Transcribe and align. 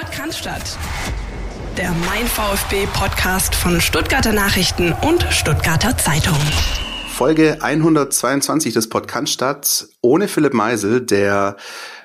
Podcast 0.00 0.48
Der 1.76 1.90
Mein 2.06 2.26
VfB 2.26 2.86
Podcast 2.94 3.54
von 3.54 3.82
Stuttgarter 3.82 4.32
Nachrichten 4.32 4.94
und 5.06 5.22
Stuttgarter 5.30 5.94
Zeitung. 5.98 6.38
Folge 7.10 7.58
122 7.60 8.72
des 8.72 8.88
Podcast 8.88 9.90
ohne 10.00 10.26
Philipp 10.28 10.54
Meisel, 10.54 11.02
der 11.02 11.58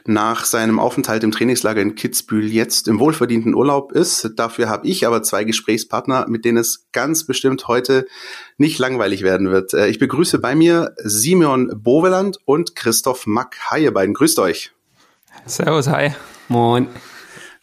nach 0.03 0.43
seinem 0.43 0.77
Aufenthalt 0.77 1.23
im 1.23 1.31
Trainingslager 1.31 1.81
in 1.81 1.95
Kitzbühel 1.95 2.51
jetzt 2.51 2.89
im 2.89 2.99
wohlverdienten 2.99 3.55
Urlaub 3.55 3.93
ist. 3.93 4.29
Dafür 4.35 4.67
habe 4.67 4.85
ich 4.87 5.07
aber 5.07 5.23
zwei 5.23 5.45
Gesprächspartner, 5.45 6.25
mit 6.27 6.43
denen 6.43 6.57
es 6.57 6.87
ganz 6.91 7.25
bestimmt 7.25 7.69
heute 7.69 8.07
nicht 8.57 8.77
langweilig 8.77 9.21
werden 9.21 9.51
wird. 9.51 9.73
Äh, 9.73 9.87
ich 9.87 9.99
begrüße 9.99 10.39
bei 10.39 10.53
mir 10.53 10.93
Simeon 10.97 11.71
Boveland 11.73 12.39
und 12.43 12.75
Christoph 12.75 13.25
Mack. 13.25 13.55
Hi, 13.69 13.83
ihr 13.83 13.93
beiden. 13.93 14.13
Grüßt 14.13 14.39
euch. 14.39 14.73
Servus, 15.45 15.87
hi. 15.87 16.13
Moin. 16.49 16.89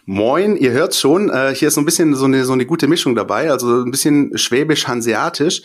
Moin, 0.04 0.56
ihr 0.56 0.72
hört 0.72 0.96
schon, 0.96 1.30
äh, 1.30 1.54
hier 1.54 1.68
ist 1.68 1.74
so 1.74 1.80
ein 1.80 1.84
bisschen 1.84 2.16
so 2.16 2.24
eine, 2.24 2.44
so 2.44 2.52
eine 2.52 2.66
gute 2.66 2.88
Mischung 2.88 3.14
dabei, 3.14 3.52
also 3.52 3.82
ein 3.82 3.92
bisschen 3.92 4.36
schwäbisch-hanseatisch. 4.36 5.62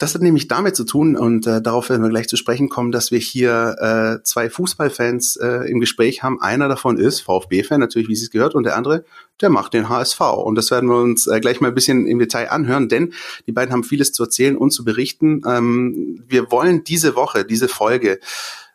Das 0.00 0.14
hat 0.14 0.22
nämlich 0.22 0.46
damit 0.46 0.76
zu 0.76 0.84
tun, 0.84 1.16
und 1.16 1.44
äh, 1.48 1.60
darauf 1.60 1.90
werden 1.90 2.02
wir 2.04 2.08
gleich 2.08 2.28
zu 2.28 2.36
sprechen 2.36 2.68
kommen, 2.68 2.92
dass 2.92 3.10
wir 3.10 3.18
hier 3.18 3.74
äh, 3.80 4.22
zwei 4.22 4.48
Fußballfans 4.48 5.38
äh, 5.38 5.68
im 5.68 5.80
Gespräch 5.80 6.22
haben. 6.22 6.40
Einer 6.40 6.68
davon 6.68 6.98
ist 6.98 7.18
VfB-Fan, 7.22 7.80
natürlich, 7.80 8.06
wie 8.06 8.12
es 8.12 8.30
gehört, 8.30 8.54
und 8.54 8.62
der 8.62 8.76
andere, 8.76 9.04
der 9.40 9.50
macht 9.50 9.74
den 9.74 9.88
HSV. 9.88 10.20
Und 10.20 10.54
das 10.54 10.70
werden 10.70 10.88
wir 10.88 11.02
uns 11.02 11.26
äh, 11.26 11.40
gleich 11.40 11.60
mal 11.60 11.66
ein 11.66 11.74
bisschen 11.74 12.06
im 12.06 12.20
Detail 12.20 12.52
anhören, 12.52 12.88
denn 12.88 13.12
die 13.48 13.52
beiden 13.52 13.72
haben 13.72 13.82
vieles 13.82 14.12
zu 14.12 14.22
erzählen 14.22 14.56
und 14.56 14.70
zu 14.70 14.84
berichten. 14.84 15.42
Ähm, 15.44 16.22
wir 16.28 16.52
wollen 16.52 16.84
diese 16.84 17.16
Woche, 17.16 17.44
diese 17.44 17.66
Folge, 17.66 18.20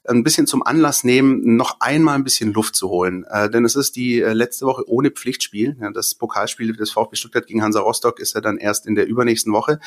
ein 0.05 0.23
bisschen 0.23 0.47
zum 0.47 0.63
Anlass 0.63 1.03
nehmen, 1.03 1.55
noch 1.55 1.79
einmal 1.79 2.15
ein 2.15 2.23
bisschen 2.23 2.53
Luft 2.53 2.75
zu 2.75 2.89
holen. 2.89 3.25
Äh, 3.29 3.49
denn 3.49 3.63
es 3.63 3.75
ist 3.75 3.95
die 3.95 4.21
äh, 4.21 4.33
letzte 4.33 4.65
Woche 4.65 4.83
ohne 4.87 5.11
Pflichtspiel. 5.11 5.77
Ja, 5.79 5.91
das 5.91 6.15
Pokalspiel 6.15 6.75
des 6.75 6.91
VfB 6.91 7.15
Stuttgart 7.15 7.47
gegen 7.47 7.63
Hansa 7.63 7.79
Rostock 7.79 8.19
ist 8.19 8.35
ja 8.35 8.41
dann 8.41 8.57
erst 8.57 8.85
in 8.85 8.95
der 8.95 9.07
übernächsten 9.07 9.53
Woche. 9.53 9.79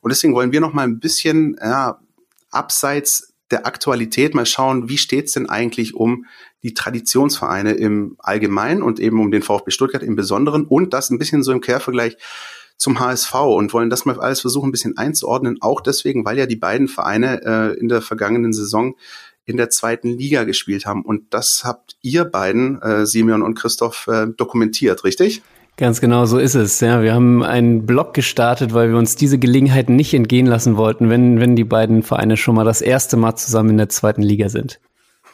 Und 0.00 0.10
deswegen 0.10 0.34
wollen 0.34 0.52
wir 0.52 0.60
noch 0.60 0.72
mal 0.72 0.84
ein 0.84 1.00
bisschen 1.00 1.56
ja, 1.60 2.00
abseits 2.50 3.34
der 3.50 3.66
Aktualität 3.66 4.34
mal 4.34 4.46
schauen, 4.46 4.88
wie 4.88 4.98
steht's 4.98 5.32
denn 5.32 5.48
eigentlich 5.48 5.94
um 5.94 6.26
die 6.62 6.74
Traditionsvereine 6.74 7.72
im 7.72 8.16
Allgemeinen 8.18 8.82
und 8.82 9.00
eben 9.00 9.20
um 9.20 9.30
den 9.30 9.42
VfB 9.42 9.70
Stuttgart 9.70 10.02
im 10.02 10.16
Besonderen 10.16 10.64
und 10.66 10.92
das 10.92 11.10
ein 11.10 11.18
bisschen 11.18 11.42
so 11.42 11.52
im 11.52 11.60
Quervergleich 11.60 12.16
zum 12.76 13.00
HSV 13.00 13.34
und 13.34 13.72
wollen 13.72 13.90
das 13.90 14.04
mal 14.04 14.18
alles 14.20 14.40
versuchen, 14.40 14.68
ein 14.68 14.72
bisschen 14.72 14.96
einzuordnen. 14.96 15.58
Auch 15.60 15.80
deswegen, 15.80 16.24
weil 16.24 16.38
ja 16.38 16.46
die 16.46 16.56
beiden 16.56 16.88
Vereine 16.88 17.42
äh, 17.44 17.78
in 17.78 17.88
der 17.88 18.02
vergangenen 18.02 18.52
Saison 18.52 18.94
in 19.48 19.56
der 19.56 19.70
zweiten 19.70 20.10
Liga 20.10 20.44
gespielt 20.44 20.84
haben. 20.84 21.02
Und 21.02 21.32
das 21.32 21.62
habt 21.64 21.96
ihr 22.02 22.24
beiden, 22.24 22.80
äh, 22.82 23.06
Simeon 23.06 23.42
und 23.42 23.54
Christoph, 23.54 24.06
äh, 24.06 24.26
dokumentiert, 24.36 25.04
richtig? 25.04 25.42
Ganz 25.78 26.00
genau 26.00 26.26
so 26.26 26.38
ist 26.38 26.54
es. 26.54 26.80
Ja, 26.80 27.02
wir 27.02 27.14
haben 27.14 27.42
einen 27.42 27.86
Blog 27.86 28.12
gestartet, 28.12 28.74
weil 28.74 28.90
wir 28.90 28.98
uns 28.98 29.16
diese 29.16 29.38
Gelegenheit 29.38 29.88
nicht 29.88 30.12
entgehen 30.12 30.46
lassen 30.46 30.76
wollten, 30.76 31.08
wenn, 31.08 31.40
wenn 31.40 31.56
die 31.56 31.64
beiden 31.64 32.02
Vereine 32.02 32.36
schon 32.36 32.56
mal 32.56 32.64
das 32.64 32.82
erste 32.82 33.16
Mal 33.16 33.36
zusammen 33.36 33.70
in 33.70 33.78
der 33.78 33.88
zweiten 33.88 34.22
Liga 34.22 34.48
sind. 34.48 34.80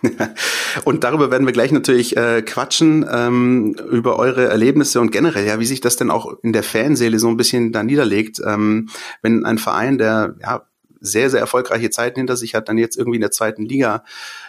und 0.85 1.03
darüber 1.03 1.31
werden 1.31 1.47
wir 1.47 1.55
gleich 1.55 1.73
natürlich 1.73 2.17
äh, 2.17 2.43
quatschen, 2.43 3.07
ähm, 3.11 3.75
über 3.91 4.19
eure 4.19 4.47
Erlebnisse 4.49 5.01
und 5.01 5.11
generell, 5.11 5.47
ja, 5.47 5.59
wie 5.59 5.65
sich 5.65 5.81
das 5.81 5.97
denn 5.97 6.11
auch 6.11 6.35
in 6.43 6.53
der 6.53 6.63
Fanseele 6.63 7.19
so 7.19 7.29
ein 7.29 7.39
bisschen 7.39 7.73
da 7.73 7.83
niederlegt, 7.83 8.41
ähm, 8.47 8.91
wenn 9.23 9.47
ein 9.47 9.59
Verein, 9.59 9.99
der 9.99 10.37
ja 10.41 10.67
sehr, 11.05 11.31
sehr 11.31 11.41
erfolgreiche 11.41 11.91
Zeiten 11.91 12.19
hinter 12.19 12.37
sich 12.37 12.55
hat, 12.55 12.69
dann 12.69 12.79
jetzt 12.79 12.97
irgendwie 12.97 13.17
in 13.17 13.23
der 13.23 13.31
zweiten 13.31 13.65
Liga 13.65 14.05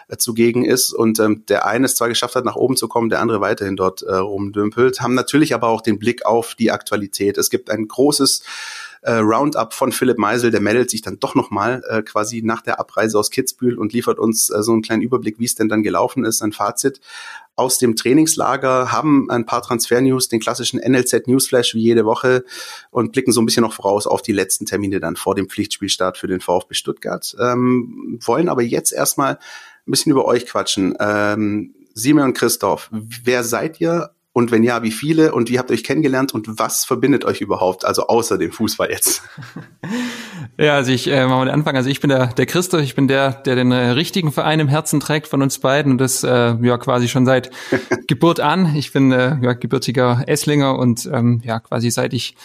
äh, 0.07 0.17
zugegen 0.17 0.65
ist 0.65 0.93
und 0.93 1.19
ähm, 1.19 1.45
der 1.47 1.65
eine 1.65 1.85
es 1.85 1.95
zwar 1.95 2.09
geschafft 2.09 2.35
hat, 2.35 2.45
nach 2.45 2.55
oben 2.55 2.77
zu 2.77 2.87
kommen, 2.87 3.09
der 3.09 3.21
andere 3.21 3.41
weiterhin 3.41 3.75
dort 3.75 4.01
äh, 4.03 4.15
rumdümpelt, 4.15 5.01
haben 5.01 5.13
natürlich 5.13 5.53
aber 5.53 5.67
auch 5.67 5.81
den 5.81 5.99
Blick 5.99 6.25
auf 6.25 6.55
die 6.55 6.71
Aktualität. 6.71 7.37
Es 7.37 7.49
gibt 7.49 7.69
ein 7.69 7.87
großes 7.87 8.43
äh, 9.05 9.17
Roundup 9.17 9.73
von 9.73 9.91
Philipp 9.91 10.17
Meisel, 10.17 10.49
der 10.49 10.61
meldet 10.61 10.89
sich 10.89 11.03
dann 11.03 11.19
doch 11.19 11.35
nochmal 11.35 11.83
äh, 11.87 12.01
quasi 12.01 12.41
nach 12.41 12.61
der 12.61 12.79
Abreise 12.79 13.19
aus 13.19 13.29
Kitzbühel 13.29 13.77
und 13.77 13.93
liefert 13.93 14.17
uns 14.17 14.49
äh, 14.49 14.63
so 14.63 14.71
einen 14.71 14.81
kleinen 14.81 15.03
Überblick, 15.03 15.37
wie 15.37 15.45
es 15.45 15.53
denn 15.53 15.69
dann 15.69 15.83
gelaufen 15.83 16.25
ist, 16.25 16.41
ein 16.41 16.51
Fazit 16.51 16.99
aus 17.55 17.77
dem 17.77 17.95
Trainingslager, 17.95 18.91
haben 18.91 19.29
ein 19.29 19.45
paar 19.45 19.61
Transfer-News, 19.61 20.27
den 20.27 20.39
klassischen 20.39 20.79
NLZ-Newsflash 20.79 21.75
wie 21.75 21.83
jede 21.83 22.03
Woche 22.03 22.43
und 22.89 23.11
blicken 23.11 23.31
so 23.31 23.41
ein 23.41 23.45
bisschen 23.45 23.61
noch 23.61 23.73
voraus 23.73 24.07
auf 24.07 24.23
die 24.23 24.33
letzten 24.33 24.65
Termine 24.65 24.99
dann 24.99 25.15
vor 25.15 25.35
dem 25.35 25.49
Pflichtspielstart 25.49 26.17
für 26.17 26.27
den 26.27 26.41
VfB 26.41 26.73
Stuttgart. 26.73 27.35
Ähm, 27.39 28.19
wollen 28.25 28.49
aber 28.49 28.63
jetzt 28.63 28.91
erstmal 28.91 29.35
ein 29.35 29.91
bisschen 29.91 30.11
über 30.11 30.25
euch 30.25 30.47
quatschen. 30.47 30.95
Ähm, 30.99 31.75
Simon 31.93 32.23
und 32.25 32.33
Christoph, 32.33 32.89
wer 32.91 33.43
seid 33.43 33.79
ihr 33.79 34.09
und 34.35 34.51
wenn 34.51 34.63
ja, 34.63 34.83
wie 34.83 34.91
viele 34.91 35.33
und 35.33 35.49
wie 35.49 35.57
habt 35.57 35.69
ihr 35.69 35.75
euch 35.75 35.85
kennengelernt 35.85 36.33
und 36.33 36.59
was 36.59 36.83
verbindet 36.83 37.23
euch 37.23 37.39
überhaupt, 37.39 37.85
also 37.85 38.07
außer 38.07 38.37
dem 38.37 38.51
Fußball 38.51 38.91
jetzt? 38.91 39.23
Ja, 40.57 40.75
also 40.75 40.91
ich 40.91 41.07
äh, 41.07 41.25
mache 41.25 41.39
mal 41.39 41.45
den 41.45 41.53
Anfang. 41.53 41.75
Also 41.75 41.89
ich 41.89 41.99
bin 41.99 42.09
der, 42.09 42.27
der 42.27 42.45
Christoph, 42.45 42.81
ich 42.81 42.95
bin 42.95 43.09
der, 43.09 43.31
der 43.31 43.55
den 43.55 43.73
äh, 43.73 43.89
richtigen 43.89 44.31
Verein 44.31 44.61
im 44.61 44.69
Herzen 44.69 45.01
trägt 45.01 45.27
von 45.27 45.41
uns 45.41 45.59
beiden 45.59 45.91
und 45.91 45.97
das 45.97 46.23
äh, 46.23 46.55
ja 46.61 46.77
quasi 46.77 47.09
schon 47.09 47.25
seit 47.25 47.51
Geburt 48.07 48.39
an. 48.39 48.73
Ich 48.75 48.93
bin 48.93 49.11
äh, 49.11 49.37
ja, 49.41 49.51
gebürtiger 49.53 50.23
Esslinger 50.27 50.77
und 50.77 51.09
ähm, 51.11 51.41
ja 51.43 51.59
quasi 51.59 51.91
seit 51.91 52.13
ich 52.13 52.37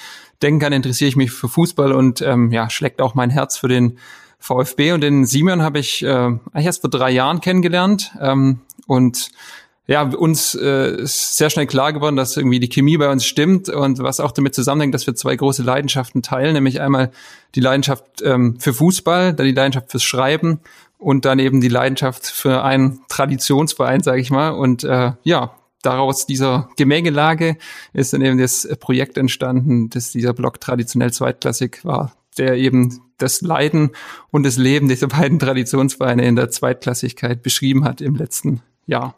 denken 0.42 0.58
kann, 0.58 0.72
interessiere 0.72 1.08
ich 1.08 1.14
mich 1.14 1.30
für 1.30 1.48
Fußball 1.48 1.92
und 1.92 2.20
ähm, 2.20 2.50
ja 2.50 2.68
schlägt 2.68 3.00
auch 3.00 3.14
mein 3.14 3.30
Herz 3.30 3.58
für 3.58 3.68
den 3.68 3.98
VfB 4.40 4.92
und 4.92 5.02
den 5.02 5.24
Simon 5.24 5.62
habe 5.62 5.78
ich 5.78 6.02
äh, 6.02 6.08
eigentlich 6.08 6.66
erst 6.66 6.80
vor 6.80 6.90
drei 6.90 7.12
Jahren 7.12 7.40
kennengelernt 7.40 8.12
ähm, 8.20 8.60
und 8.88 9.30
ja, 9.90 10.02
uns 10.02 10.54
äh, 10.54 11.02
ist 11.02 11.36
sehr 11.36 11.50
schnell 11.50 11.66
klar 11.66 11.92
geworden, 11.92 12.14
dass 12.14 12.36
irgendwie 12.36 12.60
die 12.60 12.68
Chemie 12.68 12.96
bei 12.96 13.10
uns 13.10 13.26
stimmt 13.26 13.68
und 13.68 13.98
was 13.98 14.20
auch 14.20 14.30
damit 14.30 14.54
zusammenhängt, 14.54 14.94
dass 14.94 15.08
wir 15.08 15.16
zwei 15.16 15.34
große 15.34 15.64
Leidenschaften 15.64 16.22
teilen, 16.22 16.52
nämlich 16.52 16.80
einmal 16.80 17.10
die 17.56 17.60
Leidenschaft 17.60 18.04
ähm, 18.22 18.60
für 18.60 18.72
Fußball, 18.72 19.34
dann 19.34 19.46
die 19.46 19.52
Leidenschaft 19.52 19.90
fürs 19.90 20.04
Schreiben 20.04 20.60
und 20.96 21.24
dann 21.24 21.40
eben 21.40 21.60
die 21.60 21.66
Leidenschaft 21.66 22.24
für 22.24 22.62
einen 22.62 23.00
Traditionsverein, 23.08 24.00
sage 24.00 24.20
ich 24.20 24.30
mal. 24.30 24.50
Und 24.50 24.84
äh, 24.84 25.14
ja, 25.24 25.56
daraus 25.82 26.24
dieser 26.24 26.68
Gemengelage 26.76 27.56
ist 27.92 28.12
dann 28.12 28.22
eben 28.22 28.38
das 28.38 28.68
Projekt 28.78 29.18
entstanden, 29.18 29.90
dass 29.90 30.12
dieser 30.12 30.34
Blog 30.34 30.60
traditionell 30.60 31.12
zweitklassig 31.12 31.84
war, 31.84 32.12
der 32.38 32.54
eben 32.58 33.00
das 33.18 33.40
Leiden 33.40 33.90
und 34.30 34.44
das 34.44 34.56
Leben 34.56 34.88
dieser 34.88 35.08
beiden 35.08 35.40
Traditionsvereine 35.40 36.24
in 36.24 36.36
der 36.36 36.48
Zweitklassigkeit 36.48 37.42
beschrieben 37.42 37.82
hat 37.82 38.00
im 38.00 38.14
letzten 38.14 38.62
Jahr. 38.86 39.16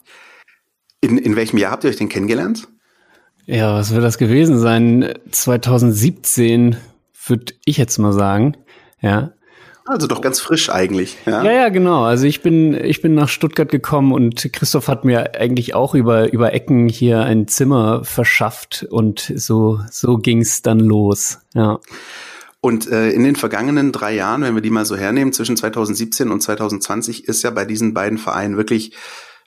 In, 1.02 1.18
in 1.18 1.36
welchem 1.36 1.58
Jahr 1.58 1.72
habt 1.72 1.84
ihr 1.84 1.90
euch 1.90 1.96
denn 1.96 2.08
kennengelernt? 2.08 2.68
Ja, 3.44 3.74
was 3.74 3.92
wird 3.92 4.04
das 4.04 4.18
gewesen 4.18 4.58
sein? 4.58 5.12
2017 5.30 6.76
würde 7.26 7.52
ich 7.64 7.76
jetzt 7.76 7.98
mal 7.98 8.12
sagen. 8.12 8.56
Ja. 9.00 9.32
Also 9.84 10.06
doch 10.06 10.20
ganz 10.20 10.40
frisch 10.40 10.70
eigentlich. 10.70 11.18
Ja? 11.26 11.42
ja, 11.42 11.52
ja, 11.52 11.68
genau. 11.68 12.04
Also 12.04 12.24
ich 12.26 12.40
bin, 12.40 12.72
ich 12.72 13.02
bin 13.02 13.16
nach 13.16 13.28
Stuttgart 13.28 13.68
gekommen 13.68 14.12
und 14.12 14.52
Christoph 14.52 14.86
hat 14.86 15.04
mir 15.04 15.34
eigentlich 15.34 15.74
auch 15.74 15.96
über, 15.96 16.32
über 16.32 16.52
Ecken 16.52 16.88
hier 16.88 17.22
ein 17.22 17.48
Zimmer 17.48 18.04
verschafft 18.04 18.86
und 18.88 19.32
so, 19.34 19.80
so 19.90 20.18
ging's 20.18 20.62
dann 20.62 20.78
los. 20.78 21.40
Ja. 21.54 21.80
Und 22.60 22.88
äh, 22.88 23.10
in 23.10 23.24
den 23.24 23.34
vergangenen 23.34 23.90
drei 23.90 24.14
Jahren, 24.14 24.42
wenn 24.42 24.54
wir 24.54 24.62
die 24.62 24.70
mal 24.70 24.84
so 24.84 24.96
hernehmen, 24.96 25.32
zwischen 25.32 25.56
2017 25.56 26.30
und 26.30 26.40
2020, 26.40 27.26
ist 27.26 27.42
ja 27.42 27.50
bei 27.50 27.64
diesen 27.64 27.92
beiden 27.92 28.18
Vereinen 28.18 28.56
wirklich 28.56 28.92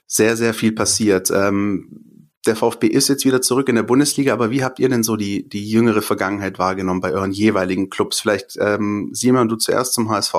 sehr, 0.06 0.36
sehr 0.36 0.54
viel 0.54 0.72
passiert. 0.72 1.30
Ähm, 1.30 2.28
der 2.46 2.56
VfB 2.56 2.86
ist 2.86 3.08
jetzt 3.08 3.24
wieder 3.24 3.42
zurück 3.42 3.68
in 3.68 3.74
der 3.74 3.82
Bundesliga, 3.82 4.32
aber 4.32 4.50
wie 4.50 4.62
habt 4.62 4.78
ihr 4.78 4.88
denn 4.88 5.02
so 5.02 5.16
die, 5.16 5.48
die 5.48 5.68
jüngere 5.68 6.02
Vergangenheit 6.02 6.58
wahrgenommen 6.58 7.00
bei 7.00 7.12
euren 7.12 7.32
jeweiligen 7.32 7.90
Clubs? 7.90 8.20
Vielleicht, 8.20 8.56
ähm, 8.60 9.10
Simon, 9.12 9.48
du 9.48 9.56
zuerst 9.56 9.94
zum 9.94 10.08
HSV? 10.10 10.34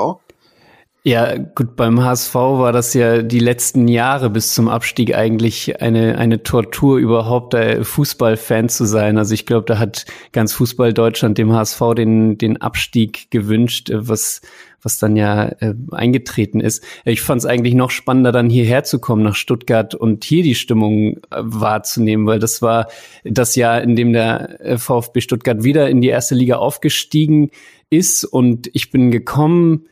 Ja, 1.08 1.38
gut, 1.38 1.78
beim 1.78 2.04
HSV 2.04 2.36
war 2.36 2.74
das 2.74 2.94
ja 2.94 3.22
die 3.22 3.40
letzten 3.40 3.88
Jahre 3.88 4.30
bis 4.30 4.54
zum 4.54 4.68
Abstieg 4.68 5.16
eigentlich 5.16 5.82
eine, 5.82 6.18
eine 6.18 6.44
Tortur 6.44 6.98
überhaupt, 6.98 7.56
Fußballfan 7.56 8.68
zu 8.68 8.84
sein. 8.84 9.18
Also 9.18 9.34
ich 9.34 9.46
glaube, 9.46 9.64
da 9.68 9.80
hat 9.80 10.06
ganz 10.34 10.52
Fußball 10.52 10.94
Deutschland 10.94 11.38
dem 11.38 11.54
HSV 11.54 11.82
den, 11.96 12.38
den 12.38 12.58
Abstieg 12.58 13.32
gewünscht, 13.32 13.90
was 13.94 14.42
was 14.82 15.00
dann 15.00 15.16
ja 15.16 15.46
äh, 15.60 15.74
eingetreten 15.92 16.60
ist. 16.60 16.84
Ich 17.06 17.22
fand 17.22 17.40
es 17.40 17.46
eigentlich 17.46 17.74
noch 17.74 17.90
spannender, 17.90 18.34
dann 18.34 18.50
hierher 18.50 18.84
zu 18.84 19.00
kommen 19.00 19.24
nach 19.24 19.36
Stuttgart 19.36 19.96
und 19.96 20.26
hier 20.26 20.44
die 20.44 20.56
Stimmung 20.56 21.20
äh, 21.32 21.40
wahrzunehmen, 21.40 22.28
weil 22.28 22.40
das 22.40 22.62
war 22.62 22.88
das 23.24 23.56
Jahr, 23.56 23.82
in 23.82 23.96
dem 23.96 24.12
der 24.12 24.60
äh, 24.60 24.78
VfB 24.78 25.22
Stuttgart 25.22 25.64
wieder 25.64 25.90
in 25.90 26.02
die 26.02 26.10
erste 26.10 26.36
Liga 26.36 26.58
aufgestiegen 26.58 27.50
ist 27.90 28.26
und 28.26 28.70
ich 28.74 28.92
bin 28.92 29.10
gekommen, 29.10 29.88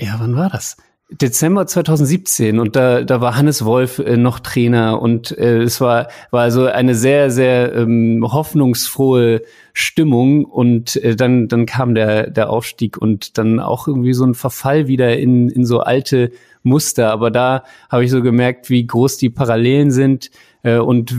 ja, 0.00 0.16
wann 0.18 0.36
war 0.36 0.48
das? 0.48 0.76
Dezember 1.12 1.66
2017 1.66 2.60
und 2.60 2.76
da, 2.76 3.02
da 3.02 3.20
war 3.20 3.36
Hannes 3.36 3.64
Wolf 3.64 3.98
äh, 3.98 4.16
noch 4.16 4.38
Trainer 4.38 5.02
und 5.02 5.36
äh, 5.36 5.58
es 5.58 5.80
war, 5.80 6.06
war 6.30 6.42
also 6.42 6.66
eine 6.66 6.94
sehr, 6.94 7.32
sehr 7.32 7.74
ähm, 7.74 8.24
hoffnungsfrohe 8.24 9.42
Stimmung 9.72 10.44
und 10.44 10.96
äh, 10.96 11.16
dann, 11.16 11.48
dann 11.48 11.66
kam 11.66 11.96
der, 11.96 12.30
der 12.30 12.50
Aufstieg 12.50 12.96
und 12.96 13.38
dann 13.38 13.58
auch 13.58 13.88
irgendwie 13.88 14.12
so 14.12 14.24
ein 14.24 14.34
Verfall 14.34 14.86
wieder 14.86 15.18
in, 15.18 15.48
in 15.48 15.64
so 15.64 15.80
alte 15.80 16.30
Muster. 16.62 17.10
Aber 17.10 17.32
da 17.32 17.64
habe 17.88 18.04
ich 18.04 18.10
so 18.10 18.22
gemerkt, 18.22 18.70
wie 18.70 18.86
groß 18.86 19.16
die 19.16 19.30
Parallelen 19.30 19.90
sind 19.90 20.30
Äh, 20.62 20.76
und 20.76 21.14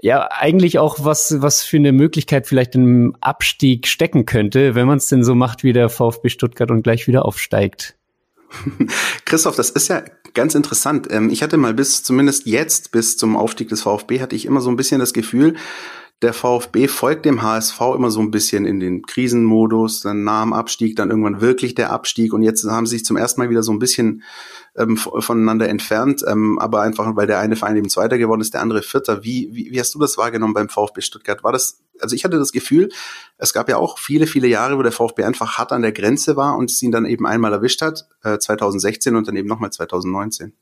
ja, 0.00 0.28
eigentlich 0.30 0.78
auch 0.78 1.04
was, 1.04 1.36
was 1.40 1.64
für 1.64 1.78
eine 1.78 1.90
Möglichkeit 1.90 2.46
vielleicht 2.46 2.76
im 2.76 3.16
Abstieg 3.20 3.88
stecken 3.88 4.24
könnte, 4.24 4.76
wenn 4.76 4.86
man 4.86 4.98
es 4.98 5.08
denn 5.08 5.24
so 5.24 5.34
macht 5.34 5.64
wie 5.64 5.72
der 5.72 5.88
VfB 5.88 6.28
Stuttgart 6.28 6.70
und 6.70 6.82
gleich 6.82 7.08
wieder 7.08 7.24
aufsteigt. 7.24 7.97
Christoph, 9.24 9.56
das 9.56 9.70
ist 9.70 9.88
ja 9.88 10.02
ganz 10.34 10.54
interessant. 10.54 11.08
Ähm, 11.10 11.30
ich 11.30 11.42
hatte 11.42 11.56
mal 11.56 11.74
bis, 11.74 12.02
zumindest 12.02 12.46
jetzt, 12.46 12.92
bis 12.92 13.16
zum 13.16 13.36
Aufstieg 13.36 13.68
des 13.68 13.82
VfB, 13.82 14.20
hatte 14.20 14.36
ich 14.36 14.46
immer 14.46 14.60
so 14.60 14.70
ein 14.70 14.76
bisschen 14.76 15.00
das 15.00 15.12
Gefühl, 15.12 15.54
der 16.22 16.32
VfB 16.32 16.88
folgt 16.88 17.24
dem 17.24 17.42
HSV 17.42 17.80
immer 17.94 18.10
so 18.10 18.20
ein 18.20 18.32
bisschen 18.32 18.66
in 18.66 18.80
den 18.80 19.02
Krisenmodus, 19.02 20.00
dann 20.00 20.24
nach 20.24 20.42
dem 20.42 20.52
Abstieg, 20.52 20.96
dann 20.96 21.10
irgendwann 21.10 21.40
wirklich 21.40 21.76
der 21.76 21.92
Abstieg 21.92 22.32
und 22.32 22.42
jetzt 22.42 22.64
haben 22.64 22.86
sie 22.86 22.96
sich 22.96 23.04
zum 23.04 23.16
ersten 23.16 23.40
Mal 23.40 23.50
wieder 23.50 23.62
so 23.62 23.70
ein 23.70 23.78
bisschen 23.78 24.24
ähm, 24.76 24.96
voneinander 24.96 25.68
entfernt, 25.68 26.24
ähm, 26.26 26.58
aber 26.58 26.82
einfach, 26.82 27.14
weil 27.14 27.28
der 27.28 27.38
eine 27.38 27.54
Verein 27.54 27.76
eben 27.76 27.88
Zweiter 27.88 28.18
geworden 28.18 28.40
ist, 28.40 28.52
der 28.52 28.62
andere 28.62 28.82
Vierter. 28.82 29.22
Wie, 29.22 29.50
wie, 29.52 29.70
wie 29.70 29.78
hast 29.78 29.94
du 29.94 30.00
das 30.00 30.18
wahrgenommen 30.18 30.54
beim 30.54 30.68
VfB 30.68 31.02
Stuttgart? 31.02 31.44
War 31.44 31.52
das, 31.52 31.82
also 32.00 32.16
ich 32.16 32.24
hatte 32.24 32.38
das 32.38 32.50
Gefühl, 32.50 32.88
es 33.36 33.52
gab 33.52 33.68
ja 33.68 33.76
auch 33.76 33.98
viele, 33.98 34.26
viele 34.26 34.48
Jahre, 34.48 34.76
wo 34.76 34.82
der 34.82 34.92
VfB 34.92 35.22
einfach 35.22 35.56
hart 35.56 35.70
an 35.70 35.82
der 35.82 35.92
Grenze 35.92 36.34
war 36.34 36.56
und 36.56 36.68
es 36.70 36.82
ihn 36.82 36.90
dann 36.90 37.06
eben 37.06 37.26
einmal 37.26 37.52
erwischt 37.52 37.80
hat, 37.80 38.08
äh, 38.24 38.38
2016 38.38 39.14
und 39.14 39.28
dann 39.28 39.36
eben 39.36 39.48
nochmal 39.48 39.70
2019. 39.70 40.52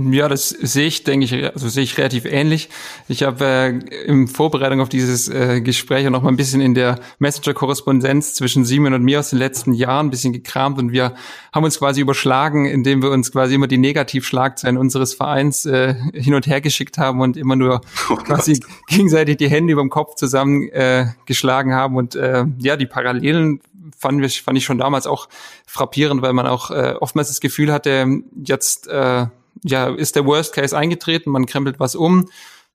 Ja, 0.00 0.28
das 0.28 0.50
sehe 0.50 0.86
ich, 0.86 1.02
denke 1.02 1.24
ich, 1.24 1.44
also 1.52 1.68
sehe 1.68 1.82
ich 1.82 1.98
relativ 1.98 2.24
ähnlich. 2.24 2.68
Ich 3.08 3.24
habe 3.24 3.44
äh, 3.44 3.68
in 4.06 4.28
Vorbereitung 4.28 4.80
auf 4.80 4.88
dieses 4.88 5.28
äh, 5.28 5.60
Gespräch 5.60 6.06
und 6.06 6.12
noch 6.12 6.22
mal 6.22 6.28
ein 6.28 6.36
bisschen 6.36 6.60
in 6.60 6.74
der 6.74 7.00
Messenger-Korrespondenz 7.18 8.34
zwischen 8.34 8.64
Simon 8.64 8.94
und 8.94 9.02
mir 9.02 9.18
aus 9.18 9.30
den 9.30 9.40
letzten 9.40 9.72
Jahren 9.72 10.06
ein 10.06 10.10
bisschen 10.10 10.32
gekramt 10.32 10.78
und 10.78 10.92
wir 10.92 11.16
haben 11.52 11.64
uns 11.64 11.80
quasi 11.80 12.00
überschlagen, 12.00 12.64
indem 12.64 13.02
wir 13.02 13.10
uns 13.10 13.32
quasi 13.32 13.56
immer 13.56 13.66
die 13.66 13.76
Negativschlagzeilen 13.76 14.76
unseres 14.76 15.14
Vereins 15.14 15.66
äh, 15.66 15.96
hin 16.12 16.34
und 16.34 16.46
her 16.46 16.60
geschickt 16.60 16.96
haben 16.96 17.20
und 17.20 17.36
immer 17.36 17.56
nur 17.56 17.80
oh 18.08 18.14
quasi 18.14 18.60
gegenseitig 18.86 19.38
die 19.38 19.50
Hände 19.50 19.72
über 19.72 19.82
dem 19.82 19.90
Kopf 19.90 20.14
zusammen 20.14 20.68
äh, 20.68 21.06
geschlagen 21.26 21.74
haben 21.74 21.96
und 21.96 22.14
äh, 22.14 22.44
ja, 22.58 22.76
die 22.76 22.86
Parallelen 22.86 23.60
fand 23.98 24.24
ich, 24.24 24.42
fand 24.42 24.56
ich 24.56 24.64
schon 24.64 24.78
damals 24.78 25.08
auch 25.08 25.28
frappierend, 25.66 26.22
weil 26.22 26.34
man 26.34 26.46
auch 26.46 26.70
äh, 26.70 26.94
oftmals 27.00 27.28
das 27.28 27.40
Gefühl 27.40 27.72
hatte, 27.72 28.20
jetzt 28.44 28.86
äh, 28.86 29.26
ja, 29.64 29.88
ist 29.88 30.16
der 30.16 30.26
Worst 30.26 30.54
Case 30.54 30.76
eingetreten, 30.76 31.30
man 31.30 31.46
krempelt 31.46 31.80
was 31.80 31.94
um, 31.94 32.28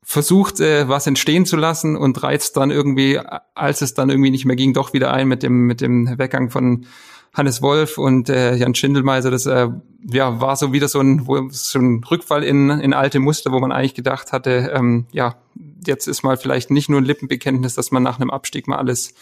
versucht, 0.04 0.60
äh, 0.60 0.88
was 0.88 1.08
entstehen 1.08 1.46
zu 1.46 1.56
lassen 1.56 1.96
und 1.96 2.22
reizt 2.24 2.58
dann 2.58 2.72
irgendwie, 2.72 3.20
als 3.56 3.82
es 3.82 3.94
dann 3.94 4.10
irgendwie 4.10 4.32
nicht 4.32 4.46
mehr 4.46 4.56
ging, 4.56 4.74
doch 4.74 4.94
wieder 4.94 5.14
ein 5.14 5.28
mit 5.28 5.44
dem, 5.44 5.66
mit 5.66 5.82
dem 5.82 6.18
Weggang 6.18 6.50
von 6.50 6.86
Hannes 7.34 7.62
Wolf 7.62 7.98
und 7.98 8.30
äh, 8.30 8.56
Jan 8.56 8.76
Schindelmeiser. 8.76 9.32
Das 9.32 9.46
äh, 9.46 9.70
ja, 10.04 10.40
war 10.40 10.56
so 10.56 10.72
wieder 10.72 10.88
so 10.88 11.00
ein, 11.00 11.26
so 11.50 11.80
ein 11.80 12.04
Rückfall 12.04 12.44
in, 12.44 12.70
in 12.70 12.94
alte 12.94 13.20
Muster, 13.20 13.52
wo 13.52 13.60
man 13.60 13.72
eigentlich 13.72 13.96
gedacht 13.96 14.32
hatte, 14.32 14.72
ähm, 14.76 15.08
ja, 15.12 15.36
jetzt 15.88 16.08
ist 16.08 16.24
mal 16.24 16.38
vielleicht 16.38 16.70
nicht 16.70 16.90
nur 16.90 17.02
ein 17.02 17.06
Lippenbekenntnis, 17.06 17.74
dass 17.74 17.92
man 17.92 18.04
nach 18.04 18.20
einem 18.20 18.30
Abstieg 18.30 18.68
mal 18.68 18.78
alles, 18.78 19.16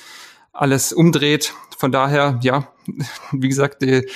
alles 0.51 0.91
umdreht. 0.91 1.53
Von 1.77 1.91
daher, 1.91 2.39
ja, 2.41 2.67
wie 3.31 3.47
gesagt, 3.47 3.81
die, 3.81 4.07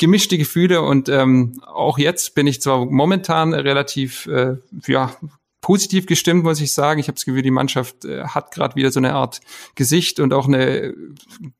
gemischte 0.00 0.38
Gefühle 0.38 0.82
und 0.82 1.08
ähm, 1.08 1.60
auch 1.66 1.98
jetzt 1.98 2.34
bin 2.34 2.48
ich 2.48 2.60
zwar 2.60 2.84
momentan 2.86 3.54
relativ 3.54 4.26
äh, 4.26 4.56
ja 4.86 5.14
positiv 5.60 6.06
gestimmt, 6.06 6.42
muss 6.42 6.60
ich 6.60 6.72
sagen. 6.72 6.98
Ich 6.98 7.06
habe 7.06 7.16
das 7.16 7.26
Gefühl, 7.26 7.42
die 7.42 7.50
Mannschaft 7.50 8.06
äh, 8.06 8.24
hat 8.24 8.50
gerade 8.50 8.74
wieder 8.74 8.90
so 8.90 8.98
eine 8.98 9.12
Art 9.12 9.40
Gesicht 9.74 10.18
und 10.18 10.32
auch 10.32 10.48
eine 10.48 10.94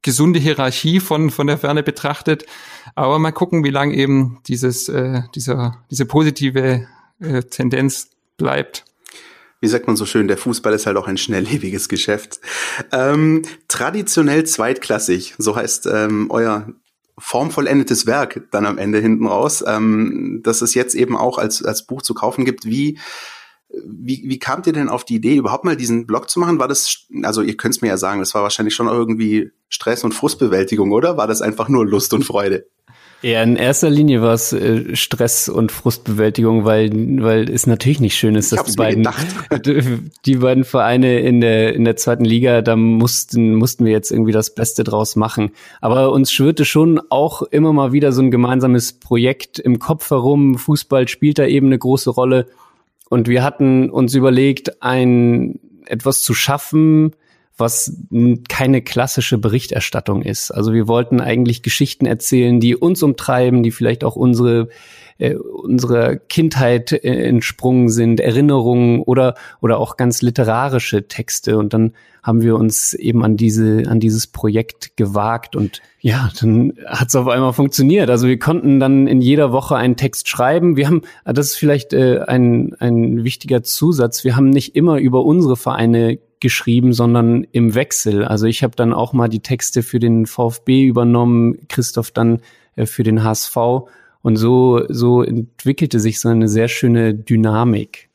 gesunde 0.03 0.41
Hierarchie 0.41 1.01
von 1.01 1.31
von 1.31 1.47
der 1.47 1.59
Ferne 1.59 1.83
betrachtet. 1.83 2.47
Aber 2.95 3.19
mal 3.19 3.31
gucken, 3.31 3.63
wie 3.63 3.71
lange 3.71 3.95
eben 3.95 4.41
dieses 4.49 4.89
äh, 4.89 5.23
dieser 5.35 5.85
diese 5.91 6.07
positive 6.07 6.89
äh, 7.21 7.43
Tendenz 7.43 8.11
bleibt 8.37 8.85
wie 9.63 9.69
sagt 9.69 9.87
man 9.87 9.95
so 9.97 10.07
schön, 10.07 10.27
der 10.27 10.39
Fußball 10.39 10.73
ist 10.73 10.87
halt 10.87 10.97
auch 10.97 11.07
ein 11.07 11.19
schnelllebiges 11.19 11.91
Geschäft. 11.91 12.41
Ähm, 12.93 13.43
traditionell 13.69 14.45
zweitklassig, 14.47 15.35
so 15.37 15.55
heißt 15.55 15.87
ähm, 15.93 16.31
euer 16.31 16.73
formvollendetes 17.21 18.07
Werk 18.07 18.49
dann 18.51 18.67
am 18.67 18.79
Ende 18.79 18.99
hinten 18.99 19.27
raus, 19.27 19.63
ähm, 19.67 20.41
dass 20.43 20.63
es 20.63 20.75
jetzt 20.75 20.95
eben 20.95 21.17
auch 21.17 21.39
als, 21.39 21.65
als 21.65 21.87
Buch 21.87 22.03
zu 22.03 22.15
kaufen 22.15 22.45
gibt. 22.45 22.65
Wie, 22.65 22.99
wie, 23.85 24.25
wie 24.27 24.39
kamt 24.39 24.67
ihr 24.67 24.73
denn 24.73 24.89
auf 24.89 25.05
die 25.05 25.17
Idee, 25.17 25.37
überhaupt 25.37 25.65
mal 25.65 25.77
diesen 25.77 26.07
Blog 26.07 26.29
zu 26.29 26.41
machen? 26.41 26.59
War 26.59 26.69
das, 26.69 27.07
also 27.23 27.43
ihr 27.43 27.57
könnt 27.57 27.77
es 27.77 27.83
mir 27.83 27.89
ja 27.89 27.97
sagen, 27.97 28.21
das 28.21 28.35
war 28.35 28.43
wahrscheinlich 28.43 28.75
schon 28.75 28.89
irgendwie 28.89 29.51
Stress 29.69 30.03
und 30.03 30.13
Frustbewältigung, 30.13 30.91
oder? 30.91 31.17
War 31.17 31.27
das 31.27 31.43
einfach 31.43 31.69
nur 31.69 31.87
Lust 31.87 32.13
und 32.13 32.25
Freude? 32.25 32.67
Ja, 33.23 33.43
in 33.43 33.57
erster 33.57 33.91
Linie 33.91 34.23
war 34.23 34.33
es 34.33 34.53
äh, 34.53 34.97
Stress 34.97 35.51
und 35.51 35.73
Frustbewältigung, 35.73 36.65
weil, 36.65 36.91
weil 37.23 37.51
es 37.51 37.67
natürlich 37.67 38.01
nicht 38.01 38.17
schön 38.17 38.35
ist, 38.35 38.51
dass 38.53 38.65
die 38.65 38.77
beiden, 38.77 39.07
die 40.25 40.37
beiden 40.37 40.65
Vereine 40.65 41.21
in 41.21 41.43
der, 41.43 41.75
in 41.75 41.85
der 41.85 41.97
zweiten 41.97 42.25
Liga, 42.25 42.63
da 42.63 42.77
mussten, 42.77 43.57
mussten 43.57 43.85
wir 43.85 43.93
jetzt 43.93 44.11
irgendwie 44.11 44.33
das 44.33 44.55
Beste 44.55 44.85
draus 44.85 45.17
machen. 45.17 45.51
Aber 45.83 46.13
uns 46.13 46.33
schwirrte 46.33 46.65
schon 46.65 46.99
auch 47.11 47.43
immer 47.43 47.75
mal 47.75 47.93
wieder 47.93 48.13
so 48.13 48.23
ein 48.23 48.31
gemeinsames 48.31 48.95
Projekt 48.95 49.59
im 49.59 49.79
Kopf 49.79 50.11
herum. 50.11 50.57
Fußball 50.57 51.07
spielt 51.07 51.39
da 51.39 51.45
eben 51.45 51.67
eine 51.67 51.79
große 51.79 52.11
Rolle. 52.11 52.47
Und 53.11 53.29
wir 53.29 53.43
hatten 53.43 53.91
uns 53.91 54.15
überlegt, 54.15 54.83
ein, 54.83 55.61
etwas 55.85 56.23
zu 56.23 56.33
schaffen, 56.33 57.13
was 57.61 57.97
keine 58.49 58.83
klassische 58.83 59.39
Berichterstattung 59.39 60.23
ist. 60.23 60.51
Also 60.51 60.73
wir 60.73 60.89
wollten 60.89 61.21
eigentlich 61.21 61.63
Geschichten 61.63 62.07
erzählen, 62.07 62.61
die 62.61 62.75
uns 62.75 63.03
umtreiben, 63.03 63.63
die 63.63 63.71
vielleicht 63.71 64.03
auch 64.05 64.17
unsere 64.17 64.69
äh, 65.21 65.35
unserer 65.35 66.17
Kindheit 66.17 66.93
äh, 66.93 67.29
entsprungen 67.29 67.91
sind, 67.91 68.21
Erinnerungen 68.21 69.03
oder 69.03 69.35
oder 69.61 69.79
auch 69.79 69.97
ganz 69.97 70.23
literarische 70.23 71.09
Texte 71.09 71.59
und 71.59 71.75
dann 71.75 71.93
haben 72.23 72.43
wir 72.43 72.57
uns 72.57 72.95
eben 72.95 73.23
an 73.23 73.37
diese 73.37 73.85
an 73.87 74.01
dieses 74.01 74.27
Projekt 74.27 74.97
gewagt 74.97 75.57
und 75.57 75.83
ja, 76.01 76.31
dann 76.41 76.73
hat 76.87 77.09
es 77.09 77.17
auf 77.17 77.29
einmal 77.29 77.53
funktioniert. 77.53 78.09
Also 78.09 78.27
wir 78.27 78.39
konnten 78.39 78.81
dann 78.81 79.07
in 79.07 79.21
jeder 79.21 79.53
Woche 79.53 79.77
einen 79.77 79.97
Text 79.97 80.29
schreiben. 80.29 80.77
Wir 80.77 80.87
haben, 80.87 81.03
das 81.25 81.49
ist 81.49 81.57
vielleicht 81.57 81.93
äh, 81.93 82.21
ein 82.21 82.75
ein 82.79 83.23
wichtiger 83.23 83.63
Zusatz. 83.63 84.25
Wir 84.25 84.37
haben 84.37 84.49
nicht 84.49 84.75
immer 84.75 84.99
über 84.99 85.25
unsere 85.25 85.57
Vereine 85.57 86.19
geschrieben, 86.41 86.93
sondern 86.93 87.45
im 87.53 87.75
Wechsel. 87.75 88.25
Also 88.25 88.47
ich 88.47 88.63
habe 88.63 88.75
dann 88.75 88.93
auch 88.93 89.13
mal 89.13 89.29
die 89.29 89.41
Texte 89.41 89.83
für 89.83 89.99
den 89.99 90.27
VfB 90.27 90.85
übernommen, 90.85 91.69
Christoph 91.69 92.11
dann 92.11 92.41
äh, 92.77 92.87
für 92.87 93.03
den 93.03 93.23
HSV 93.23 93.57
und 94.23 94.37
so 94.37 94.83
so 94.89 95.23
entwickelte 95.23 96.01
sich 96.01 96.21
so 96.21 96.29
eine 96.29 96.49
sehr 96.49 96.69
schöne 96.69 97.15
Dynamik. 97.15 98.11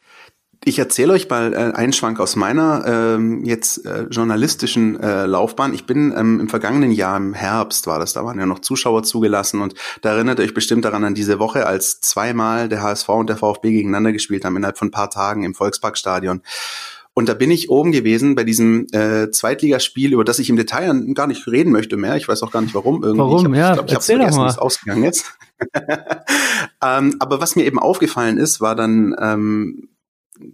Ich 0.68 0.80
erzähle 0.80 1.13
euch 1.13 1.30
mal 1.30 1.54
äh, 1.54 1.57
einen 1.75 1.94
Schwank 1.94 2.19
aus 2.19 2.36
meiner 2.36 2.83
ähm, 2.88 3.45
jetzt 3.45 3.86
äh, 3.86 4.07
journalistischen 4.10 5.00
äh, 5.00 5.27
Laufbahn. 5.27 5.75
Ich 5.75 5.86
bin 5.86 6.12
ähm, 6.17 6.39
im 6.39 6.50
vergangenen 6.50 6.91
Jahr 6.91 7.17
im 7.17 7.36
Herbst 7.36 7.86
war 7.86 8.00
das, 8.00 8.13
da 8.13 8.25
waren 8.25 8.39
ja 8.39 8.48
noch 8.48 8.58
Zuschauer 8.60 9.03
zugelassen 9.03 9.62
und 9.62 9.75
da 10.01 10.13
erinnert 10.13 10.39
euch 10.39 10.55
bestimmt 10.55 10.84
daran 10.84 11.03
an 11.03 11.13
diese 11.13 11.38
Woche, 11.38 11.67
als 11.67 12.01
zweimal 12.01 12.67
der 12.67 12.82
HSV 12.82 13.08
und 13.10 13.29
der 13.29 13.38
VfB 13.38 13.74
gegeneinander 13.74 14.12
gespielt 14.12 14.44
haben 14.44 14.58
innerhalb 14.58 14.79
von 14.79 14.88
ein 14.88 14.91
paar 14.91 15.12
Tagen 15.12 15.44
im 15.44 15.53
Volksparkstadion. 15.53 16.41
Und 17.17 17.29
da 17.29 17.34
bin 17.34 17.50
ich 17.50 17.69
oben 17.69 17.93
gewesen 17.93 18.36
bei 18.36 18.43
diesem 18.43 18.88
äh, 18.91 19.31
Zweitligaspiel, 19.31 20.12
über 20.12 20.25
das 20.25 20.38
ich 20.38 20.50
im 20.50 20.57
Detail 20.57 21.13
gar 21.13 21.27
nicht 21.27 21.48
reden 21.48 21.72
möchte 21.72 21.95
mehr. 21.95 22.17
Ich 22.17 22.27
weiß 22.27 22.43
auch 22.43 22.51
gar 22.51 22.62
nicht 22.62 22.75
warum. 22.75 23.03
Irgendwie. 23.03 23.19
Warum? 23.19 23.38
Ich 23.38 23.45
hab, 23.45 23.55
ja, 23.55 23.69
ich 23.69 23.75
glaub, 23.75 23.88
ich 23.88 23.93
erzähl 23.93 24.17
vergessen, 24.17 24.36
doch 24.36 24.43
mal. 24.43 24.50
ist 24.50 24.60
ausgegangen 24.60 25.03
jetzt. 25.05 25.25
ähm, 26.84 27.15
aber 27.19 27.39
was 27.39 27.55
mir 27.55 27.63
eben 27.63 27.79
aufgefallen 27.79 28.38
ist, 28.38 28.60
war 28.60 28.75
dann, 28.75 29.15
ähm, 29.17 29.88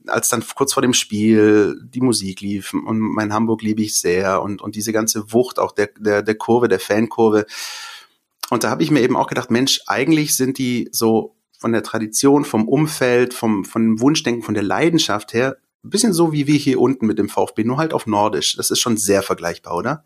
als 0.06 0.30
dann 0.30 0.44
kurz 0.53 0.74
vor 0.74 0.84
dem 0.84 0.94
Spiel 0.94 1.82
die 1.84 2.01
Musik 2.01 2.41
lief 2.41 2.75
und 2.75 3.00
mein 3.00 3.34
Hamburg 3.34 3.63
liebe 3.63 3.82
ich 3.82 4.00
sehr 4.00 4.44
und, 4.44 4.62
und 4.62 4.75
diese 4.75 4.94
ganze 4.94 5.34
Wucht 5.34 5.58
auch 5.58 5.72
der, 5.72 5.89
der, 5.98 6.22
der 6.22 6.36
Kurve, 6.36 6.68
der 6.68 6.80
Fankurve. 6.80 7.48
Und 8.51 8.63
da 8.63 8.70
habe 8.70 8.84
ich 8.84 8.91
mir 8.91 9.01
eben 9.01 9.18
auch 9.18 9.27
gedacht, 9.27 9.50
Mensch, 9.50 9.82
eigentlich 9.88 10.38
sind 10.38 10.60
die 10.60 10.89
so 10.91 11.34
von 11.58 11.72
der 11.72 11.82
Tradition, 11.82 12.46
vom 12.46 12.68
Umfeld, 12.68 13.34
vom, 13.34 13.65
von 13.65 13.82
dem 13.82 14.00
Wunschdenken, 14.00 14.44
von 14.44 14.53
der 14.53 14.63
Leidenschaft 14.63 15.34
her 15.34 15.58
ein 15.84 15.90
bisschen 15.90 16.14
so 16.14 16.32
wie 16.32 16.48
wir 16.48 16.58
hier 16.58 16.80
unten 16.80 17.08
mit 17.08 17.18
dem 17.18 17.30
VfB, 17.30 17.64
nur 17.64 17.78
halt 17.78 17.94
auf 17.94 18.06
Nordisch. 18.06 18.56
Das 18.56 18.70
ist 18.72 18.80
schon 18.80 18.98
sehr 18.98 19.24
vergleichbar, 19.24 19.76
oder? 19.76 20.04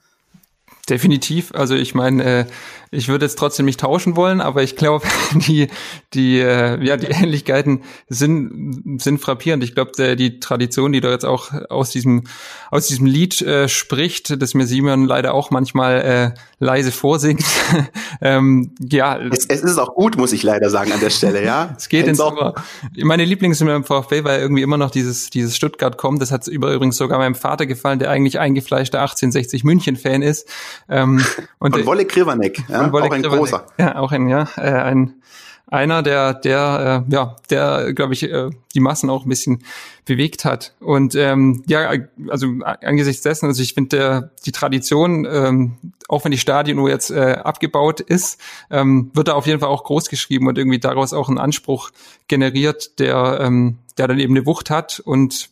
Definitiv. 0.89 1.51
Also 1.53 1.75
ich 1.75 1.95
meine, 1.95 2.23
äh, 2.23 2.45
ich 2.95 3.07
würde 3.07 3.25
jetzt 3.25 3.37
trotzdem 3.37 3.65
nicht 3.65 3.79
tauschen 3.79 4.15
wollen, 4.15 4.41
aber 4.41 4.63
ich 4.63 4.75
glaube, 4.75 5.05
die, 5.33 5.67
die, 6.13 6.39
äh, 6.39 6.83
ja, 6.83 6.97
die 6.97 7.07
Ähnlichkeiten 7.07 7.83
sind, 8.07 9.01
sind 9.01 9.19
frappierend. 9.19 9.63
Ich 9.63 9.75
glaube, 9.75 10.15
die 10.15 10.39
Tradition, 10.39 10.91
die 10.91 11.01
da 11.01 11.11
jetzt 11.11 11.25
auch 11.25 11.51
aus 11.69 11.89
diesem, 11.89 12.23
aus 12.71 12.87
diesem 12.87 13.05
Lied 13.05 13.41
äh, 13.41 13.67
spricht, 13.67 14.41
das 14.41 14.53
mir 14.53 14.65
Simon 14.65 15.05
leider 15.05 15.33
auch 15.33 15.51
manchmal 15.51 16.33
äh, 16.35 16.39
leise 16.59 16.91
vorsingt. 16.91 17.43
ähm, 18.21 18.73
ja. 18.79 19.19
Es, 19.19 19.45
es, 19.45 19.61
ist 19.61 19.77
auch 19.77 19.93
gut, 19.93 20.17
muss 20.17 20.31
ich 20.31 20.43
leider 20.43 20.69
sagen, 20.69 20.91
an 20.91 20.99
der 20.99 21.09
Stelle, 21.09 21.43
ja. 21.43 21.73
es 21.77 21.89
geht 21.89 22.07
ins 22.07 22.19
Ohr. 22.19 22.55
Meine 22.97 23.25
Lieblingshymne 23.25 23.71
beim 23.71 23.83
VfB 23.83 24.23
war 24.23 24.37
irgendwie 24.37 24.61
immer 24.61 24.77
noch 24.77 24.91
dieses, 24.91 25.29
dieses 25.29 25.55
Stuttgart 25.55 25.97
kommt. 25.97 26.21
Das 26.21 26.31
hat 26.31 26.47
übrigens 26.47 26.97
sogar 26.97 27.17
meinem 27.17 27.35
Vater 27.35 27.65
gefallen, 27.65 27.99
der 27.99 28.09
eigentlich 28.09 28.39
eingefleischter 28.39 29.01
1860 29.01 29.63
München-Fan 29.63 30.21
ist. 30.21 30.47
Ähm, 30.89 31.23
und, 31.59 31.75
und 31.75 31.85
Wolle 31.85 32.05
Krivanek, 32.05 32.63
ja, 32.69 32.84
Wolle 32.91 33.05
auch 33.05 33.11
ein 33.11 33.23
großer. 33.23 33.65
Ja, 33.77 33.97
auch 33.97 34.11
ein, 34.11 34.27
ja, 34.27 34.47
äh, 34.57 34.71
ein 34.71 35.21
einer, 35.67 36.03
der, 36.03 36.33
der, 36.33 37.03
äh, 37.07 37.13
ja, 37.13 37.35
der, 37.49 37.93
glaube 37.93 38.13
ich, 38.13 38.23
äh, 38.23 38.49
die 38.73 38.79
Massen 38.79 39.09
auch 39.09 39.25
ein 39.25 39.29
bisschen 39.29 39.63
bewegt 40.05 40.45
hat. 40.45 40.75
Und 40.79 41.15
ähm, 41.15 41.63
ja, 41.67 41.91
also 42.29 42.47
angesichts 42.63 43.23
dessen, 43.23 43.47
also 43.47 43.61
ich 43.61 43.73
finde, 43.73 44.31
die 44.45 44.51
Tradition, 44.51 45.27
ähm, 45.29 45.77
auch 46.07 46.23
wenn 46.23 46.31
die 46.31 46.37
Stadionuhr 46.37 46.89
jetzt 46.89 47.09
äh, 47.09 47.39
abgebaut 47.43 47.99
ist, 47.99 48.39
ähm, 48.69 49.09
wird 49.13 49.27
da 49.27 49.33
auf 49.33 49.47
jeden 49.47 49.59
Fall 49.59 49.69
auch 49.69 49.83
groß 49.83 50.09
geschrieben 50.09 50.47
und 50.47 50.57
irgendwie 50.57 50.79
daraus 50.79 51.13
auch 51.13 51.29
ein 51.29 51.39
Anspruch 51.39 51.89
generiert, 52.27 52.99
der, 52.99 53.39
ähm, 53.41 53.79
der 53.97 54.07
dann 54.07 54.19
eben 54.19 54.35
eine 54.35 54.45
Wucht 54.45 54.69
hat 54.69 54.99
und 54.99 55.49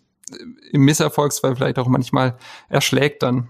im 0.72 0.82
Misserfolgsfall 0.82 1.56
vielleicht 1.56 1.80
auch 1.80 1.88
manchmal 1.88 2.38
erschlägt 2.70 3.24
dann. 3.24 3.50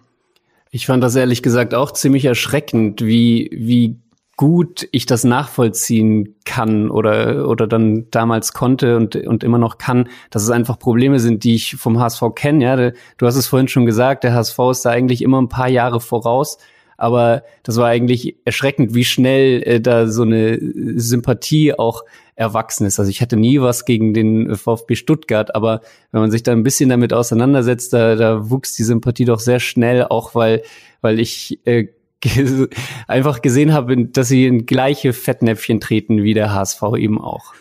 Ich 0.75 0.87
fand 0.87 1.03
das 1.03 1.15
ehrlich 1.15 1.43
gesagt 1.43 1.75
auch 1.75 1.91
ziemlich 1.91 2.25
erschreckend, 2.25 3.05
wie, 3.05 3.47
wie 3.53 4.01
gut 4.37 4.87
ich 4.91 5.05
das 5.05 5.23
nachvollziehen 5.23 6.35
kann 6.45 6.89
oder, 6.89 7.47
oder 7.47 7.67
dann 7.67 8.09
damals 8.09 8.53
konnte 8.53 8.97
und, 8.97 9.15
und 9.15 9.43
immer 9.43 9.59
noch 9.59 9.77
kann, 9.77 10.09
dass 10.31 10.41
es 10.41 10.49
einfach 10.49 10.79
Probleme 10.79 11.19
sind, 11.19 11.43
die 11.43 11.53
ich 11.53 11.75
vom 11.75 11.99
HSV 11.99 12.23
kenne. 12.33 12.63
Ja, 12.65 12.91
du 13.19 13.27
hast 13.27 13.35
es 13.35 13.45
vorhin 13.45 13.67
schon 13.67 13.85
gesagt, 13.85 14.23
der 14.23 14.33
HSV 14.33 14.57
ist 14.71 14.83
da 14.83 14.89
eigentlich 14.89 15.21
immer 15.21 15.39
ein 15.39 15.47
paar 15.47 15.69
Jahre 15.69 15.99
voraus. 15.99 16.57
Aber 16.97 17.43
das 17.63 17.77
war 17.77 17.87
eigentlich 17.87 18.35
erschreckend, 18.45 18.93
wie 18.93 19.05
schnell 19.05 19.63
äh, 19.63 19.81
da 19.81 20.07
so 20.07 20.23
eine 20.23 20.59
Sympathie 20.95 21.73
auch 21.73 22.03
erwachsen 22.35 22.85
ist. 22.87 22.99
Also 22.99 23.09
ich 23.11 23.21
hatte 23.21 23.37
nie 23.37 23.61
was 23.61 23.85
gegen 23.85 24.13
den 24.13 24.55
VfB 24.55 24.95
Stuttgart, 24.95 25.53
aber 25.55 25.81
wenn 26.11 26.21
man 26.21 26.31
sich 26.31 26.43
da 26.43 26.51
ein 26.51 26.63
bisschen 26.63 26.89
damit 26.89 27.13
auseinandersetzt, 27.13 27.93
da, 27.93 28.15
da 28.15 28.49
wuchs 28.49 28.75
die 28.75 28.83
Sympathie 28.83 29.25
doch 29.25 29.39
sehr 29.39 29.59
schnell, 29.59 30.05
auch 30.05 30.33
weil, 30.33 30.63
weil 31.01 31.19
ich 31.19 31.59
äh, 31.65 31.87
einfach 33.07 33.41
gesehen 33.41 33.73
habe, 33.73 34.05
dass 34.07 34.29
sie 34.29 34.47
in 34.47 34.65
gleiche 34.65 35.13
Fettnäpfchen 35.13 35.79
treten 35.79 36.23
wie 36.23 36.33
der 36.33 36.53
HSV 36.53 36.81
eben 36.97 37.21
auch. 37.21 37.53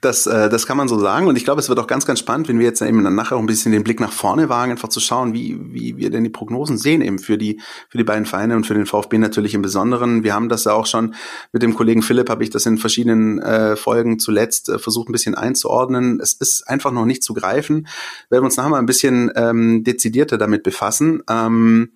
Das, 0.00 0.26
äh, 0.26 0.48
das 0.48 0.66
kann 0.66 0.76
man 0.76 0.88
so 0.88 0.98
sagen. 0.98 1.26
Und 1.26 1.36
ich 1.36 1.44
glaube, 1.44 1.60
es 1.60 1.68
wird 1.68 1.78
auch 1.78 1.86
ganz, 1.86 2.06
ganz 2.06 2.18
spannend, 2.18 2.48
wenn 2.48 2.58
wir 2.58 2.66
jetzt 2.66 2.80
eben 2.82 3.02
dann 3.02 3.14
nachher 3.14 3.36
auch 3.36 3.40
ein 3.40 3.46
bisschen 3.46 3.72
den 3.72 3.84
Blick 3.84 4.00
nach 4.00 4.12
vorne 4.12 4.48
wagen, 4.48 4.72
einfach 4.72 4.88
zu 4.88 5.00
schauen, 5.00 5.34
wie, 5.34 5.58
wie 5.72 5.96
wir 5.96 6.10
denn 6.10 6.24
die 6.24 6.30
Prognosen 6.30 6.78
sehen 6.78 7.00
eben 7.02 7.18
für 7.18 7.38
die, 7.38 7.60
für 7.88 7.98
die 7.98 8.04
beiden 8.04 8.26
Vereine 8.26 8.56
und 8.56 8.66
für 8.66 8.74
den 8.74 8.86
VfB 8.86 9.18
natürlich 9.18 9.54
im 9.54 9.62
Besonderen. 9.62 10.22
Wir 10.22 10.34
haben 10.34 10.48
das 10.48 10.64
ja 10.64 10.72
auch 10.72 10.86
schon 10.86 11.14
mit 11.52 11.62
dem 11.62 11.74
Kollegen 11.74 12.02
Philipp, 12.02 12.30
habe 12.30 12.44
ich 12.44 12.50
das 12.50 12.66
in 12.66 12.78
verschiedenen 12.78 13.38
äh, 13.40 13.76
Folgen 13.76 14.18
zuletzt 14.18 14.68
äh, 14.68 14.78
versucht, 14.78 15.08
ein 15.08 15.12
bisschen 15.12 15.34
einzuordnen. 15.34 16.20
Es 16.20 16.34
ist 16.34 16.68
einfach 16.68 16.92
noch 16.92 17.04
nicht 17.04 17.22
zu 17.22 17.34
greifen. 17.34 17.86
Werden 18.30 18.42
wir 18.42 18.46
uns 18.46 18.56
nachher 18.56 18.70
mal 18.70 18.78
ein 18.78 18.86
bisschen 18.86 19.30
ähm, 19.34 19.84
dezidierter 19.84 20.38
damit 20.38 20.62
befassen. 20.62 21.22
Ähm, 21.28 21.90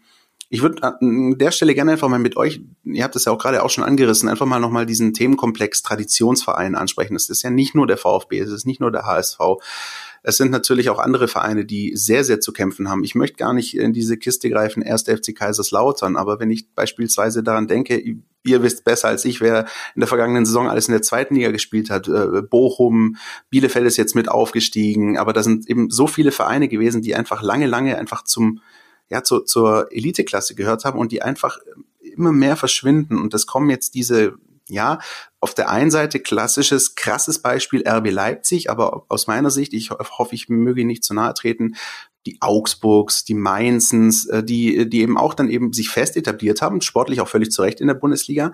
ich 0.53 0.61
würde 0.61 0.83
an 0.83 1.39
der 1.39 1.51
Stelle 1.51 1.75
gerne 1.75 1.93
einfach 1.93 2.11
mal 2.11 2.19
mit 2.19 2.37
euch, 2.37 2.61
ihr 2.85 3.05
habt 3.05 3.17
es 3.17 3.25
ja 3.25 3.33
auch 3.33 3.39
gerade 3.39 3.63
auch 3.63 3.71
schon 3.71 3.85
angerissen, 3.85 4.29
einfach 4.29 4.45
mal 4.45 4.61
nochmal 4.61 4.85
diesen 4.85 5.15
Themenkomplex 5.15 5.81
Traditionsverein 5.81 6.75
ansprechen. 6.75 7.17
Es 7.17 7.31
ist 7.31 7.43
ja 7.43 7.49
nicht 7.49 7.75
nur 7.75 7.87
der 7.87 7.97
VfB, 7.97 8.39
es 8.39 8.53
ist 8.53 8.67
nicht 8.67 8.79
nur 8.79 8.93
der 8.93 9.07
HSV. 9.07 9.39
Es 10.23 10.37
sind 10.37 10.51
natürlich 10.51 10.91
auch 10.91 10.99
andere 10.99 11.27
Vereine, 11.27 11.65
die 11.65 11.97
sehr, 11.97 12.23
sehr 12.23 12.39
zu 12.41 12.53
kämpfen 12.53 12.91
haben. 12.91 13.03
Ich 13.03 13.15
möchte 13.15 13.39
gar 13.39 13.55
nicht 13.55 13.79
in 13.79 13.95
diese 13.95 14.19
Kiste 14.19 14.51
greifen, 14.51 14.83
erst 14.83 15.09
FC 15.09 15.35
Kaiserslautern, 15.35 16.17
aber 16.17 16.39
wenn 16.39 16.51
ich 16.51 16.69
beispielsweise 16.75 17.43
daran 17.43 17.67
denke, 17.67 18.03
ihr 18.45 18.63
wisst 18.63 18.85
besser 18.85 19.09
als 19.09 19.25
ich, 19.25 19.41
wer 19.41 19.61
in 19.95 20.01
der 20.01 20.07
vergangenen 20.07 20.45
Saison 20.45 20.69
alles 20.69 20.87
in 20.87 20.93
der 20.93 21.01
zweiten 21.01 21.35
Liga 21.35 21.51
gespielt 21.51 21.89
hat. 21.89 22.09
Äh, 22.09 22.43
Bochum, 22.43 23.17
Bielefeld 23.49 23.87
ist 23.87 23.97
jetzt 23.97 24.15
mit 24.15 24.29
aufgestiegen, 24.29 25.17
aber 25.17 25.33
da 25.33 25.43
sind 25.43 25.67
eben 25.71 25.89
so 25.89 26.07
viele 26.07 26.31
Vereine 26.31 26.69
gewesen, 26.69 27.01
die 27.01 27.15
einfach 27.15 27.41
lange, 27.41 27.67
lange 27.67 27.97
einfach 27.97 28.23
zum 28.23 28.61
ja, 29.13 29.23
zu, 29.23 29.41
zur 29.41 29.93
Eliteklasse 29.93 30.55
gehört 30.55 30.87
haben 30.87 30.99
und 30.99 31.13
die 31.13 31.21
einfach 31.21 31.59
immer 32.01 32.33
mehr 32.33 32.57
verschwinden. 32.57 33.19
Und 33.19 33.35
das 33.35 33.47
kommen 33.47 33.69
jetzt 33.69 33.95
diese, 33.95 34.37
ja, 34.69 35.01
auf 35.39 35.53
der 35.53 35.69
einen 35.69 35.91
Seite 35.91 36.19
klassisches, 36.19 36.95
krasses 36.95 37.41
Beispiel 37.41 37.87
RB 37.87 38.11
Leipzig, 38.11 38.71
aber 38.71 39.05
aus 39.09 39.27
meiner 39.27 39.51
Sicht, 39.51 39.75
ich 39.75 39.91
hoffe, 39.91 40.35
ich 40.35 40.49
möge 40.49 40.87
nicht 40.87 41.05
zu 41.05 41.13
nahe 41.13 41.35
treten, 41.35 41.77
die 42.27 42.39
Augsburgs, 42.41 43.25
die 43.25 43.35
Mainzens, 43.35 44.27
äh, 44.27 44.43
die, 44.45 44.89
die 44.89 45.01
eben 45.01 45.17
auch 45.17 45.35
dann 45.35 45.49
eben 45.49 45.73
sich 45.73 45.91
fest 45.91 46.17
etabliert 46.17 46.63
haben, 46.63 46.81
sportlich 46.81 47.21
auch 47.21 47.29
völlig 47.29 47.51
zurecht 47.51 47.81
in 47.81 47.89
der 47.89 47.95
Bundesliga, 47.95 48.53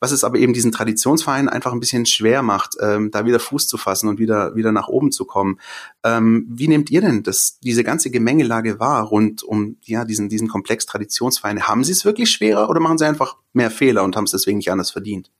was 0.00 0.12
es 0.12 0.24
aber 0.24 0.38
eben 0.38 0.52
diesen 0.52 0.72
Traditionsvereinen 0.72 1.48
einfach 1.48 1.72
ein 1.72 1.80
bisschen 1.80 2.06
schwer 2.06 2.42
macht, 2.42 2.76
ähm, 2.80 3.10
da 3.10 3.24
wieder 3.24 3.38
Fuß 3.38 3.68
zu 3.68 3.76
fassen 3.76 4.08
und 4.08 4.18
wieder, 4.18 4.56
wieder 4.56 4.72
nach 4.72 4.88
oben 4.88 5.12
zu 5.12 5.24
kommen. 5.24 5.60
Ähm, 6.02 6.46
wie 6.48 6.68
nehmt 6.68 6.90
ihr 6.90 7.00
denn 7.00 7.22
das, 7.22 7.58
diese 7.60 7.84
ganze 7.84 8.10
Gemengelage 8.10 8.80
wahr 8.80 9.04
rund 9.04 9.42
um 9.42 9.76
ja, 9.82 10.04
diesen, 10.04 10.28
diesen 10.28 10.48
Komplex 10.48 10.86
Traditionsvereine? 10.86 11.68
Haben 11.68 11.84
sie 11.84 11.92
es 11.92 12.04
wirklich 12.04 12.30
schwerer 12.30 12.68
oder 12.68 12.80
machen 12.80 12.98
sie 12.98 13.06
einfach 13.06 13.36
mehr 13.52 13.70
Fehler 13.70 14.02
und 14.02 14.16
haben 14.16 14.24
es 14.24 14.32
deswegen 14.32 14.58
nicht 14.58 14.72
anders 14.72 14.90
verdient? 14.90 15.30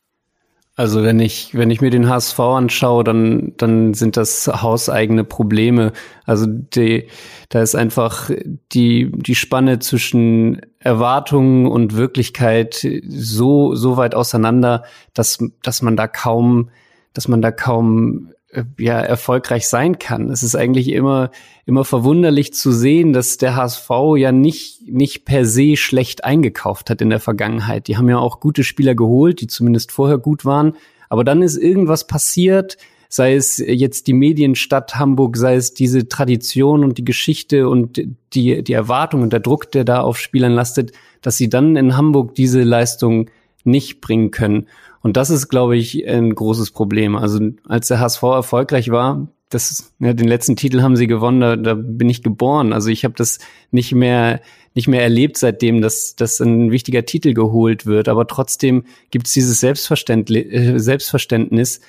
Also 0.76 1.04
wenn 1.04 1.20
ich, 1.20 1.54
wenn 1.54 1.70
ich 1.70 1.80
mir 1.80 1.90
den 1.90 2.08
HSV 2.08 2.40
anschaue, 2.40 3.04
dann, 3.04 3.52
dann 3.58 3.94
sind 3.94 4.16
das 4.16 4.48
hauseigene 4.48 5.22
Probleme. 5.22 5.92
Also 6.24 6.46
die, 6.48 7.08
da 7.48 7.62
ist 7.62 7.76
einfach 7.76 8.28
die, 8.72 9.12
die 9.14 9.36
Spanne 9.36 9.78
zwischen 9.78 10.62
Erwartungen 10.80 11.68
und 11.68 11.94
Wirklichkeit 11.94 12.84
so, 13.06 13.76
so 13.76 13.96
weit 13.96 14.16
auseinander, 14.16 14.82
dass, 15.12 15.38
dass 15.62 15.80
man 15.80 15.96
da 15.96 16.08
kaum, 16.08 16.70
dass 17.12 17.28
man 17.28 17.40
da 17.40 17.52
kaum 17.52 18.33
ja 18.78 19.00
erfolgreich 19.00 19.68
sein 19.68 19.98
kann. 19.98 20.30
Es 20.30 20.42
ist 20.42 20.54
eigentlich 20.54 20.88
immer 20.88 21.30
immer 21.66 21.84
verwunderlich 21.84 22.52
zu 22.52 22.72
sehen, 22.72 23.12
dass 23.12 23.36
der 23.38 23.56
HSV 23.56 23.90
ja 24.16 24.32
nicht 24.32 24.88
nicht 24.88 25.24
per 25.24 25.44
se 25.44 25.76
schlecht 25.76 26.24
eingekauft 26.24 26.90
hat 26.90 27.00
in 27.00 27.10
der 27.10 27.20
Vergangenheit. 27.20 27.88
Die 27.88 27.96
haben 27.96 28.08
ja 28.08 28.18
auch 28.18 28.40
gute 28.40 28.64
Spieler 28.64 28.94
geholt, 28.94 29.40
die 29.40 29.46
zumindest 29.46 29.92
vorher 29.92 30.18
gut 30.18 30.44
waren, 30.44 30.74
aber 31.08 31.24
dann 31.24 31.42
ist 31.42 31.56
irgendwas 31.56 32.06
passiert, 32.06 32.76
sei 33.08 33.34
es 33.34 33.58
jetzt 33.58 34.06
die 34.06 34.12
Medienstadt 34.12 34.96
Hamburg, 34.96 35.36
sei 35.36 35.56
es 35.56 35.74
diese 35.74 36.08
Tradition 36.08 36.84
und 36.84 36.98
die 36.98 37.04
Geschichte 37.04 37.68
und 37.68 38.00
die 38.34 38.62
die 38.62 38.72
Erwartung 38.72 39.22
und 39.22 39.32
der 39.32 39.40
Druck, 39.40 39.70
der 39.72 39.84
da 39.84 40.00
auf 40.00 40.18
Spielern 40.18 40.52
lastet, 40.52 40.92
dass 41.22 41.36
sie 41.36 41.48
dann 41.48 41.76
in 41.76 41.96
Hamburg 41.96 42.34
diese 42.34 42.62
Leistung 42.62 43.30
nicht 43.64 44.00
bringen 44.00 44.30
können. 44.30 44.68
Und 45.04 45.18
das 45.18 45.28
ist, 45.28 45.48
glaube 45.48 45.76
ich, 45.76 46.08
ein 46.08 46.34
großes 46.34 46.70
Problem. 46.70 47.14
Also 47.14 47.38
als 47.68 47.88
der 47.88 48.00
HSV 48.00 48.22
erfolgreich 48.22 48.90
war, 48.90 49.28
das, 49.50 49.92
ja, 49.98 50.14
den 50.14 50.26
letzten 50.26 50.56
Titel 50.56 50.80
haben 50.80 50.96
sie 50.96 51.06
gewonnen, 51.06 51.40
da, 51.40 51.56
da 51.56 51.74
bin 51.74 52.08
ich 52.08 52.22
geboren. 52.22 52.72
Also 52.72 52.88
ich 52.88 53.04
habe 53.04 53.12
das 53.14 53.38
nicht 53.70 53.92
mehr 53.92 54.40
nicht 54.72 54.88
mehr 54.88 55.02
erlebt 55.02 55.36
seitdem, 55.36 55.82
dass, 55.82 56.16
dass 56.16 56.40
ein 56.40 56.70
wichtiger 56.70 57.04
Titel 57.04 57.34
geholt 57.34 57.84
wird. 57.84 58.08
Aber 58.08 58.26
trotzdem 58.26 58.84
gibt 59.10 59.26
es 59.26 59.34
dieses 59.34 59.60
Selbstverständnis, 59.60 60.46
äh, 60.46 60.78
Selbstverständnis, 60.78 61.80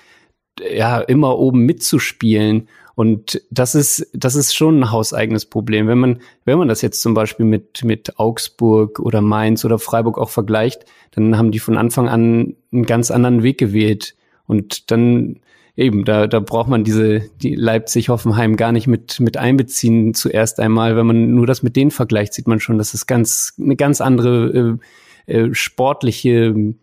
ja, 0.70 1.00
immer 1.00 1.40
oben 1.40 1.62
mitzuspielen. 1.62 2.68
Und 2.96 3.42
das 3.52 3.76
ist, 3.76 4.10
das 4.14 4.36
ist 4.36 4.56
schon 4.56 4.80
ein 4.80 4.92
hauseigenes 4.92 5.46
Problem. 5.46 5.88
Wenn 5.88 5.98
man, 5.98 6.22
wenn 6.46 6.58
man 6.58 6.70
das 6.70 6.82
jetzt 6.82 7.02
zum 7.02 7.14
Beispiel 7.14 7.46
mit, 7.46 7.84
mit 7.84 8.18
Augsburg 8.18 9.00
oder 9.00 9.22
Mainz 9.22 9.66
oder 9.66 9.80
Freiburg 9.80 10.18
auch 10.18 10.30
vergleicht, 10.30 10.86
dann 11.12 11.38
haben 11.38 11.52
die 11.52 11.60
von 11.60 11.78
Anfang 11.78 12.08
an 12.08 12.56
einen 12.72 12.86
ganz 12.86 13.12
anderen 13.12 13.44
Weg 13.44 13.58
gewählt. 13.58 14.16
Und 14.48 14.92
dann 14.92 15.42
eben, 15.76 16.06
da, 16.06 16.28
da 16.28 16.40
braucht 16.40 16.70
man 16.70 16.86
diese, 16.86 17.30
die 17.42 17.56
Leipzig-Hoffenheim 17.56 18.56
gar 18.56 18.72
nicht 18.72 18.88
mit, 18.88 19.20
mit 19.20 19.36
einbeziehen 19.36 20.14
zuerst 20.14 20.62
einmal. 20.62 20.96
Wenn 20.96 21.08
man 21.08 21.36
nur 21.36 21.48
das 21.48 21.64
mit 21.64 21.76
denen 21.76 21.92
vergleicht, 21.92 22.34
sieht 22.34 22.48
man 22.48 22.62
schon, 22.62 22.78
dass 22.78 22.94
es 22.94 23.08
ganz, 23.08 23.56
eine 23.60 23.76
ganz 23.76 24.00
andere 24.00 24.80
äh, 25.28 25.34
äh, 25.34 25.54
sportliche 25.54 26.74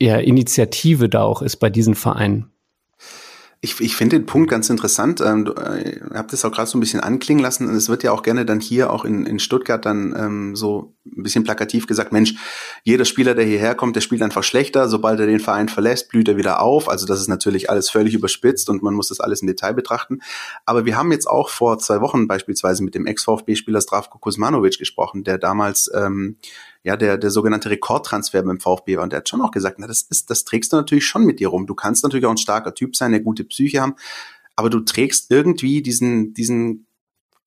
ja, 0.00 0.18
Initiative 0.18 1.08
da 1.08 1.22
auch 1.22 1.42
ist 1.42 1.56
bei 1.56 1.68
diesen 1.68 1.96
Vereinen. 1.96 2.51
Ich, 3.64 3.80
ich 3.80 3.94
finde 3.94 4.18
den 4.18 4.26
Punkt 4.26 4.50
ganz 4.50 4.68
interessant. 4.70 5.20
Ähm, 5.20 5.44
du 5.44 5.52
äh, 5.52 6.00
habt 6.14 6.32
es 6.32 6.44
auch 6.44 6.50
gerade 6.50 6.68
so 6.68 6.76
ein 6.76 6.80
bisschen 6.80 6.98
anklingen 6.98 7.40
lassen. 7.40 7.68
Und 7.68 7.76
es 7.76 7.88
wird 7.88 8.02
ja 8.02 8.10
auch 8.10 8.24
gerne 8.24 8.44
dann 8.44 8.58
hier 8.58 8.90
auch 8.90 9.04
in, 9.04 9.24
in 9.24 9.38
Stuttgart 9.38 9.86
dann 9.86 10.12
ähm, 10.18 10.56
so 10.56 10.96
ein 11.06 11.22
bisschen 11.22 11.44
plakativ 11.44 11.86
gesagt, 11.86 12.10
Mensch, 12.10 12.34
jeder 12.82 13.04
Spieler, 13.04 13.36
der 13.36 13.44
hierher 13.44 13.76
kommt, 13.76 13.94
der 13.94 14.00
spielt 14.00 14.20
einfach 14.22 14.42
schlechter. 14.42 14.88
Sobald 14.88 15.20
er 15.20 15.26
den 15.26 15.38
Verein 15.38 15.68
verlässt, 15.68 16.08
blüht 16.08 16.26
er 16.26 16.36
wieder 16.36 16.60
auf. 16.60 16.88
Also 16.88 17.06
das 17.06 17.20
ist 17.20 17.28
natürlich 17.28 17.70
alles 17.70 17.88
völlig 17.88 18.14
überspitzt 18.14 18.68
und 18.68 18.82
man 18.82 18.94
muss 18.94 19.10
das 19.10 19.20
alles 19.20 19.42
im 19.42 19.46
Detail 19.46 19.74
betrachten. 19.74 20.22
Aber 20.66 20.84
wir 20.84 20.96
haben 20.96 21.12
jetzt 21.12 21.28
auch 21.28 21.48
vor 21.48 21.78
zwei 21.78 22.00
Wochen 22.00 22.26
beispielsweise 22.26 22.82
mit 22.82 22.96
dem 22.96 23.06
Ex-VfB-Spieler 23.06 23.80
Stravko 23.80 24.18
Kuzmanovic 24.18 24.76
gesprochen, 24.76 25.22
der 25.22 25.38
damals 25.38 25.88
ähm, 25.94 26.36
ja, 26.84 26.96
der, 26.96 27.16
der 27.16 27.30
sogenannte 27.30 27.70
Rekordtransfer 27.70 28.42
beim 28.42 28.60
VfB 28.60 28.96
war. 28.96 29.04
Und 29.04 29.12
der 29.12 29.18
hat 29.18 29.28
schon 29.28 29.40
auch 29.40 29.52
gesagt, 29.52 29.78
na, 29.78 29.86
das 29.86 30.02
ist, 30.02 30.30
das 30.30 30.44
trägst 30.44 30.72
du 30.72 30.76
natürlich 30.76 31.06
schon 31.06 31.24
mit 31.24 31.38
dir 31.40 31.48
rum. 31.48 31.66
Du 31.66 31.74
kannst 31.74 32.02
natürlich 32.02 32.26
auch 32.26 32.30
ein 32.30 32.38
starker 32.38 32.74
Typ 32.74 32.96
sein, 32.96 33.14
eine 33.14 33.22
gute 33.22 33.44
Psyche 33.44 33.80
haben, 33.80 33.94
aber 34.56 34.68
du 34.68 34.80
trägst 34.80 35.30
irgendwie 35.30 35.82
diesen, 35.82 36.34
diesen 36.34 36.86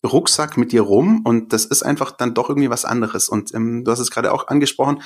Rucksack 0.06 0.58
mit 0.58 0.72
dir 0.72 0.82
rum 0.82 1.22
und 1.24 1.52
das 1.52 1.66
ist 1.66 1.84
einfach 1.84 2.12
dann 2.12 2.34
doch 2.34 2.50
irgendwie 2.50 2.70
was 2.70 2.86
anderes. 2.86 3.28
Und 3.28 3.54
ähm, 3.54 3.84
du 3.84 3.92
hast 3.92 4.00
es 4.00 4.12
gerade 4.12 4.32
auch 4.32 4.48
angesprochen, 4.48 5.02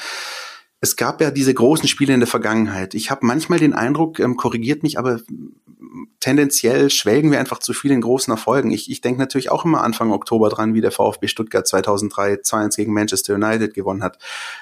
es 0.82 0.96
gab 0.96 1.20
ja 1.22 1.30
diese 1.30 1.54
großen 1.54 1.88
Spiele 1.88 2.14
in 2.14 2.22
der 2.22 2.28
Vergangenheit. 2.28 2.94
Ich 2.94 3.12
habe 3.12 3.26
manchmal 3.26 3.60
den 3.60 3.74
Eindruck, 3.74 4.20
ähm, 4.20 4.38
korrigiert 4.38 4.82
mich, 4.84 4.98
aber 4.98 5.20
tendenziell 6.20 6.90
schwelgen 6.90 7.32
wir 7.32 7.40
einfach 7.40 7.60
zu 7.60 7.74
viel 7.74 7.92
in 7.92 8.02
großen 8.02 8.32
Erfolgen. 8.32 8.72
Ich, 8.72 8.90
ich 8.90 9.02
denke 9.02 9.20
natürlich 9.20 9.52
auch 9.52 9.66
immer 9.66 9.84
Anfang 9.84 10.12
Oktober 10.12 10.50
dran, 10.50 10.74
wie 10.74 10.82
der 10.82 10.92
VfB 10.92 11.28
Stuttgart 11.28 11.68
2003 11.68 12.36
2-1 12.36 12.76
gegen 12.78 12.94
Manchester 12.94 13.36
United 13.36 13.74
gewonnen 13.74 14.04
hat. 14.04 14.20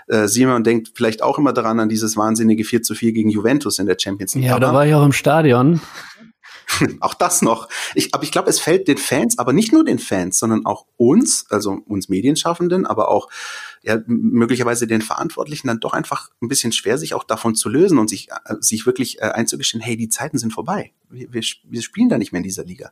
Äh, 0.07 0.27
Simon 0.27 0.63
denkt 0.63 0.91
vielleicht 0.95 1.21
auch 1.21 1.37
immer 1.37 1.53
daran 1.53 1.79
an 1.79 1.89
dieses 1.89 2.17
wahnsinnige 2.17 2.63
4 2.63 2.81
zu 2.81 2.95
4 2.95 3.11
gegen 3.11 3.29
Juventus 3.29 3.77
in 3.79 3.85
der 3.85 3.97
Champions 3.99 4.35
League. 4.35 4.45
Ja, 4.45 4.53
aber 4.53 4.59
da 4.61 4.73
war 4.73 4.87
ich 4.87 4.93
auch 4.93 5.05
im 5.05 5.13
Stadion. 5.13 5.81
auch 6.99 7.13
das 7.13 7.41
noch. 7.41 7.69
Ich, 7.95 8.13
aber 8.13 8.23
ich 8.23 8.31
glaube, 8.31 8.49
es 8.49 8.59
fällt 8.59 8.87
den 8.87 8.97
Fans, 8.97 9.37
aber 9.37 9.53
nicht 9.53 9.73
nur 9.73 9.83
den 9.83 9.99
Fans, 9.99 10.37
sondern 10.39 10.65
auch 10.65 10.85
uns, 10.97 11.45
also 11.49 11.79
uns 11.85 12.09
Medienschaffenden, 12.09 12.85
aber 12.85 13.09
auch 13.09 13.29
ja, 13.83 14.01
möglicherweise 14.05 14.87
den 14.87 15.01
Verantwortlichen 15.01 15.67
dann 15.67 15.79
doch 15.79 15.93
einfach 15.93 16.29
ein 16.41 16.47
bisschen 16.47 16.71
schwer, 16.71 16.97
sich 16.97 17.13
auch 17.13 17.23
davon 17.23 17.55
zu 17.55 17.69
lösen 17.69 17.99
und 17.99 18.09
sich, 18.09 18.29
äh, 18.31 18.55
sich 18.59 18.85
wirklich 18.85 19.19
äh, 19.19 19.25
einzugestehen, 19.25 19.81
hey, 19.81 19.95
die 19.95 20.09
Zeiten 20.09 20.37
sind 20.37 20.51
vorbei. 20.51 20.91
Wir, 21.09 21.31
wir, 21.31 21.43
wir 21.63 21.81
spielen 21.81 22.09
da 22.09 22.17
nicht 22.17 22.31
mehr 22.31 22.39
in 22.39 22.43
dieser 22.43 22.65
Liga. 22.65 22.91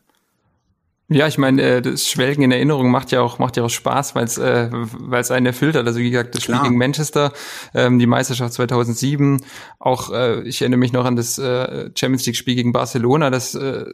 Ja, 1.08 1.28
ich 1.28 1.38
meine, 1.38 1.62
äh, 1.62 1.82
das 1.84 2.08
Schwelgen 2.08 2.42
in 2.42 2.52
Erinnerung 2.52 2.90
macht 2.90 3.12
ja 3.12 3.22
auch 3.22 3.38
macht 3.38 3.58
ja 3.58 3.64
auch 3.64 3.70
Spaß, 3.70 4.16
weil 4.16 4.24
es 4.24 4.40
äh, 4.40 4.70
weil 4.72 5.22
es 5.22 5.30
einen 5.30 5.46
erfüllt 5.46 5.76
hat. 5.76 5.86
Also 5.86 6.00
wie 6.00 6.10
gesagt, 6.10 6.34
das 6.34 6.42
Spiel 6.42 6.56
Klar. 6.56 6.64
gegen 6.64 6.80
Manchester, 6.80 7.32
ähm, 7.76 8.00
die 8.00 8.08
Meisterschaft 8.08 8.54
2007, 8.54 9.42
auch 9.78 10.12
äh, 10.12 10.42
ich 10.42 10.62
erinnere 10.62 10.80
mich 10.80 10.94
noch 10.94 11.06
an 11.06 11.16
das 11.16 11.38
äh, 11.38 11.92
Champions 11.96 12.26
League 12.26 12.36
Spiel 12.36 12.56
gegen 12.56 12.74
Barcelona. 12.74 13.30
Das 13.30 13.54
äh, 13.54 13.86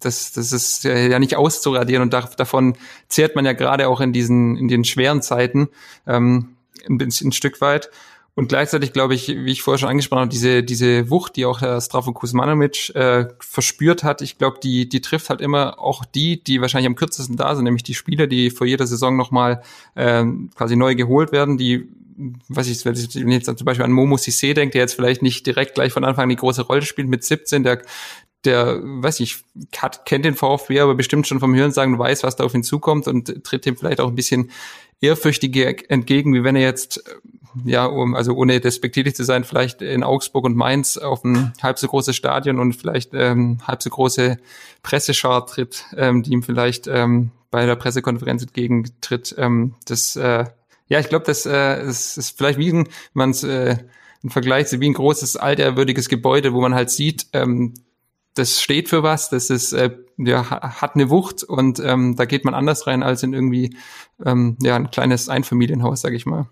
das 0.00 0.32
das 0.32 0.52
ist 0.52 0.82
ja 0.82 1.20
nicht 1.20 1.36
auszuradieren 1.36 2.02
und 2.02 2.12
da, 2.12 2.22
davon 2.22 2.76
zehrt 3.08 3.36
man 3.36 3.44
ja 3.44 3.52
gerade 3.52 3.86
auch 3.86 4.00
in 4.00 4.12
diesen 4.12 4.56
in 4.56 4.66
den 4.66 4.82
schweren 4.82 5.22
Zeiten 5.22 5.68
ähm, 6.08 6.56
ein, 6.88 6.98
bisschen, 6.98 7.28
ein 7.28 7.32
Stück 7.32 7.60
weit. 7.60 7.88
Und 8.38 8.46
gleichzeitig 8.46 8.92
glaube 8.92 9.16
ich, 9.16 9.26
wie 9.26 9.50
ich 9.50 9.62
vorher 9.62 9.78
schon 9.78 9.88
angesprochen 9.88 10.20
habe, 10.20 10.30
diese, 10.30 10.62
diese 10.62 11.10
Wucht, 11.10 11.34
die 11.34 11.44
auch 11.44 11.60
Herr 11.60 11.80
Strafo 11.80 12.12
Kuzmanovic 12.12 12.94
äh, 12.94 13.26
verspürt 13.40 14.04
hat, 14.04 14.22
ich 14.22 14.38
glaube, 14.38 14.60
die, 14.62 14.88
die 14.88 15.00
trifft 15.00 15.28
halt 15.28 15.40
immer 15.40 15.80
auch 15.80 16.04
die, 16.04 16.40
die 16.40 16.60
wahrscheinlich 16.60 16.86
am 16.86 16.94
kürzesten 16.94 17.36
da 17.36 17.56
sind, 17.56 17.64
nämlich 17.64 17.82
die 17.82 17.94
Spieler, 17.94 18.28
die 18.28 18.50
vor 18.50 18.64
jeder 18.64 18.86
Saison 18.86 19.16
nochmal 19.16 19.64
äh, 19.96 20.24
quasi 20.54 20.76
neu 20.76 20.94
geholt 20.94 21.32
werden, 21.32 21.58
die 21.58 21.88
was 22.48 22.68
ich, 22.68 22.84
wenn 22.84 22.94
ich 22.94 23.12
jetzt 23.14 23.46
zum 23.46 23.64
Beispiel 23.64 23.84
an 23.84 23.90
Momo 23.90 24.14
Sissé 24.14 24.54
denke, 24.54 24.74
der 24.74 24.82
jetzt 24.82 24.94
vielleicht 24.94 25.22
nicht 25.22 25.44
direkt 25.44 25.74
gleich 25.74 25.92
von 25.92 26.04
Anfang 26.04 26.24
an 26.24 26.28
die 26.28 26.36
große 26.36 26.62
Rolle 26.62 26.82
spielt 26.82 27.08
mit 27.08 27.24
17, 27.24 27.64
der 27.64 27.82
der, 28.44 28.80
weiß 28.82 29.18
ich, 29.20 29.38
hat, 29.76 30.06
kennt 30.06 30.24
den 30.24 30.36
VfB, 30.36 30.78
aber 30.80 30.94
bestimmt 30.94 31.26
schon 31.26 31.40
vom 31.40 31.54
Hören 31.54 31.72
sagen, 31.72 31.98
weiß, 31.98 32.22
was 32.22 32.36
da 32.36 32.44
auf 32.44 32.54
ihn 32.54 32.62
zukommt 32.62 33.08
und 33.08 33.42
tritt 33.44 33.66
ihm 33.66 33.76
vielleicht 33.76 34.00
auch 34.00 34.08
ein 34.08 34.14
bisschen 34.14 34.50
ehrfürchtiger 35.00 35.90
entgegen, 35.90 36.34
wie 36.34 36.44
wenn 36.44 36.56
er 36.56 36.62
jetzt 36.62 37.02
ja, 37.64 37.86
um, 37.86 38.14
also 38.14 38.34
ohne 38.34 38.60
despektierlich 38.60 39.14
zu 39.14 39.24
sein, 39.24 39.44
vielleicht 39.44 39.82
in 39.82 40.02
Augsburg 40.02 40.44
und 40.44 40.56
Mainz 40.56 40.96
auf 40.96 41.24
ein 41.24 41.52
halb 41.62 41.78
so 41.78 41.88
großes 41.88 42.14
Stadion 42.14 42.58
und 42.58 42.74
vielleicht 42.74 43.14
ähm, 43.14 43.58
halb 43.66 43.82
so 43.82 43.90
große 43.90 44.38
Presseschar 44.82 45.46
tritt, 45.46 45.84
ähm, 45.96 46.22
die 46.22 46.32
ihm 46.32 46.42
vielleicht 46.42 46.86
ähm, 46.86 47.30
bei 47.50 47.66
der 47.66 47.76
Pressekonferenz 47.76 48.42
entgegentritt. 48.42 49.34
Ähm, 49.38 49.74
das, 49.86 50.16
äh, 50.16 50.44
ja, 50.88 51.00
ich 51.00 51.08
glaube, 51.08 51.24
das, 51.24 51.46
äh, 51.46 51.84
das 51.84 52.16
ist 52.16 52.36
vielleicht 52.36 52.58
wie 52.58 52.72
ein, 52.72 52.88
man 53.12 53.30
es 53.30 53.42
äh, 53.44 53.76
im 54.22 54.30
Vergleich 54.30 54.68
wie 54.78 54.88
ein 54.88 54.94
großes 54.94 55.36
alterwürdiges 55.36 56.08
Gebäude, 56.08 56.52
wo 56.52 56.60
man 56.60 56.74
halt 56.74 56.90
sieht, 56.90 57.26
ähm, 57.32 57.74
das 58.34 58.60
steht 58.60 58.88
für 58.88 59.02
was, 59.02 59.30
das 59.30 59.50
ist 59.50 59.72
äh, 59.72 59.90
ja 60.16 60.48
hat 60.48 60.94
eine 60.94 61.10
Wucht 61.10 61.42
und 61.44 61.80
ähm, 61.80 62.16
da 62.16 62.24
geht 62.24 62.44
man 62.44 62.54
anders 62.54 62.86
rein 62.86 63.02
als 63.02 63.22
in 63.22 63.32
irgendwie 63.32 63.76
ähm, 64.24 64.56
ja 64.62 64.76
ein 64.76 64.90
kleines 64.90 65.28
Einfamilienhaus, 65.28 66.00
sag 66.00 66.12
ich 66.12 66.26
mal. 66.26 66.48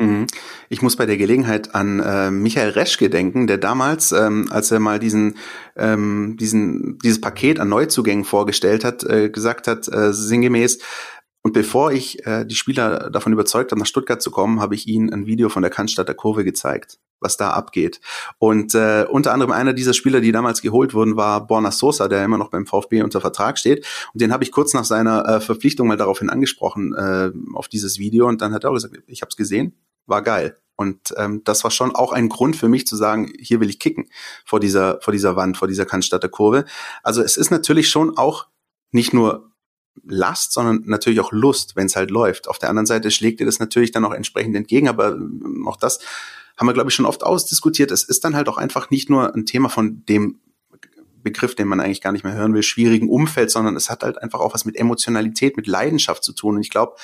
Mhm. 0.00 0.26
Ich 0.70 0.80
muss 0.80 0.96
bei 0.96 1.04
der 1.04 1.18
Gelegenheit 1.18 1.74
an 1.74 2.00
äh, 2.00 2.30
Michael 2.30 2.70
Reschke 2.70 3.10
denken, 3.10 3.46
der 3.46 3.58
damals, 3.58 4.12
ähm, 4.12 4.46
als 4.50 4.70
er 4.70 4.80
mal 4.80 4.98
diesen, 4.98 5.36
ähm, 5.76 6.36
diesen, 6.40 6.98
dieses 7.00 7.20
Paket 7.20 7.60
an 7.60 7.68
Neuzugängen 7.68 8.24
vorgestellt 8.24 8.82
hat, 8.82 9.04
äh, 9.04 9.28
gesagt 9.28 9.66
hat, 9.66 9.88
äh, 9.88 10.12
sinngemäß, 10.12 10.78
und 11.42 11.52
bevor 11.52 11.92
ich 11.92 12.26
äh, 12.26 12.44
die 12.44 12.54
Spieler 12.54 13.10
davon 13.10 13.32
überzeugt 13.32 13.70
habe, 13.70 13.78
nach 13.80 13.86
Stuttgart 13.86 14.20
zu 14.20 14.30
kommen, 14.30 14.60
habe 14.60 14.74
ich 14.74 14.86
ihnen 14.86 15.10
ein 15.10 15.26
Video 15.26 15.48
von 15.48 15.62
der 15.62 15.70
Cannstatter 15.70 16.12
Kurve 16.12 16.44
gezeigt, 16.44 16.98
was 17.18 17.38
da 17.38 17.50
abgeht. 17.50 18.00
Und 18.38 18.74
äh, 18.74 19.06
unter 19.08 19.32
anderem 19.32 19.50
einer 19.50 19.72
dieser 19.72 19.94
Spieler, 19.94 20.20
die 20.20 20.32
damals 20.32 20.60
geholt 20.60 20.92
wurden, 20.92 21.16
war 21.16 21.46
Borna 21.46 21.70
Sosa, 21.70 22.08
der 22.08 22.24
immer 22.24 22.36
noch 22.36 22.50
beim 22.50 22.66
VfB 22.66 23.02
unter 23.02 23.22
Vertrag 23.22 23.58
steht. 23.58 23.86
Und 24.12 24.20
den 24.20 24.32
habe 24.32 24.44
ich 24.44 24.52
kurz 24.52 24.74
nach 24.74 24.84
seiner 24.84 25.26
äh, 25.26 25.40
Verpflichtung 25.40 25.88
mal 25.88 25.96
daraufhin 25.96 26.28
angesprochen, 26.28 26.94
äh, 26.94 27.30
auf 27.54 27.68
dieses 27.68 27.98
Video. 27.98 28.28
Und 28.28 28.42
dann 28.42 28.52
hat 28.52 28.64
er 28.64 28.70
auch 28.70 28.74
gesagt, 28.74 28.98
ich 29.06 29.22
habe 29.22 29.30
es 29.30 29.36
gesehen, 29.36 29.72
war 30.06 30.20
geil. 30.22 30.58
Und 30.76 31.14
ähm, 31.16 31.42
das 31.44 31.64
war 31.64 31.70
schon 31.70 31.94
auch 31.94 32.12
ein 32.12 32.28
Grund 32.28 32.56
für 32.56 32.68
mich 32.68 32.86
zu 32.86 32.96
sagen, 32.96 33.32
hier 33.38 33.60
will 33.60 33.70
ich 33.70 33.78
kicken 33.78 34.10
vor 34.44 34.60
dieser, 34.60 35.00
vor 35.00 35.12
dieser 35.12 35.36
Wand, 35.36 35.56
vor 35.56 35.68
dieser 35.68 35.86
Cannstatter 35.86 36.28
Kurve. 36.28 36.64
Also 37.02 37.22
es 37.22 37.38
ist 37.38 37.50
natürlich 37.50 37.88
schon 37.88 38.16
auch 38.16 38.46
nicht 38.92 39.12
nur 39.12 39.49
Last, 40.06 40.52
sondern 40.52 40.82
natürlich 40.86 41.20
auch 41.20 41.32
Lust, 41.32 41.76
wenn 41.76 41.86
es 41.86 41.96
halt 41.96 42.10
läuft. 42.10 42.48
Auf 42.48 42.58
der 42.58 42.68
anderen 42.68 42.86
Seite 42.86 43.10
schlägt 43.10 43.40
dir 43.40 43.46
das 43.46 43.58
natürlich 43.58 43.92
dann 43.92 44.04
auch 44.04 44.12
entsprechend 44.12 44.56
entgegen, 44.56 44.88
aber 44.88 45.12
ähm, 45.12 45.66
auch 45.66 45.76
das 45.76 46.00
haben 46.56 46.66
wir, 46.66 46.74
glaube 46.74 46.90
ich, 46.90 46.94
schon 46.94 47.06
oft 47.06 47.22
ausdiskutiert. 47.22 47.90
Es 47.90 48.04
ist 48.04 48.24
dann 48.24 48.36
halt 48.36 48.48
auch 48.48 48.58
einfach 48.58 48.90
nicht 48.90 49.08
nur 49.08 49.34
ein 49.34 49.46
Thema 49.46 49.68
von 49.68 50.04
dem 50.06 50.40
Begriff, 51.22 51.54
den 51.54 51.68
man 51.68 51.80
eigentlich 51.80 52.00
gar 52.00 52.12
nicht 52.12 52.24
mehr 52.24 52.34
hören 52.34 52.54
will, 52.54 52.62
schwierigen 52.62 53.08
Umfeld, 53.08 53.50
sondern 53.50 53.76
es 53.76 53.90
hat 53.90 54.02
halt 54.02 54.20
einfach 54.22 54.40
auch 54.40 54.54
was 54.54 54.64
mit 54.64 54.76
Emotionalität, 54.76 55.56
mit 55.56 55.66
Leidenschaft 55.66 56.24
zu 56.24 56.32
tun. 56.32 56.56
Und 56.56 56.62
ich 56.62 56.70
glaube, 56.70 56.94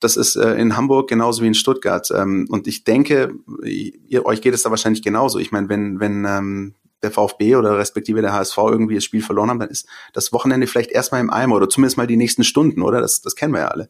das 0.00 0.16
ist 0.16 0.36
äh, 0.36 0.54
in 0.54 0.76
Hamburg 0.76 1.08
genauso 1.08 1.42
wie 1.42 1.46
in 1.46 1.54
Stuttgart. 1.54 2.10
Ähm, 2.10 2.46
und 2.50 2.66
ich 2.66 2.84
denke, 2.84 3.34
ihr, 3.64 4.26
euch 4.26 4.40
geht 4.40 4.54
es 4.54 4.62
da 4.62 4.70
wahrscheinlich 4.70 5.02
genauso. 5.02 5.38
Ich 5.38 5.52
meine, 5.52 5.68
wenn, 5.68 6.00
wenn 6.00 6.24
ähm, 6.24 6.74
der 7.02 7.10
VfB 7.10 7.56
oder 7.56 7.78
respektive 7.78 8.22
der 8.22 8.32
HSV 8.32 8.56
irgendwie 8.58 8.94
das 8.94 9.04
Spiel 9.04 9.22
verloren 9.22 9.50
haben, 9.50 9.58
dann 9.58 9.70
ist 9.70 9.86
das 10.12 10.32
Wochenende 10.32 10.66
vielleicht 10.66 10.90
erstmal 10.90 11.20
im 11.20 11.30
Eimer 11.30 11.56
oder 11.56 11.68
zumindest 11.68 11.96
mal 11.96 12.06
die 12.06 12.16
nächsten 12.16 12.44
Stunden, 12.44 12.82
oder? 12.82 13.00
Das, 13.00 13.20
das 13.20 13.36
kennen 13.36 13.52
wir 13.52 13.60
ja 13.60 13.68
alle. 13.68 13.88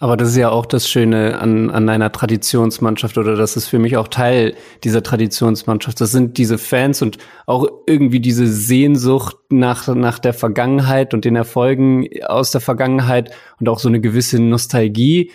Aber 0.00 0.16
das 0.16 0.30
ist 0.30 0.36
ja 0.36 0.50
auch 0.50 0.66
das 0.66 0.88
Schöne 0.88 1.38
an, 1.38 1.70
an 1.70 1.88
einer 1.88 2.10
Traditionsmannschaft 2.10 3.16
oder 3.16 3.36
das 3.36 3.56
ist 3.56 3.68
für 3.68 3.78
mich 3.78 3.96
auch 3.96 4.08
Teil 4.08 4.54
dieser 4.82 5.02
Traditionsmannschaft. 5.02 6.00
Das 6.00 6.10
sind 6.10 6.36
diese 6.36 6.58
Fans 6.58 7.00
und 7.00 7.18
auch 7.46 7.68
irgendwie 7.86 8.20
diese 8.20 8.46
Sehnsucht 8.46 9.36
nach, 9.50 9.86
nach 9.88 10.18
der 10.18 10.34
Vergangenheit 10.34 11.14
und 11.14 11.24
den 11.24 11.36
Erfolgen 11.36 12.08
aus 12.26 12.50
der 12.50 12.60
Vergangenheit 12.60 13.30
und 13.60 13.68
auch 13.68 13.78
so 13.78 13.88
eine 13.88 14.00
gewisse 14.00 14.42
Nostalgie. 14.42 15.30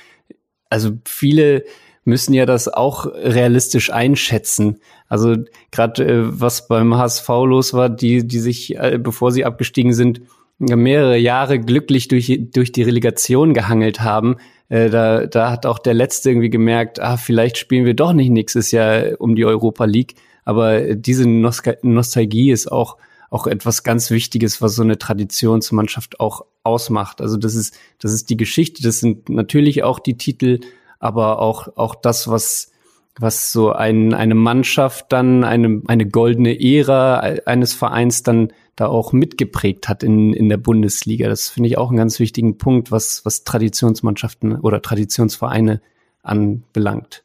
Also 0.69 0.91
viele 1.05 1.63
müssen 2.09 2.33
ja 2.33 2.45
das 2.45 2.67
auch 2.67 3.05
realistisch 3.05 3.91
einschätzen. 3.91 4.79
Also 5.07 5.35
gerade 5.71 6.05
äh, 6.05 6.41
was 6.41 6.67
beim 6.67 6.95
HSV 6.95 7.27
los 7.27 7.73
war, 7.73 7.89
die, 7.89 8.27
die 8.27 8.39
sich, 8.39 8.77
äh, 8.77 8.99
bevor 9.01 9.31
sie 9.31 9.45
abgestiegen 9.45 9.93
sind, 9.93 10.21
mehrere 10.57 11.17
Jahre 11.17 11.57
glücklich 11.59 12.09
durch, 12.09 12.37
durch 12.51 12.73
die 12.73 12.83
Relegation 12.83 13.53
gehangelt 13.53 14.01
haben, 14.01 14.35
äh, 14.67 14.89
da, 14.89 15.25
da 15.25 15.51
hat 15.51 15.65
auch 15.65 15.79
der 15.79 15.93
Letzte 15.93 16.31
irgendwie 16.31 16.49
gemerkt, 16.49 16.99
ah, 16.99 17.17
vielleicht 17.17 17.57
spielen 17.57 17.85
wir 17.85 17.93
doch 17.93 18.13
nicht 18.13 18.29
nächstes 18.29 18.71
Jahr 18.71 19.19
um 19.19 19.35
die 19.35 19.45
Europa 19.45 19.85
League. 19.85 20.15
Aber 20.43 20.95
diese 20.95 21.29
Nostal 21.29 21.77
Nostalgie 21.81 22.51
ist 22.51 22.71
auch, 22.71 22.97
auch 23.29 23.47
etwas 23.47 23.83
ganz 23.83 24.09
Wichtiges, 24.09 24.61
was 24.61 24.75
so 24.75 24.81
eine 24.81 24.97
Traditionsmannschaft 24.97 26.19
auch 26.19 26.45
ausmacht. 26.63 27.21
Also 27.21 27.37
das 27.37 27.55
ist, 27.55 27.77
das 27.99 28.13
ist 28.13 28.29
die 28.29 28.37
Geschichte, 28.37 28.83
das 28.83 28.99
sind 28.99 29.29
natürlich 29.29 29.83
auch 29.83 29.99
die 29.99 30.17
Titel, 30.17 30.59
aber 30.99 31.39
auch, 31.39 31.69
auch 31.77 31.95
das, 31.95 32.27
was, 32.27 32.71
was 33.17 33.51
so 33.51 33.71
ein, 33.71 34.13
eine 34.13 34.35
Mannschaft 34.35 35.11
dann, 35.11 35.43
eine, 35.43 35.81
eine 35.87 36.07
goldene 36.07 36.59
Ära 36.59 37.19
eines 37.19 37.73
Vereins 37.73 38.23
dann 38.23 38.53
da 38.75 38.87
auch 38.87 39.11
mitgeprägt 39.11 39.89
hat 39.89 40.03
in, 40.03 40.33
in 40.33 40.47
der 40.47 40.57
Bundesliga. 40.57 41.27
Das 41.27 41.49
finde 41.49 41.67
ich 41.69 41.77
auch 41.77 41.89
einen 41.89 41.97
ganz 41.97 42.19
wichtigen 42.19 42.57
Punkt, 42.57 42.91
was, 42.91 43.25
was 43.25 43.43
Traditionsmannschaften 43.43 44.55
oder 44.55 44.81
Traditionsvereine 44.81 45.81
anbelangt. 46.23 47.23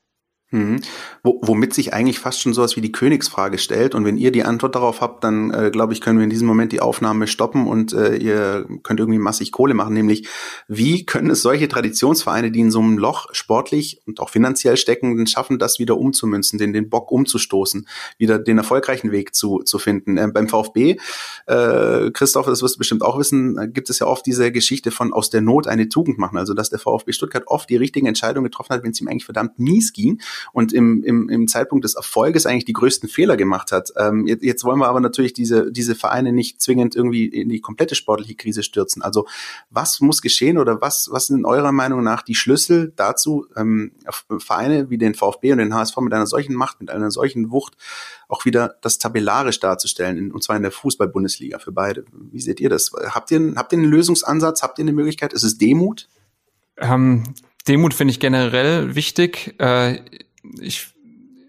Mhm. 0.55 0.83
womit 1.25 1.75
sich 1.75 1.93
eigentlich 1.95 2.21
fast 2.21 2.41
schon 2.41 2.55
sowas 2.55 2.77
wie 2.77 2.81
die 2.81 2.93
Königsfrage 2.93 3.59
stellt. 3.59 3.97
Und 3.97 4.05
wenn 4.05 4.17
ihr 4.17 4.31
die 4.31 4.45
Antwort 4.45 4.77
darauf 4.77 5.01
habt, 5.01 5.25
dann 5.25 5.51
äh, 5.51 5.71
glaube 5.73 5.95
ich, 5.95 6.01
können 6.01 6.19
wir 6.19 6.25
in 6.25 6.31
diesem 6.31 6.47
Moment 6.47 6.71
die 6.71 6.81
Aufnahme 6.81 7.27
stoppen 7.27 7.67
und 7.67 7.93
äh, 7.93 8.15
ihr 8.15 8.65
könnt 8.85 9.01
irgendwie 9.01 9.19
massig 9.19 9.51
Kohle 9.51 9.75
machen. 9.75 9.95
Nämlich, 9.95 10.29
wie 10.69 11.07
können 11.07 11.31
es 11.31 11.43
solche 11.43 11.67
Traditionsvereine, 11.67 12.53
die 12.53 12.61
in 12.61 12.71
so 12.71 12.79
einem 12.79 12.99
Loch 12.99 13.27
sportlich 13.33 14.01
und 14.07 14.21
auch 14.21 14.29
finanziell 14.29 14.77
stecken, 14.77 15.27
schaffen, 15.27 15.59
das 15.59 15.81
wieder 15.81 15.99
umzumünzen, 15.99 16.57
den, 16.57 16.73
den 16.73 16.89
Bock 16.89 17.11
umzustoßen, 17.11 17.89
wieder 18.19 18.39
den 18.39 18.59
erfolgreichen 18.59 19.11
Weg 19.11 19.35
zu, 19.35 19.63
zu 19.65 19.81
finden? 19.81 20.19
Ähm, 20.19 20.33
beim 20.33 20.49
VfB, 20.49 20.99
äh, 21.47 22.11
Christoph, 22.13 22.47
das 22.47 22.63
wirst 22.63 22.77
du 22.77 22.79
bestimmt 22.79 23.03
auch 23.03 23.19
wissen, 23.19 23.73
gibt 23.73 23.91
es 23.91 23.99
ja 23.99 24.07
oft 24.07 24.25
diese 24.25 24.53
Geschichte 24.53 24.93
von 24.93 25.13
aus 25.13 25.31
der 25.31 25.41
Not 25.41 25.67
eine 25.67 25.89
Tugend 25.89 26.19
machen. 26.19 26.39
Also, 26.39 26.55
dass 26.55 26.71
der 26.71 26.79
VfB 26.79 27.13
Stuttgart 27.13 27.45
oft 27.49 27.69
die 27.69 27.77
richtigen 27.77 28.07
Entscheidungen 28.07 28.45
getroffen 28.45 28.75
hat, 28.75 28.85
wenn 28.85 28.93
es 28.93 29.01
ihm 29.01 29.09
eigentlich 29.09 29.25
verdammt 29.25 29.59
mies 29.59 29.93
ging 29.93 30.21
und 30.53 30.73
im, 30.73 31.03
im, 31.05 31.29
im 31.29 31.49
Zeitpunkt 31.49 31.85
des 31.85 31.95
Erfolges 31.95 32.47
eigentlich 32.47 32.65
die 32.65 32.73
größten 32.73 33.09
Fehler 33.09 33.37
gemacht 33.37 33.73
hat. 33.73 33.93
Ähm, 33.97 34.27
jetzt, 34.27 34.43
jetzt 34.43 34.65
wollen 34.65 34.79
wir 34.79 34.89
aber 34.89 35.01
natürlich 35.01 35.33
diese, 35.33 35.71
diese 35.73 35.95
Vereine 35.95 36.33
nicht 36.33 36.61
zwingend 36.61 36.95
irgendwie 36.95 37.27
in 37.27 37.49
die 37.49 37.61
komplette 37.61 37.95
sportliche 37.95 38.35
Krise 38.35 38.63
stürzen. 38.63 39.03
Also 39.03 39.27
was 39.71 40.01
muss 40.01 40.23
geschehen 40.23 40.59
oder 40.59 40.81
was, 40.81 41.09
was 41.11 41.27
sind 41.27 41.45
eurer 41.45 41.73
Meinung 41.73 42.03
nach 42.03 42.23
die 42.23 42.35
Schlüssel 42.35 42.93
dazu, 42.97 43.47
ähm, 43.57 43.93
Vereine 44.39 44.91
wie 44.91 44.99
den 44.99 45.15
VfB 45.15 45.53
und 45.53 45.59
den 45.59 45.75
HSV 45.75 45.97
mit 45.99 46.13
einer 46.13 46.27
solchen 46.27 46.55
Macht, 46.55 46.81
mit 46.81 46.91
einer 46.91 47.11
solchen 47.11 47.51
Wucht 47.51 47.77
auch 48.29 48.45
wieder 48.45 48.77
das 48.81 48.99
tabellarisch 48.99 49.61
darzustellen, 49.61 50.17
in, 50.17 50.33
und 50.33 50.43
zwar 50.43 50.57
in 50.57 50.63
der 50.63 50.73
Fußball-Bundesliga 50.73 51.59
für 51.59 51.73
beide. 51.73 52.05
Wie 52.13 52.41
seht 52.41 52.61
ihr 52.61 52.69
das? 52.69 52.93
Habt 53.11 53.31
ihr, 53.31 53.55
habt 53.57 53.73
ihr 53.73 53.79
einen 53.79 53.91
Lösungsansatz? 53.91 54.63
Habt 54.63 54.79
ihr 54.79 54.85
eine 54.85 54.93
Möglichkeit? 54.93 55.33
Ist 55.33 55.43
es 55.43 55.59
Demut? 55.59 56.09
Ähm, 56.79 57.35
Demut 57.69 57.95
finde 57.95 58.13
ich 58.13 58.21
generell 58.21 58.95
wichtig. 58.95 59.55
Äh, 59.59 60.01
ich 60.61 60.95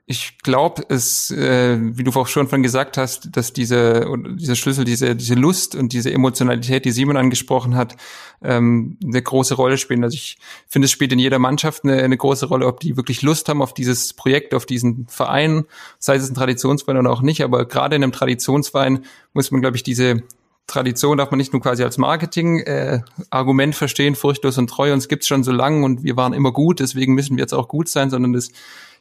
ich 0.08 0.38
glaube, 0.43 0.84
es, 0.89 1.31
äh, 1.31 1.79
wie 1.79 2.03
du 2.03 2.12
auch 2.12 2.27
schon 2.27 2.47
von 2.47 2.62
gesagt 2.62 2.95
hast, 2.95 3.36
dass 3.36 3.53
diese, 3.53 4.05
diese 4.38 4.55
Schlüssel, 4.55 4.86
diese, 4.86 5.15
diese 5.15 5.34
Lust 5.34 5.73
und 5.73 5.93
diese 5.93 6.13
Emotionalität, 6.13 6.86
die 6.86 6.91
Simon 6.91 7.17
angesprochen 7.17 7.75
hat, 7.75 7.95
ähm, 8.43 8.99
eine 9.03 9.23
große 9.23 9.55
Rolle 9.55 9.79
spielen. 9.79 10.03
Also 10.03 10.13
ich 10.13 10.38
finde, 10.67 10.86
es 10.86 10.91
spielt 10.91 11.12
in 11.12 11.17
jeder 11.17 11.39
Mannschaft 11.39 11.84
eine, 11.84 12.03
eine 12.03 12.17
große 12.17 12.45
Rolle, 12.45 12.67
ob 12.67 12.81
die 12.81 12.97
wirklich 12.97 13.23
Lust 13.23 13.49
haben 13.49 13.63
auf 13.63 13.73
dieses 13.73 14.13
Projekt, 14.13 14.53
auf 14.53 14.67
diesen 14.67 15.08
Verein, 15.08 15.65
sei 15.97 16.17
es 16.17 16.29
ein 16.29 16.36
Traditionsverein 16.36 16.99
oder 16.99 17.12
auch 17.12 17.23
nicht. 17.23 17.43
Aber 17.43 17.65
gerade 17.65 17.95
in 17.95 18.03
einem 18.03 18.12
Traditionsverein 18.12 19.05
muss 19.34 19.49
man, 19.49 19.62
glaube 19.62 19.75
ich, 19.75 19.81
diese 19.81 20.21
Tradition 20.67 21.17
darf 21.17 21.32
man 21.32 21.38
nicht 21.38 21.54
nur 21.54 21.62
quasi 21.62 21.84
als 21.84 21.97
Marketing-Argument 21.97 23.73
äh, 23.73 23.78
verstehen, 23.78 24.15
furchtlos 24.15 24.58
und 24.58 24.67
treu, 24.69 24.91
uns 24.93 25.08
gibt's 25.08 25.28
schon 25.28 25.43
so 25.43 25.51
lange 25.51 25.86
und 25.86 26.04
wir 26.04 26.17
waren 26.17 26.34
immer 26.34 26.51
gut, 26.51 26.80
deswegen 26.80 27.13
müssen 27.13 27.38
wir 27.38 27.43
jetzt 27.43 27.54
auch 27.54 27.67
gut 27.67 27.88
sein, 27.88 28.10
sondern 28.10 28.34
das, 28.34 28.49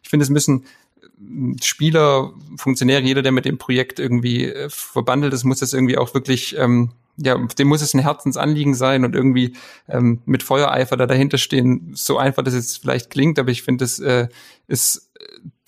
ich 0.03 0.09
finde, 0.09 0.24
es 0.24 0.31
müssen 0.31 0.64
Spieler, 1.62 2.33
Funktionäre, 2.57 3.03
jeder, 3.03 3.22
der 3.22 3.33
mit 3.33 3.44
dem 3.44 3.59
Projekt 3.59 3.98
irgendwie 3.98 4.46
äh, 4.46 4.68
verbandelt 4.68 5.33
ist, 5.33 5.44
muss 5.44 5.61
das 5.61 5.72
irgendwie 5.72 5.96
auch 5.96 6.12
wirklich, 6.12 6.57
ähm, 6.59 6.90
ja, 7.16 7.37
dem 7.38 7.68
muss 7.68 7.83
es 7.83 7.94
ein 7.94 8.00
Herzensanliegen 8.00 8.74
sein 8.74 9.05
und 9.05 9.14
irgendwie 9.14 9.55
ähm, 9.88 10.20
mit 10.27 10.42
Feuereifer 10.42 10.96
da 10.96 11.07
dahinter 11.07 11.38
stehen. 11.38 11.92
So 11.94 12.18
einfach, 12.18 12.42
dass 12.42 12.55
es 12.55 12.77
vielleicht 12.77 13.11
klingt, 13.11 13.38
aber 13.38 13.50
ich 13.50 13.62
finde, 13.62 13.85
es 13.85 14.00
äh, 14.00 14.29
ist, 14.66 15.11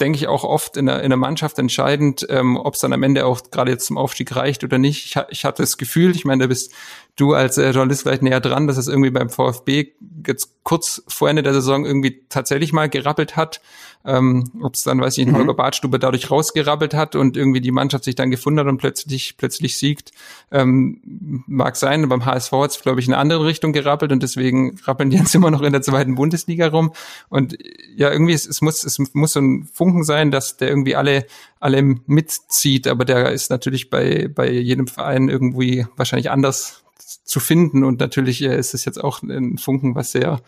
denke 0.00 0.18
ich, 0.18 0.28
auch 0.28 0.44
oft 0.44 0.76
in 0.76 0.86
der, 0.86 1.02
in 1.02 1.10
der 1.10 1.16
Mannschaft 1.16 1.58
entscheidend, 1.58 2.26
ähm, 2.28 2.56
ob 2.56 2.74
es 2.74 2.80
dann 2.80 2.92
am 2.92 3.02
Ende 3.02 3.24
auch 3.24 3.50
gerade 3.50 3.70
jetzt 3.70 3.86
zum 3.86 3.98
Aufstieg 3.98 4.34
reicht 4.36 4.62
oder 4.62 4.78
nicht. 4.78 5.06
Ich, 5.06 5.22
ich 5.30 5.44
hatte 5.44 5.62
das 5.62 5.78
Gefühl, 5.78 6.14
ich 6.14 6.24
meine, 6.24 6.44
da 6.44 6.48
bist 6.48 6.72
du 7.16 7.32
als 7.32 7.56
äh, 7.56 7.70
Journalist 7.70 8.02
vielleicht 8.02 8.22
näher 8.22 8.40
dran, 8.40 8.66
dass 8.66 8.76
es 8.76 8.88
irgendwie 8.88 9.10
beim 9.10 9.30
VfB 9.30 9.92
jetzt 10.26 10.62
kurz 10.62 11.02
vor 11.08 11.30
Ende 11.30 11.42
der 11.42 11.54
Saison 11.54 11.86
irgendwie 11.86 12.22
tatsächlich 12.28 12.72
mal 12.72 12.88
gerappelt 12.88 13.36
hat. 13.36 13.60
Ähm, 14.04 14.44
Ob 14.62 14.74
es 14.74 14.84
dann, 14.84 15.00
weiß 15.00 15.16
ich, 15.16 15.26
in 15.26 15.32
mhm. 15.32 15.38
Holger 15.38 15.54
Badstube 15.54 15.98
dadurch 15.98 16.30
rausgerappelt 16.30 16.94
hat 16.94 17.16
und 17.16 17.36
irgendwie 17.36 17.60
die 17.60 17.72
Mannschaft 17.72 18.04
sich 18.04 18.14
dann 18.14 18.30
gefunden 18.30 18.60
hat 18.60 18.66
und 18.66 18.76
plötzlich 18.76 19.36
plötzlich 19.36 19.78
siegt, 19.78 20.12
ähm, 20.52 21.42
mag 21.46 21.76
sein. 21.76 22.08
Beim 22.08 22.26
HSV 22.26 22.52
hat 22.52 22.70
es, 22.70 22.82
glaube 22.82 23.00
ich, 23.00 23.08
in 23.08 23.14
eine 23.14 23.20
andere 23.20 23.46
Richtung 23.46 23.72
gerappelt 23.72 24.12
und 24.12 24.22
deswegen 24.22 24.78
rappeln 24.84 25.10
die 25.10 25.16
jetzt 25.16 25.34
immer 25.34 25.50
noch 25.50 25.62
in 25.62 25.72
der 25.72 25.82
zweiten 25.82 26.16
Bundesliga 26.16 26.68
rum. 26.68 26.92
Und 27.30 27.56
ja, 27.96 28.12
irgendwie 28.12 28.34
es, 28.34 28.46
es 28.46 28.60
muss 28.60 28.84
es 28.84 28.98
muss 29.14 29.32
so 29.32 29.40
ein 29.40 29.68
Funken 29.72 30.04
sein, 30.04 30.30
dass 30.30 30.58
der 30.58 30.68
irgendwie 30.68 30.96
alle 30.96 31.26
alle 31.58 31.82
mitzieht, 31.82 32.86
aber 32.86 33.04
der 33.04 33.32
ist 33.32 33.50
natürlich 33.50 33.88
bei 33.88 34.28
bei 34.28 34.50
jedem 34.50 34.86
Verein 34.86 35.28
irgendwie 35.28 35.86
wahrscheinlich 35.96 36.30
anders 36.30 36.85
zu 36.98 37.40
finden. 37.40 37.84
Und 37.84 38.00
natürlich 38.00 38.42
äh, 38.42 38.58
ist 38.58 38.74
es 38.74 38.84
jetzt 38.84 39.02
auch 39.02 39.22
ein 39.22 39.58
Funken, 39.58 39.94
was 39.94 40.12
sehr 40.12 40.40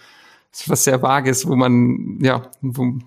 was 0.67 0.83
sehr 0.83 1.03
vages, 1.03 1.47
wo 1.47 1.57
man 1.57 2.19
ja, 2.23 2.51
wo, 2.63 2.99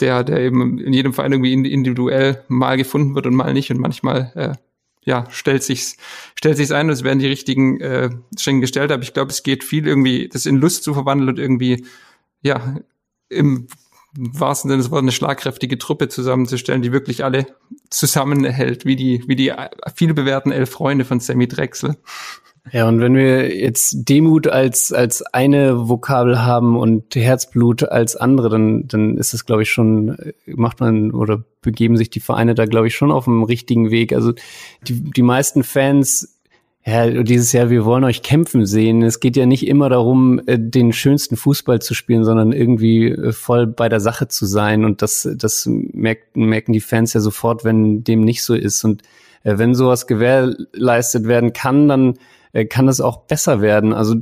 der, 0.00 0.24
der 0.24 0.40
eben 0.40 0.78
in 0.78 0.92
jedem 0.92 1.12
Verein 1.12 1.32
irgendwie 1.32 1.72
individuell 1.72 2.44
mal 2.48 2.76
gefunden 2.76 3.14
wird 3.14 3.26
und 3.26 3.34
mal 3.34 3.52
nicht. 3.52 3.70
Und 3.70 3.80
manchmal 3.80 4.32
äh, 4.34 4.54
ja, 5.06 5.26
stellt 5.30 5.62
sich's, 5.62 5.96
stellt 6.34 6.56
sich's 6.56 6.72
ein 6.72 6.86
und 6.86 6.92
es 6.92 7.04
werden 7.04 7.20
die 7.20 7.28
richtigen 7.28 7.80
äh, 7.80 8.10
Schenken 8.38 8.60
gestellt, 8.60 8.90
aber 8.90 9.04
ich 9.04 9.14
glaube, 9.14 9.30
es 9.30 9.42
geht 9.44 9.62
viel 9.62 9.86
irgendwie, 9.86 10.28
das 10.28 10.46
in 10.46 10.56
Lust 10.56 10.82
zu 10.82 10.94
verwandeln 10.94 11.28
und 11.28 11.38
irgendwie, 11.38 11.86
ja, 12.42 12.76
im 13.28 13.68
wahrsten 14.18 14.68
Sinne 14.68 14.82
des 14.82 14.90
Wortes 14.90 15.04
eine 15.04 15.12
schlagkräftige 15.12 15.78
Truppe 15.78 16.08
zusammenzustellen, 16.08 16.82
die 16.82 16.92
wirklich 16.92 17.22
alle 17.22 17.46
zusammenhält, 17.88 18.84
wie 18.84 18.96
die, 18.96 19.22
wie 19.26 19.36
die 19.36 19.52
viel 19.94 20.12
bewährten 20.12 20.52
elf 20.52 20.70
Freunde 20.70 21.04
von 21.04 21.20
Sammy 21.20 21.46
Drechsel. 21.46 21.96
Ja, 22.72 22.88
und 22.88 23.00
wenn 23.00 23.14
wir 23.14 23.56
jetzt 23.56 24.08
Demut 24.08 24.48
als, 24.48 24.92
als 24.92 25.22
eine 25.22 25.88
Vokabel 25.88 26.44
haben 26.44 26.76
und 26.76 27.14
Herzblut 27.14 27.84
als 27.84 28.16
andere, 28.16 28.48
dann, 28.48 28.88
dann 28.88 29.16
ist 29.16 29.34
das, 29.34 29.46
glaube 29.46 29.62
ich, 29.62 29.70
schon, 29.70 30.16
macht 30.46 30.80
man 30.80 31.12
oder 31.12 31.44
begeben 31.62 31.96
sich 31.96 32.10
die 32.10 32.20
Vereine 32.20 32.54
da, 32.54 32.66
glaube 32.66 32.88
ich, 32.88 32.96
schon 32.96 33.12
auf 33.12 33.24
dem 33.24 33.44
richtigen 33.44 33.90
Weg. 33.90 34.12
Also 34.12 34.32
die, 34.82 35.00
die 35.12 35.22
meisten 35.22 35.62
Fans 35.62 36.36
ja, 36.88 37.10
dieses 37.24 37.52
Jahr, 37.52 37.68
wir 37.68 37.84
wollen 37.84 38.04
euch 38.04 38.22
kämpfen 38.22 38.64
sehen. 38.64 39.02
Es 39.02 39.18
geht 39.18 39.36
ja 39.36 39.44
nicht 39.44 39.66
immer 39.66 39.88
darum, 39.88 40.40
äh, 40.46 40.56
den 40.56 40.92
schönsten 40.92 41.36
Fußball 41.36 41.82
zu 41.82 41.94
spielen, 41.94 42.24
sondern 42.24 42.52
irgendwie 42.52 43.08
äh, 43.08 43.32
voll 43.32 43.66
bei 43.66 43.88
der 43.88 43.98
Sache 43.98 44.28
zu 44.28 44.46
sein. 44.46 44.84
Und 44.84 45.02
das, 45.02 45.28
das 45.34 45.66
merken, 45.66 46.44
merken 46.46 46.72
die 46.72 46.80
Fans 46.80 47.12
ja 47.12 47.20
sofort, 47.20 47.64
wenn 47.64 48.04
dem 48.04 48.20
nicht 48.20 48.44
so 48.44 48.54
ist. 48.54 48.84
Und 48.84 49.02
äh, 49.42 49.58
wenn 49.58 49.74
sowas 49.74 50.06
gewährleistet 50.06 51.26
werden 51.26 51.52
kann, 51.52 51.88
dann 51.88 52.10
äh, 52.10 52.16
kann 52.64 52.88
es 52.88 53.00
auch 53.00 53.22
besser 53.22 53.60
werden. 53.60 53.92
Also 53.92 54.16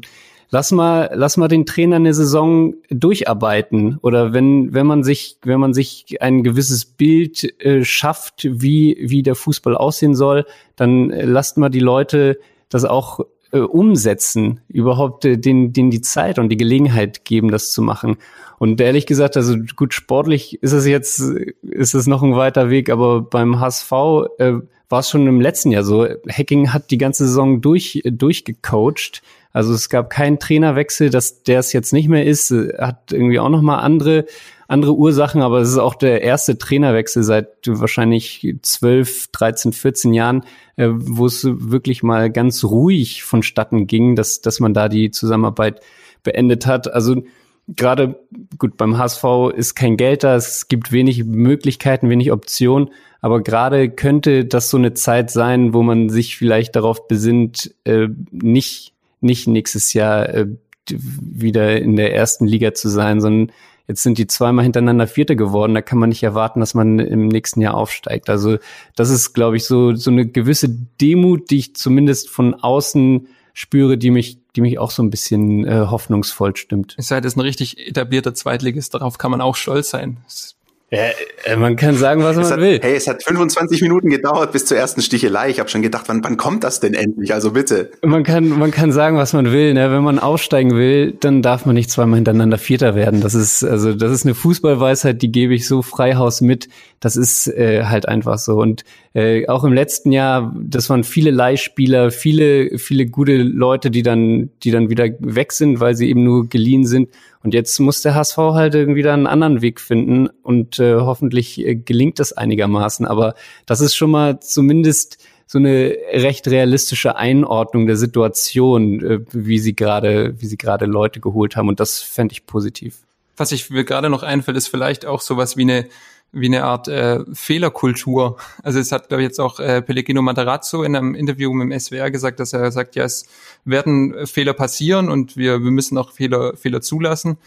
lass 0.51 0.73
mal, 0.73 1.11
lass 1.14 1.37
mal 1.37 1.49
den 1.49 1.66
Trainer 1.66 1.97
eine 1.97 2.14
Saison 2.14 2.75
durcharbeiten 2.90 3.99
oder 4.03 4.33
wenn, 4.33 4.75
wenn 4.75 4.87
man 4.87 5.05
sich, 5.05 5.38
wenn 5.42 5.61
man 5.61 5.75
sich 5.75 6.20
ein 6.20 6.42
gewisses 6.42 6.85
Bild 6.85 7.61
äh, 7.61 7.85
schafft, 7.85 8.44
wie, 8.44 8.97
wie 9.01 9.23
der 9.23 9.35
Fußball 9.35 9.77
aussehen 9.77 10.14
soll, 10.14 10.47
dann 10.77 11.11
äh, 11.11 11.25
lasst 11.25 11.59
mal 11.59 11.70
die 11.70 11.81
Leute 11.81 12.38
das 12.68 12.85
auch 12.85 13.20
äh, 13.55 13.61
umsetzen, 13.61 14.61
überhaupt 14.69 15.25
äh, 15.25 15.38
den, 15.38 15.73
den 15.73 15.90
die 15.90 16.01
Zeit 16.01 16.38
und 16.38 16.49
die 16.49 16.57
Gelegenheit 16.57 17.25
geben, 17.25 17.51
das 17.51 17.71
zu 17.73 17.83
machen. 17.83 18.17
Und 18.59 18.81
ehrlich 18.81 19.07
gesagt, 19.07 19.37
also 19.37 19.57
gut, 19.77 19.95
sportlich 19.95 20.62
ist 20.62 20.73
es 20.73 20.87
jetzt, 20.87 21.21
ist 21.21 21.95
es 21.95 22.07
noch 22.07 22.23
ein 22.23 22.35
weiter 22.35 22.69
Weg, 22.69 22.90
aber 22.90 23.23
beim 23.23 23.61
HSV 23.61 23.93
äh, 24.38 24.53
war 24.88 25.01
es 25.01 25.09
schon 25.09 25.27
im 25.27 25.40
letzten 25.40 25.71
Jahr 25.71 25.85
so. 25.85 26.07
Hacking 26.29 26.73
hat 26.73 26.90
die 26.90 26.99
ganze 26.99 27.27
Saison 27.27 27.61
durch, 27.61 28.03
durchgecoacht. 28.05 29.23
Also 29.53 29.73
es 29.73 29.88
gab 29.88 30.11
keinen 30.11 30.40
Trainerwechsel, 30.40 31.11
dass 31.11 31.45
der 31.45 31.61
es 31.61 31.73
jetzt 31.73 31.93
nicht 31.93 32.09
mehr 32.09 32.27
ist, 32.27 32.51
hat 32.79 33.12
irgendwie 33.12 33.38
auch 33.38 33.49
noch 33.49 33.62
mal 33.62 33.79
andere 33.79 34.27
andere 34.68 34.94
Ursachen, 34.94 35.42
aber 35.42 35.61
es 35.61 35.70
ist 35.70 35.79
auch 35.79 35.94
der 35.94 36.22
erste 36.22 36.59
Trainerwechsel 36.59 37.22
seit 37.22 37.48
wahrscheinlich 37.66 38.57
12, 38.62 39.29
13, 39.29 39.72
14 39.72 40.14
Jahren, 40.14 40.44
äh, 40.77 40.88
wo 40.90 41.27
es 41.27 41.46
wirklich 41.46 42.03
mal 42.03 42.31
ganz 42.31 42.64
ruhig 42.64 43.22
vonstatten 43.22 43.87
ging, 43.87 44.16
dass 44.16 44.40
dass 44.40 44.61
man 44.61 44.74
da 44.74 44.88
die 44.88 45.11
Zusammenarbeit 45.11 45.81
beendet 46.22 46.66
hat. 46.66 46.92
Also 46.92 47.22
gerade 47.68 48.20
gut 48.59 48.77
beim 48.77 48.98
HSV 48.98 49.24
ist 49.55 49.74
kein 49.74 49.96
Geld 49.96 50.24
da, 50.24 50.37
es 50.37 50.68
gibt 50.68 50.92
wenig 50.92 51.24
Möglichkeiten, 51.24 52.11
wenig 52.11 52.33
Optionen, 52.33 52.90
aber 53.20 53.42
gerade 53.42 53.88
könnte 53.88 54.44
das 54.44 54.68
so 54.68 54.77
eine 54.77 54.94
Zeit 54.94 55.31
sein, 55.31 55.72
wo 55.72 55.83
man 55.83 56.11
sich 56.11 56.37
vielleicht 56.37 56.77
darauf 56.77 57.09
besinnt, 57.09 57.74
äh, 57.85 58.09
nicht, 58.31 58.92
nicht 59.20 59.46
nächstes 59.48 59.94
Jahr 59.94 60.29
äh, 60.29 60.46
wieder 60.90 61.81
in 61.81 61.96
der 61.96 62.14
ersten 62.14 62.46
Liga 62.46 62.74
zu 62.74 62.88
sein, 62.88 63.22
sondern 63.22 63.55
jetzt 63.87 64.03
sind 64.03 64.18
die 64.18 64.27
zweimal 64.27 64.64
hintereinander 64.64 65.07
Vierte 65.07 65.37
geworden. 65.37 65.75
Da 65.75 65.83
kann 65.83 65.99
man 65.99 66.09
nicht 66.09 66.23
erwarten, 66.23 66.61
dass 66.61 66.75
man 66.75 66.99
im 66.99 67.29
nächsten 67.29 67.61
Jahr 67.61 67.75
aufsteigt. 67.75 68.31
Also 68.31 68.59
das 68.97 69.11
ist, 69.11 69.35
glaube 69.35 69.57
ich, 69.57 69.64
so, 69.64 69.94
so 69.94 70.11
eine 70.11 70.27
gewisse 70.27 70.68
Demut, 70.68 71.51
die 71.51 71.59
ich 71.59 71.77
zumindest 71.77 72.31
von 72.31 72.55
außen 72.55 73.29
spüre, 73.53 73.97
die 73.97 74.11
mich, 74.11 74.38
die 74.57 74.61
mich 74.61 74.79
auch 74.79 74.90
so 74.90 75.03
ein 75.03 75.11
bisschen 75.11 75.64
äh, 75.64 75.87
hoffnungsvoll 75.88 76.57
stimmt. 76.57 76.94
Es 76.99 77.09
sei 77.09 77.20
das 77.20 77.37
ein 77.37 77.40
richtig 77.40 77.79
etablierter 77.87 78.35
Zweitligist, 78.35 78.94
darauf 78.94 79.18
kann 79.18 79.31
man 79.31 79.40
auch 79.40 79.57
stolz 79.57 79.90
sein. 79.90 80.18
Das 80.25 80.57
ja, 80.90 81.01
äh, 81.44 81.57
man 81.57 81.77
kann 81.77 81.97
sagen, 81.97 82.23
was 82.23 82.37
man 82.37 82.47
hat, 82.47 82.61
will. 82.61 82.79
Hey, 82.81 82.94
es 82.94 83.09
hat 83.09 83.23
25 83.25 83.83
Minuten 83.83 84.11
gedauert 84.11 84.53
bis 84.53 84.66
zur 84.66 84.77
ersten 84.77 85.03
Stichelei. 85.03 85.51
Ich 85.51 85.59
habe 85.59 85.68
schon 85.68 85.83
gedacht, 85.83 86.05
wann, 86.07 86.23
wann 86.23 86.37
kommt 86.37 86.62
das 86.62 86.79
denn 86.79 86.94
endlich? 86.94 87.35
Also 87.35 87.53
bitte. 87.53 87.90
Man 88.03 88.23
kann, 88.23 88.49
man 88.49 88.70
kann 88.70 88.92
sagen, 88.92 89.16
was 89.16 89.33
man 89.33 89.51
will. 89.51 89.75
Ne? 89.75 89.90
Wenn 89.90 90.05
man 90.05 90.18
aufsteigen 90.18 90.77
will, 90.77 91.12
dann 91.12 91.42
darf 91.42 91.66
man 91.66 91.75
nicht 91.75 91.90
zweimal 91.90 92.16
hintereinander 92.16 92.59
Vierter 92.59 92.94
werden. 92.94 93.20
Das 93.20 93.35
ist 93.35 93.64
also, 93.64 93.94
das 93.94 94.12
ist 94.12 94.25
eine 94.25 94.35
Fußballweisheit, 94.35 95.20
die 95.20 95.33
gebe 95.33 95.55
ich 95.55 95.66
so 95.66 95.83
freihaus 95.83 96.40
mit. 96.40 96.68
Das 97.01 97.16
ist 97.16 97.49
äh, 97.49 97.85
halt 97.85 98.07
einfach 98.07 98.38
so. 98.38 98.61
Und 98.61 98.85
äh, 99.14 99.46
auch 99.46 99.62
im 99.62 99.72
letzten 99.72 100.11
Jahr, 100.11 100.53
das 100.61 100.90
waren 100.90 101.05
viele 101.05 101.31
Leihspieler, 101.31 102.11
viele, 102.11 102.79
viele 102.79 103.07
gute 103.07 103.37
Leute, 103.37 103.92
die 103.92 104.03
dann, 104.03 104.50
die 104.64 104.72
dann 104.72 104.90
wieder 104.90 105.09
weg 105.20 105.53
sind, 105.53 105.79
weil 105.79 105.94
sie 105.94 106.11
eben 106.11 106.24
nur 106.24 106.48
geliehen 106.48 106.85
sind. 106.85 107.11
Und 107.44 107.55
jetzt 107.55 107.79
muss 107.79 108.03
der 108.03 108.16
HSV 108.16 108.37
halt 108.37 108.74
irgendwie 108.74 109.09
einen 109.09 109.29
anderen 109.29 109.62
Weg 109.62 109.81
finden 109.81 110.29
und 110.42 110.81
äh, 110.81 110.96
hoffentlich 110.96 111.64
äh, 111.64 111.77
gelingt 111.77 112.18
das 112.18 112.33
einigermaßen. 112.33 113.07
Aber 113.07 113.35
das 113.66 113.81
ist 113.81 113.94
schon 113.94 114.11
mal 114.11 114.40
zumindest 114.40 115.18
so 115.46 115.59
eine 115.59 115.96
recht 116.12 116.48
realistische 116.48 117.14
Einordnung 117.14 117.87
der 117.87 117.96
Situation, 117.96 119.00
äh, 119.05 119.20
wie 119.31 119.61
sie 119.61 119.77
gerade, 119.77 120.35
wie 120.40 120.46
sie 120.46 120.57
gerade 120.57 120.87
Leute 120.87 121.20
geholt 121.20 121.55
haben. 121.55 121.68
Und 121.68 121.79
das 121.79 122.00
fände 122.00 122.33
ich 122.33 122.46
positiv. 122.46 123.03
was 123.37 123.53
ich 123.53 123.70
mir 123.70 123.85
gerade 123.85 124.11
noch 124.11 124.24
einfällt, 124.24 124.57
ist 124.57 124.66
vielleicht 124.66 125.07
auch 125.07 125.20
sowas 125.20 125.57
wie 125.57 125.62
eine 125.62 125.87
wie 126.35 126.47
eine 126.47 126.64
Art 126.64 126.88
äh, 126.88 127.20
Fehlerkultur. 127.33 128.37
Also 128.62 128.79
es 128.79 128.92
hat, 128.92 129.09
glaube 129.09 129.23
ich, 129.23 129.29
jetzt 129.29 129.40
auch 129.40 129.61
äh, 129.61 129.83
Pellegrino 129.83 130.23
Matarazzo 130.23 130.83
in 130.83 130.97
einem 130.97 131.14
Interview 131.14 131.53
mit 131.53 131.70
dem 131.70 131.79
SWR 131.79 132.11
gesagt, 132.11 132.40
dass 132.40 132.53
er 132.53 132.70
sagt, 132.73 132.97
ja, 132.97 133.05
es 133.05 133.27
werden 133.64 134.27
Fehler 134.27 134.53
passieren 134.53 135.09
und 135.09 135.37
wir, 135.37 135.62
wir 135.62 135.70
müssen 135.70 135.97
auch 135.97 136.12
Fehler, 136.12 136.57
Fehler 136.57 136.81
zulassen. 136.81 137.38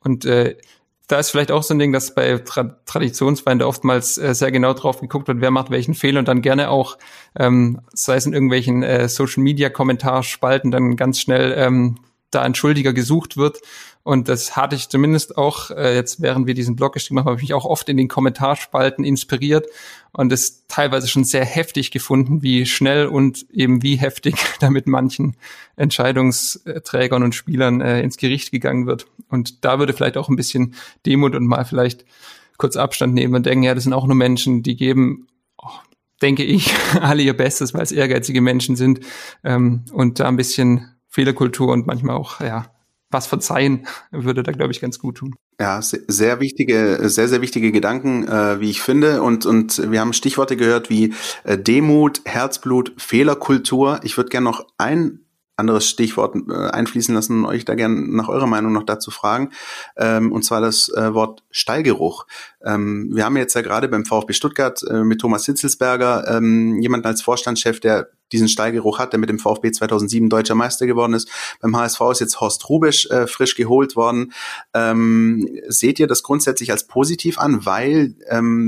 Und 0.00 0.24
äh, 0.24 0.56
da 1.08 1.18
ist 1.18 1.30
vielleicht 1.30 1.52
auch 1.52 1.62
so 1.62 1.74
ein 1.74 1.78
Ding, 1.78 1.92
dass 1.92 2.14
bei 2.14 2.38
Tra 2.38 2.76
Traditionsfeinden 2.84 3.66
oftmals 3.66 4.18
äh, 4.18 4.34
sehr 4.34 4.50
genau 4.50 4.72
drauf 4.72 5.00
geguckt 5.00 5.28
wird, 5.28 5.40
wer 5.40 5.50
macht 5.50 5.70
welchen 5.70 5.94
Fehler 5.94 6.18
und 6.18 6.28
dann 6.28 6.42
gerne 6.42 6.70
auch, 6.70 6.98
ähm, 7.38 7.80
sei 7.92 8.16
es 8.16 8.26
in 8.26 8.32
irgendwelchen 8.32 8.82
äh, 8.82 9.08
Social 9.08 9.42
Media 9.42 9.68
Kommentarspalten, 9.68 10.70
dann 10.70 10.96
ganz 10.96 11.20
schnell 11.20 11.54
ähm, 11.56 11.98
da 12.36 12.42
ein 12.42 12.54
Schuldiger 12.54 12.92
gesucht 12.92 13.36
wird. 13.36 13.60
Und 14.02 14.28
das 14.28 14.56
hatte 14.56 14.76
ich 14.76 14.88
zumindest 14.88 15.36
auch, 15.36 15.72
äh, 15.72 15.96
jetzt 15.96 16.22
während 16.22 16.46
wir 16.46 16.54
diesen 16.54 16.76
Blog 16.76 16.92
geschrieben 16.92 17.18
haben, 17.18 17.26
habe 17.26 17.36
ich 17.36 17.42
mich 17.42 17.54
auch 17.54 17.64
oft 17.64 17.88
in 17.88 17.96
den 17.96 18.06
Kommentarspalten 18.06 19.04
inspiriert 19.04 19.66
und 20.12 20.32
es 20.32 20.64
teilweise 20.68 21.08
schon 21.08 21.24
sehr 21.24 21.44
heftig 21.44 21.90
gefunden, 21.90 22.40
wie 22.40 22.66
schnell 22.66 23.06
und 23.06 23.50
eben 23.50 23.82
wie 23.82 23.96
heftig 23.96 24.36
da 24.60 24.70
mit 24.70 24.86
manchen 24.86 25.36
Entscheidungsträgern 25.74 27.24
und 27.24 27.34
Spielern 27.34 27.80
äh, 27.80 28.00
ins 28.00 28.16
Gericht 28.16 28.52
gegangen 28.52 28.86
wird. 28.86 29.06
Und 29.28 29.64
da 29.64 29.80
würde 29.80 29.92
vielleicht 29.92 30.16
auch 30.16 30.28
ein 30.28 30.36
bisschen 30.36 30.76
Demut 31.04 31.34
und 31.34 31.46
mal 31.46 31.64
vielleicht 31.64 32.04
kurz 32.58 32.76
Abstand 32.76 33.12
nehmen 33.12 33.34
und 33.34 33.46
denken, 33.46 33.64
ja, 33.64 33.74
das 33.74 33.84
sind 33.84 33.92
auch 33.92 34.06
nur 34.06 34.14
Menschen, 34.14 34.62
die 34.62 34.76
geben, 34.76 35.26
oh, 35.58 35.68
denke 36.22 36.44
ich, 36.44 36.72
alle 37.00 37.22
ihr 37.22 37.36
Bestes, 37.36 37.74
weil 37.74 37.82
es 37.82 37.92
ehrgeizige 37.92 38.40
Menschen 38.40 38.76
sind 38.76 39.00
ähm, 39.44 39.84
und 39.92 40.20
da 40.20 40.28
ein 40.28 40.36
bisschen 40.36 40.95
Fehlerkultur 41.16 41.72
und 41.72 41.86
manchmal 41.86 42.14
auch, 42.14 42.40
ja, 42.40 42.66
was 43.10 43.26
verzeihen 43.26 43.86
würde 44.10 44.42
da, 44.42 44.52
glaube 44.52 44.72
ich, 44.72 44.82
ganz 44.82 44.98
gut 44.98 45.16
tun. 45.16 45.34
Ja, 45.58 45.80
sehr 45.80 46.40
wichtige, 46.40 47.08
sehr, 47.08 47.28
sehr 47.28 47.40
wichtige 47.40 47.72
Gedanken, 47.72 48.28
äh, 48.28 48.60
wie 48.60 48.68
ich 48.68 48.82
finde. 48.82 49.22
Und, 49.22 49.46
und 49.46 49.90
wir 49.90 50.00
haben 50.00 50.12
Stichworte 50.12 50.58
gehört 50.58 50.90
wie 50.90 51.14
äh, 51.44 51.56
Demut, 51.56 52.20
Herzblut, 52.26 52.92
Fehlerkultur. 52.98 54.00
Ich 54.02 54.18
würde 54.18 54.28
gerne 54.28 54.44
noch 54.44 54.66
ein 54.76 55.25
anderes 55.56 55.88
Stichwort 55.88 56.36
äh, 56.48 56.52
einfließen 56.52 57.14
lassen 57.14 57.40
und 57.40 57.46
euch 57.46 57.64
da 57.64 57.74
gerne 57.74 57.94
nach 57.94 58.28
eurer 58.28 58.46
Meinung 58.46 58.72
noch 58.72 58.84
dazu 58.84 59.10
fragen. 59.10 59.50
Ähm, 59.96 60.30
und 60.30 60.44
zwar 60.44 60.60
das 60.60 60.90
äh, 60.90 61.14
Wort 61.14 61.42
Stallgeruch. 61.50 62.26
Ähm, 62.62 63.10
wir 63.12 63.24
haben 63.24 63.36
jetzt 63.38 63.54
ja 63.54 63.62
gerade 63.62 63.88
beim 63.88 64.04
VfB 64.04 64.34
Stuttgart 64.34 64.82
äh, 64.82 65.02
mit 65.02 65.20
Thomas 65.20 65.46
Hitzelsberger 65.46 66.28
ähm, 66.28 66.80
jemanden 66.82 67.06
als 67.06 67.22
Vorstandschef, 67.22 67.80
der 67.80 68.10
diesen 68.32 68.48
Stallgeruch 68.48 68.98
hat, 68.98 69.12
der 69.12 69.20
mit 69.20 69.30
dem 69.30 69.38
VfB 69.38 69.70
2007 69.70 70.28
deutscher 70.28 70.56
Meister 70.56 70.86
geworden 70.86 71.14
ist. 71.14 71.30
Beim 71.60 71.76
HSV 71.76 72.00
ist 72.10 72.20
jetzt 72.20 72.40
Horst 72.40 72.68
Rubisch 72.68 73.08
frisch 73.28 73.54
geholt 73.54 73.94
worden. 73.94 74.32
Seht 75.68 76.00
ihr 76.00 76.08
das 76.08 76.24
grundsätzlich 76.24 76.72
als 76.72 76.88
positiv 76.88 77.38
an, 77.38 77.66
weil 77.66 78.16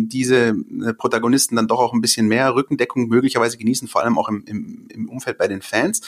diese 0.07 0.55
Protagonisten 0.97 1.57
dann 1.57 1.67
doch 1.67 1.81
auch 1.81 1.93
ein 1.93 2.01
bisschen 2.01 2.29
mehr 2.29 2.55
Rückendeckung 2.55 3.09
möglicherweise 3.09 3.59
genießen, 3.59 3.89
vor 3.89 4.05
allem 4.05 4.17
auch 4.17 4.29
im 4.29 5.09
Umfeld 5.11 5.39
bei 5.39 5.49
den 5.49 5.61
Fans? 5.61 6.03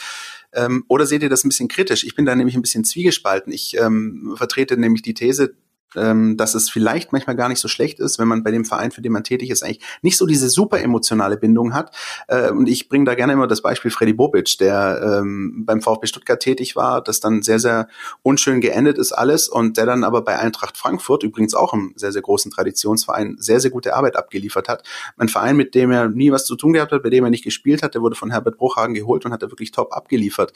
Ähm, 0.53 0.83
oder 0.87 1.05
seht 1.05 1.23
ihr 1.23 1.29
das 1.29 1.43
ein 1.43 1.49
bisschen 1.49 1.67
kritisch? 1.67 2.03
Ich 2.03 2.15
bin 2.15 2.25
da 2.25 2.35
nämlich 2.35 2.55
ein 2.55 2.61
bisschen 2.61 2.83
zwiegespalten. 2.83 3.53
Ich 3.53 3.77
ähm, 3.77 4.33
vertrete 4.35 4.77
nämlich 4.77 5.01
die 5.01 5.13
These, 5.13 5.53
ähm, 5.95 6.37
dass 6.37 6.55
es 6.55 6.69
vielleicht 6.69 7.11
manchmal 7.11 7.35
gar 7.35 7.49
nicht 7.49 7.59
so 7.59 7.67
schlecht 7.67 7.99
ist, 7.99 8.19
wenn 8.19 8.27
man 8.27 8.43
bei 8.43 8.51
dem 8.51 8.65
Verein, 8.65 8.91
für 8.91 9.01
den 9.01 9.11
man 9.11 9.23
tätig 9.23 9.49
ist, 9.49 9.63
eigentlich 9.63 9.81
nicht 10.01 10.17
so 10.17 10.25
diese 10.25 10.49
super 10.49 10.81
emotionale 10.81 11.37
Bindung 11.37 11.73
hat. 11.73 11.95
Äh, 12.27 12.51
und 12.51 12.67
ich 12.67 12.89
bringe 12.89 13.05
da 13.05 13.15
gerne 13.15 13.33
immer 13.33 13.47
das 13.47 13.61
Beispiel 13.61 13.91
Freddy 13.91 14.13
Bobic, 14.13 14.57
der 14.59 15.19
ähm, 15.19 15.63
beim 15.65 15.81
VfB 15.81 16.07
Stuttgart 16.07 16.39
tätig 16.39 16.75
war, 16.75 17.01
das 17.01 17.19
dann 17.19 17.41
sehr, 17.41 17.59
sehr 17.59 17.87
unschön 18.23 18.61
geendet 18.61 18.97
ist 18.97 19.11
alles 19.11 19.47
und 19.47 19.77
der 19.77 19.85
dann 19.85 20.03
aber 20.03 20.21
bei 20.21 20.37
Eintracht 20.37 20.77
Frankfurt, 20.77 21.23
übrigens 21.23 21.53
auch 21.53 21.73
einem 21.73 21.93
sehr, 21.95 22.11
sehr 22.11 22.21
großen 22.21 22.51
Traditionsverein, 22.51 23.37
sehr, 23.39 23.59
sehr 23.59 23.71
gute 23.71 23.95
Arbeit 23.95 24.15
abgeliefert 24.15 24.67
hat. 24.67 24.83
Ein 25.17 25.29
Verein, 25.29 25.57
mit 25.57 25.75
dem 25.75 25.91
er 25.91 26.09
nie 26.09 26.31
was 26.31 26.45
zu 26.45 26.55
tun 26.55 26.73
gehabt 26.73 26.91
hat, 26.91 27.03
bei 27.03 27.09
dem 27.09 27.23
er 27.23 27.29
nicht 27.29 27.43
gespielt 27.43 27.83
hat, 27.83 27.95
der 27.95 28.01
wurde 28.01 28.15
von 28.15 28.31
Herbert 28.31 28.57
Bruchhagen 28.57 28.93
geholt 28.93 29.25
und 29.25 29.31
hat 29.31 29.43
er 29.43 29.51
wirklich 29.51 29.71
top 29.71 29.93
abgeliefert. 29.93 30.53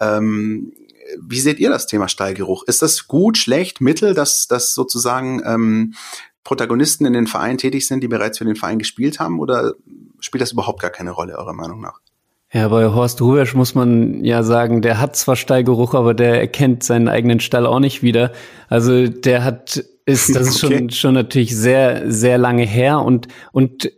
Ähm, 0.00 0.72
wie 1.20 1.40
seht 1.40 1.58
ihr 1.58 1.70
das 1.70 1.86
Thema 1.86 2.08
Stallgeruch? 2.08 2.64
Ist 2.64 2.82
das 2.82 3.06
gut, 3.08 3.38
schlecht, 3.38 3.80
mittel, 3.80 4.14
dass, 4.14 4.46
dass 4.46 4.74
sozusagen 4.74 5.42
ähm, 5.44 5.94
Protagonisten 6.44 7.06
in 7.06 7.12
den 7.12 7.26
Vereinen 7.26 7.58
tätig 7.58 7.86
sind, 7.86 8.02
die 8.02 8.08
bereits 8.08 8.38
für 8.38 8.44
den 8.44 8.56
Verein 8.56 8.78
gespielt 8.78 9.18
haben? 9.18 9.40
Oder 9.40 9.74
spielt 10.20 10.42
das 10.42 10.52
überhaupt 10.52 10.80
gar 10.80 10.90
keine 10.90 11.10
Rolle, 11.10 11.36
eurer 11.38 11.52
Meinung 11.52 11.80
nach? 11.80 12.00
Ja, 12.52 12.68
bei 12.68 12.86
Horst 12.86 13.20
Rubesch 13.20 13.54
muss 13.54 13.74
man 13.74 14.24
ja 14.24 14.42
sagen, 14.42 14.80
der 14.80 15.00
hat 15.00 15.16
zwar 15.16 15.36
Stallgeruch, 15.36 15.94
aber 15.94 16.14
der 16.14 16.40
erkennt 16.40 16.84
seinen 16.84 17.08
eigenen 17.08 17.40
Stall 17.40 17.66
auch 17.66 17.80
nicht 17.80 18.02
wieder. 18.02 18.32
Also 18.68 19.08
der 19.08 19.42
hat, 19.42 19.84
ist, 20.04 20.34
das 20.34 20.48
ist 20.48 20.64
okay. 20.64 20.78
schon, 20.78 20.90
schon 20.90 21.14
natürlich 21.14 21.56
sehr, 21.56 22.10
sehr 22.10 22.38
lange 22.38 22.64
her 22.64 23.00
und, 23.00 23.28
und 23.50 23.90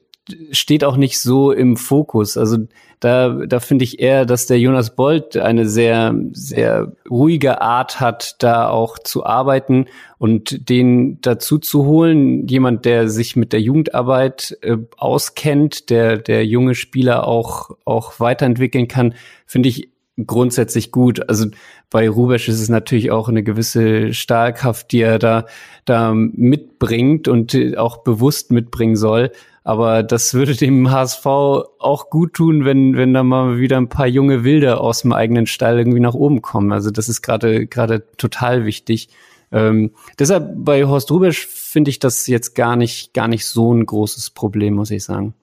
steht 0.50 0.84
auch 0.84 0.96
nicht 0.96 1.20
so 1.20 1.52
im 1.52 1.76
Fokus. 1.76 2.36
Also 2.36 2.58
da, 3.00 3.28
da 3.46 3.60
finde 3.60 3.84
ich 3.84 4.00
eher, 4.00 4.26
dass 4.26 4.46
der 4.46 4.58
Jonas 4.58 4.96
Bolt 4.96 5.36
eine 5.36 5.68
sehr, 5.68 6.14
sehr 6.32 6.92
ruhige 7.08 7.60
Art 7.60 8.00
hat, 8.00 8.36
da 8.40 8.68
auch 8.68 8.98
zu 8.98 9.24
arbeiten 9.24 9.86
und 10.18 10.68
den 10.68 11.20
dazu 11.20 11.58
zu 11.58 11.84
holen. 11.84 12.48
Jemand, 12.48 12.84
der 12.84 13.08
sich 13.08 13.36
mit 13.36 13.52
der 13.52 13.60
Jugendarbeit 13.60 14.58
äh, 14.62 14.78
auskennt, 14.96 15.90
der, 15.90 16.18
der 16.18 16.44
junge 16.44 16.74
Spieler 16.74 17.26
auch, 17.26 17.70
auch 17.84 18.18
weiterentwickeln 18.18 18.88
kann, 18.88 19.14
finde 19.46 19.68
ich 19.68 19.90
grundsätzlich 20.26 20.90
gut. 20.90 21.28
Also 21.28 21.46
bei 21.90 22.08
Rubesch 22.08 22.48
ist 22.48 22.60
es 22.60 22.68
natürlich 22.68 23.10
auch 23.10 23.28
eine 23.28 23.42
gewisse 23.42 24.12
Stahlkraft, 24.12 24.90
die 24.92 25.00
er 25.00 25.18
da, 25.18 25.46
da 25.84 26.12
mitbringt 26.14 27.28
und 27.28 27.56
auch 27.76 27.98
bewusst 27.98 28.50
mitbringen 28.50 28.96
soll. 28.96 29.30
Aber 29.68 30.02
das 30.02 30.33
würde 30.33 30.57
dem 30.57 30.90
HSV 30.90 31.26
auch 31.26 32.09
gut 32.09 32.33
tun, 32.33 32.64
wenn, 32.64 32.96
wenn 32.96 33.12
da 33.12 33.22
mal 33.22 33.59
wieder 33.59 33.76
ein 33.76 33.90
paar 33.90 34.07
junge 34.07 34.42
Wilde 34.42 34.81
aus 34.81 35.02
dem 35.02 35.12
eigenen 35.12 35.46
Stall 35.46 35.76
irgendwie 35.76 36.00
nach 36.00 36.14
oben 36.14 36.40
kommen. 36.40 36.72
Also 36.72 36.90
das 36.90 37.11
ist 37.11 37.20
gerade, 37.20 37.66
gerade 37.66 38.02
total 38.16 38.64
wichtig. 38.64 39.11
Ähm, 39.52 39.90
deshalb 40.18 40.54
bei 40.57 40.87
Horst 40.87 41.11
Rubisch 41.11 41.46
finde 41.46 41.90
ich 41.90 41.98
das 41.98 42.26
jetzt 42.28 42.54
gar 42.54 42.76
nicht, 42.76 43.12
gar 43.12 43.28
nicht 43.28 43.44
so 43.44 43.74
ein 43.74 43.85
großes 43.85 44.31
Problem, 44.31 44.72
muss 44.72 44.90
ich 44.90 45.04
sagen. 45.04 45.35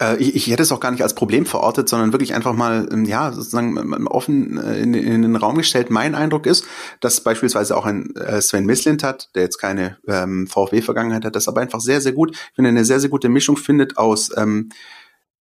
Äh, 0.00 0.16
ich, 0.16 0.34
ich 0.36 0.46
hätte 0.48 0.62
es 0.62 0.72
auch 0.72 0.80
gar 0.80 0.90
nicht 0.90 1.02
als 1.02 1.14
Problem 1.14 1.46
verortet, 1.46 1.88
sondern 1.88 2.12
wirklich 2.12 2.34
einfach 2.34 2.54
mal, 2.54 2.88
ähm, 2.92 3.04
ja, 3.04 3.32
sozusagen 3.32 3.76
ähm, 3.76 3.94
ähm, 3.96 4.06
offen 4.06 4.58
äh, 4.58 4.80
in, 4.80 4.94
in 4.94 5.22
den 5.22 5.36
Raum 5.36 5.56
gestellt. 5.56 5.90
Mein 5.90 6.14
Eindruck 6.14 6.46
ist, 6.46 6.64
dass 7.00 7.20
beispielsweise 7.20 7.76
auch 7.76 7.86
ein 7.86 8.14
äh, 8.16 8.40
Sven 8.40 8.66
Mislint 8.66 9.02
hat, 9.02 9.30
der 9.34 9.42
jetzt 9.42 9.58
keine 9.58 9.98
ähm, 10.06 10.46
VfB-Vergangenheit 10.46 11.24
hat, 11.24 11.36
das 11.36 11.48
aber 11.48 11.60
einfach 11.60 11.80
sehr, 11.80 12.00
sehr 12.00 12.12
gut, 12.12 12.32
ich 12.32 12.54
finde, 12.54 12.70
eine 12.70 12.84
sehr, 12.84 13.00
sehr 13.00 13.10
gute 13.10 13.28
Mischung 13.28 13.56
findet 13.56 13.98
aus 13.98 14.30
ähm, 14.36 14.70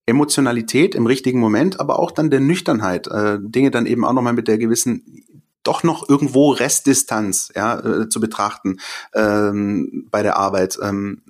Emotionalität 0.06 0.94
im 0.94 1.06
richtigen 1.06 1.40
Moment, 1.40 1.78
aber 1.78 1.98
auch 1.98 2.10
dann 2.10 2.30
der 2.30 2.40
Nüchternheit, 2.40 3.06
äh, 3.06 3.38
Dinge 3.40 3.70
dann 3.70 3.86
eben 3.86 4.04
auch 4.04 4.12
nochmal 4.12 4.32
mit 4.32 4.48
der 4.48 4.58
gewissen 4.58 5.24
doch 5.62 5.82
noch 5.82 6.08
irgendwo 6.08 6.52
Restdistanz 6.52 7.52
ja, 7.54 7.78
äh, 7.78 8.08
zu 8.08 8.20
betrachten 8.20 8.78
ähm, 9.14 10.06
bei 10.10 10.22
der 10.22 10.36
Arbeit. 10.36 10.78
Ähm, 10.82 11.22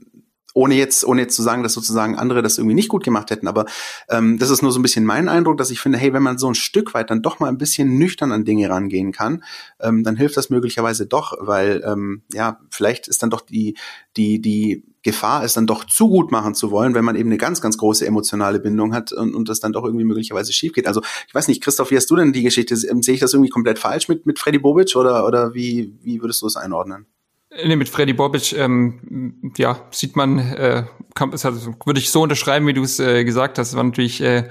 ohne 0.55 0.75
jetzt, 0.75 1.05
ohne 1.05 1.23
jetzt 1.23 1.37
zu 1.37 1.43
sagen, 1.43 1.63
dass 1.63 1.73
sozusagen 1.73 2.17
andere 2.17 2.43
das 2.43 2.59
irgendwie 2.59 2.75
nicht 2.75 2.89
gut 2.89 3.05
gemacht 3.05 3.31
hätten, 3.31 3.47
aber 3.47 3.67
ähm, 4.09 4.39
das 4.39 4.51
ist 4.51 4.63
nur 4.63 4.73
so 4.73 4.79
ein 4.79 4.83
bisschen 4.83 5.05
mein 5.05 5.29
Eindruck, 5.29 5.59
dass 5.59 5.71
ich 5.71 5.81
finde, 5.81 5.99
hey, 5.99 6.13
wenn 6.13 6.23
man 6.23 6.39
so 6.39 6.49
ein 6.49 6.55
Stück 6.55 6.95
weit 6.95 7.11
dann 7.11 7.23
doch 7.23 7.39
mal 7.39 7.49
ein 7.49 7.59
bisschen 7.59 7.99
nüchtern 7.99 8.33
an 8.33 8.45
Dinge 8.45 8.69
rangehen 8.69 9.13
kann, 9.13 9.45
ähm, 9.81 10.03
dann 10.03 10.17
hilft 10.17 10.37
das 10.37 10.51
möglicherweise 10.51 11.07
doch, 11.07 11.35
weil 11.41 11.83
ähm, 11.87 12.23
ja, 12.33 12.61
vielleicht 12.71 13.09
ist 13.09 13.23
dann 13.23 13.31
doch 13.31 13.41
die, 13.41 13.77
die, 14.17 14.41
die 14.41 14.85
Gefahr 15.03 15.45
ist 15.45 15.57
dann 15.57 15.67
doch 15.67 15.85
zu 15.85 16.09
gut 16.09 16.31
machen 16.31 16.55
zu 16.55 16.71
wollen, 16.71 16.95
wenn 16.95 17.05
man 17.05 17.17
eben 17.17 17.31
eine 17.31 17.39
ganz, 17.39 17.61
ganz 17.63 17.79
große 17.79 18.07
emotionale 18.07 18.61
Bindung 18.61 18.93
hat 18.93 19.13
und, 19.13 19.35
und 19.35 19.49
das 19.49 19.61
dann 19.61 19.73
doch 19.73 19.85
irgendwie 19.85 20.05
möglicherweise 20.05 20.53
schief 20.53 20.73
geht. 20.75 20.87
Also 20.87 21.01
ich 21.27 21.35
weiß 21.35 21.49
nicht, 21.49 21.63
Christoph, 21.63 21.91
wie 21.91 21.97
hast 21.97 22.11
du 22.11 22.17
denn 22.17 22.33
die 22.33 22.43
Geschichte? 22.43 22.77
Sehe 22.77 23.15
ich 23.15 23.21
das 23.21 23.33
irgendwie 23.33 23.51
komplett 23.51 23.79
falsch 23.79 24.09
mit, 24.09 24.27
mit 24.27 24.39
Freddy 24.39 24.59
Bobic 24.59 24.95
oder, 24.97 25.27
oder 25.27 25.55
wie, 25.55 25.95
wie 26.03 26.21
würdest 26.21 26.43
du 26.43 26.47
es 26.47 26.57
einordnen? 26.57 27.07
Nee, 27.53 27.77
mit 27.77 27.89
Freddy 27.89 28.13
Bobic, 28.13 28.53
ähm, 28.53 29.53
ja, 29.57 29.89
sieht 29.91 30.15
man, 30.15 30.39
äh, 30.39 30.85
kann, 31.15 31.33
also, 31.33 31.75
würde 31.85 31.99
ich 31.99 32.11
so 32.11 32.23
unterschreiben, 32.23 32.67
wie 32.69 32.75
du 32.75 32.83
es 32.83 33.01
äh, 33.01 33.25
gesagt 33.25 33.59
hast. 33.59 33.75
War 33.75 33.83
natürlich 33.83 34.21
äh, 34.21 34.49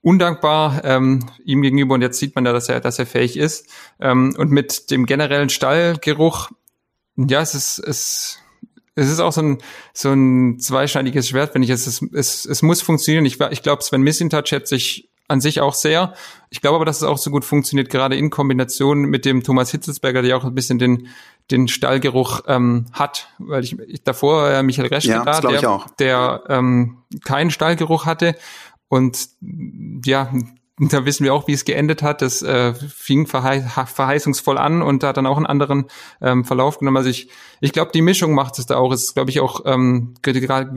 undankbar 0.00 0.82
ähm, 0.84 1.26
ihm 1.44 1.60
gegenüber 1.60 1.94
und 1.94 2.02
jetzt 2.02 2.18
sieht 2.18 2.34
man 2.34 2.46
ja, 2.46 2.52
dass 2.52 2.70
er, 2.70 2.80
dass 2.80 2.98
er 2.98 3.04
fähig 3.04 3.36
ist. 3.36 3.68
Ähm, 4.00 4.34
und 4.38 4.50
mit 4.50 4.90
dem 4.90 5.04
generellen 5.04 5.50
Stallgeruch, 5.50 6.50
ja, 7.16 7.42
es 7.42 7.54
ist, 7.54 7.78
es, 7.78 8.38
es 8.94 9.10
ist 9.10 9.20
auch 9.20 9.32
so 9.32 9.42
ein, 9.42 9.58
so 9.92 10.10
ein 10.10 10.58
zweischneidiges 10.58 11.28
Schwert, 11.28 11.54
wenn 11.54 11.62
ich 11.62 11.70
es, 11.70 11.86
es, 11.86 12.02
es, 12.14 12.46
es 12.46 12.62
muss 12.62 12.80
funktionieren. 12.80 13.26
Ich, 13.26 13.38
ich 13.50 13.62
glaube, 13.62 13.82
Sven 13.82 14.00
Missintouch 14.00 14.46
schätze 14.46 14.76
ich 14.76 15.10
an 15.28 15.40
sich 15.40 15.60
auch 15.60 15.74
sehr. 15.74 16.14
Ich 16.50 16.60
glaube 16.60 16.76
aber, 16.76 16.84
dass 16.84 16.98
es 16.98 17.02
auch 17.04 17.18
so 17.18 17.30
gut 17.30 17.44
funktioniert, 17.44 17.88
gerade 17.88 18.16
in 18.16 18.30
Kombination 18.30 19.02
mit 19.02 19.24
dem 19.24 19.44
Thomas 19.44 19.70
Hitzelsberger, 19.70 20.22
der 20.22 20.36
auch 20.36 20.44
ein 20.44 20.54
bisschen 20.54 20.78
den, 20.78 21.08
den 21.50 21.68
Stallgeruch 21.68 22.42
ähm, 22.46 22.86
hat, 22.92 23.28
weil 23.38 23.64
ich, 23.64 23.78
ich 23.80 24.02
davor 24.02 24.48
äh, 24.50 24.62
Michael 24.62 24.88
Reschke 24.88 25.10
ja, 25.10 25.24
da, 25.24 25.40
der, 25.40 25.84
der 25.98 26.42
ähm, 26.48 26.98
keinen 27.24 27.50
Stallgeruch 27.50 28.06
hatte 28.06 28.36
und 28.88 29.28
ja, 30.04 30.32
da 30.88 31.04
wissen 31.04 31.24
wir 31.24 31.34
auch, 31.34 31.46
wie 31.46 31.52
es 31.52 31.66
geendet 31.66 32.02
hat. 32.02 32.22
Das 32.22 32.42
äh, 32.42 32.72
fing 32.72 33.26
verhei 33.26 33.60
verheißungsvoll 33.60 34.56
an 34.56 34.80
und 34.80 35.04
hat 35.04 35.18
dann 35.18 35.26
auch 35.26 35.36
einen 35.36 35.46
anderen 35.46 35.86
ähm, 36.22 36.44
Verlauf 36.44 36.78
genommen. 36.78 36.96
Also 36.96 37.10
ich, 37.10 37.28
ich 37.60 37.72
glaube, 37.72 37.92
die 37.92 38.00
Mischung 38.00 38.32
macht 38.34 38.58
es 38.58 38.64
da 38.64 38.76
auch. 38.76 38.90
Es 38.92 39.02
ist, 39.02 39.14
glaube 39.14 39.30
ich, 39.30 39.40
auch, 39.40 39.66
ähm, 39.66 40.14
wie 40.24 40.32
gesagt, 40.40 40.70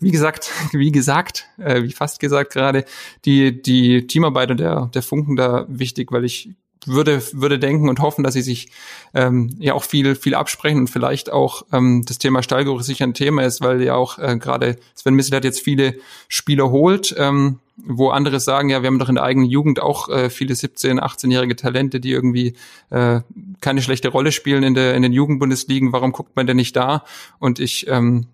wie 0.00 0.10
gesagt, 0.10 0.50
wie 0.72 0.90
gesagt, 0.90 1.46
äh, 1.58 1.84
wie 1.84 1.92
fast 1.92 2.18
gesagt 2.18 2.52
gerade, 2.52 2.84
die, 3.24 3.62
die 3.62 4.08
Teamarbeit 4.08 4.50
und 4.50 4.58
der, 4.58 4.90
der 4.92 5.02
Funken 5.02 5.36
da 5.36 5.66
wichtig, 5.68 6.10
weil 6.10 6.24
ich 6.24 6.50
würde, 6.86 7.22
würde 7.32 7.58
denken 7.58 7.88
und 7.88 8.00
hoffen, 8.00 8.24
dass 8.24 8.34
sie 8.34 8.42
sich 8.42 8.70
ähm, 9.14 9.54
ja 9.58 9.74
auch 9.74 9.84
viel, 9.84 10.14
viel 10.14 10.34
absprechen 10.34 10.80
und 10.80 10.90
vielleicht 10.90 11.32
auch 11.32 11.62
ähm, 11.72 12.04
das 12.06 12.18
Thema 12.18 12.42
Stallgeruch 12.42 12.82
sicher 12.82 13.04
ein 13.04 13.14
Thema 13.14 13.42
ist, 13.42 13.60
weil 13.60 13.82
ja 13.82 13.94
auch 13.94 14.18
äh, 14.18 14.36
gerade 14.38 14.76
Sven 14.94 15.14
Missel 15.14 15.36
hat 15.36 15.44
jetzt 15.44 15.60
viele 15.60 15.96
Spieler 16.28 16.70
holt, 16.70 17.14
ähm, 17.18 17.60
wo 17.76 18.10
andere 18.10 18.38
sagen, 18.40 18.68
ja, 18.68 18.82
wir 18.82 18.86
haben 18.86 18.98
doch 18.98 19.08
in 19.08 19.16
der 19.16 19.24
eigenen 19.24 19.48
Jugend 19.48 19.80
auch 19.80 20.08
äh, 20.08 20.30
viele 20.30 20.54
17-, 20.54 21.00
18-jährige 21.00 21.56
Talente, 21.56 22.00
die 22.00 22.12
irgendwie 22.12 22.54
äh, 22.90 23.20
keine 23.60 23.82
schlechte 23.82 24.08
Rolle 24.08 24.32
spielen 24.32 24.62
in, 24.62 24.74
der, 24.74 24.94
in 24.94 25.02
den 25.02 25.12
Jugendbundesligen. 25.12 25.92
Warum 25.92 26.12
guckt 26.12 26.36
man 26.36 26.46
denn 26.46 26.56
nicht 26.56 26.76
da? 26.76 27.04
Und 27.38 27.58
ich 27.58 27.88
ähm, 27.88 28.26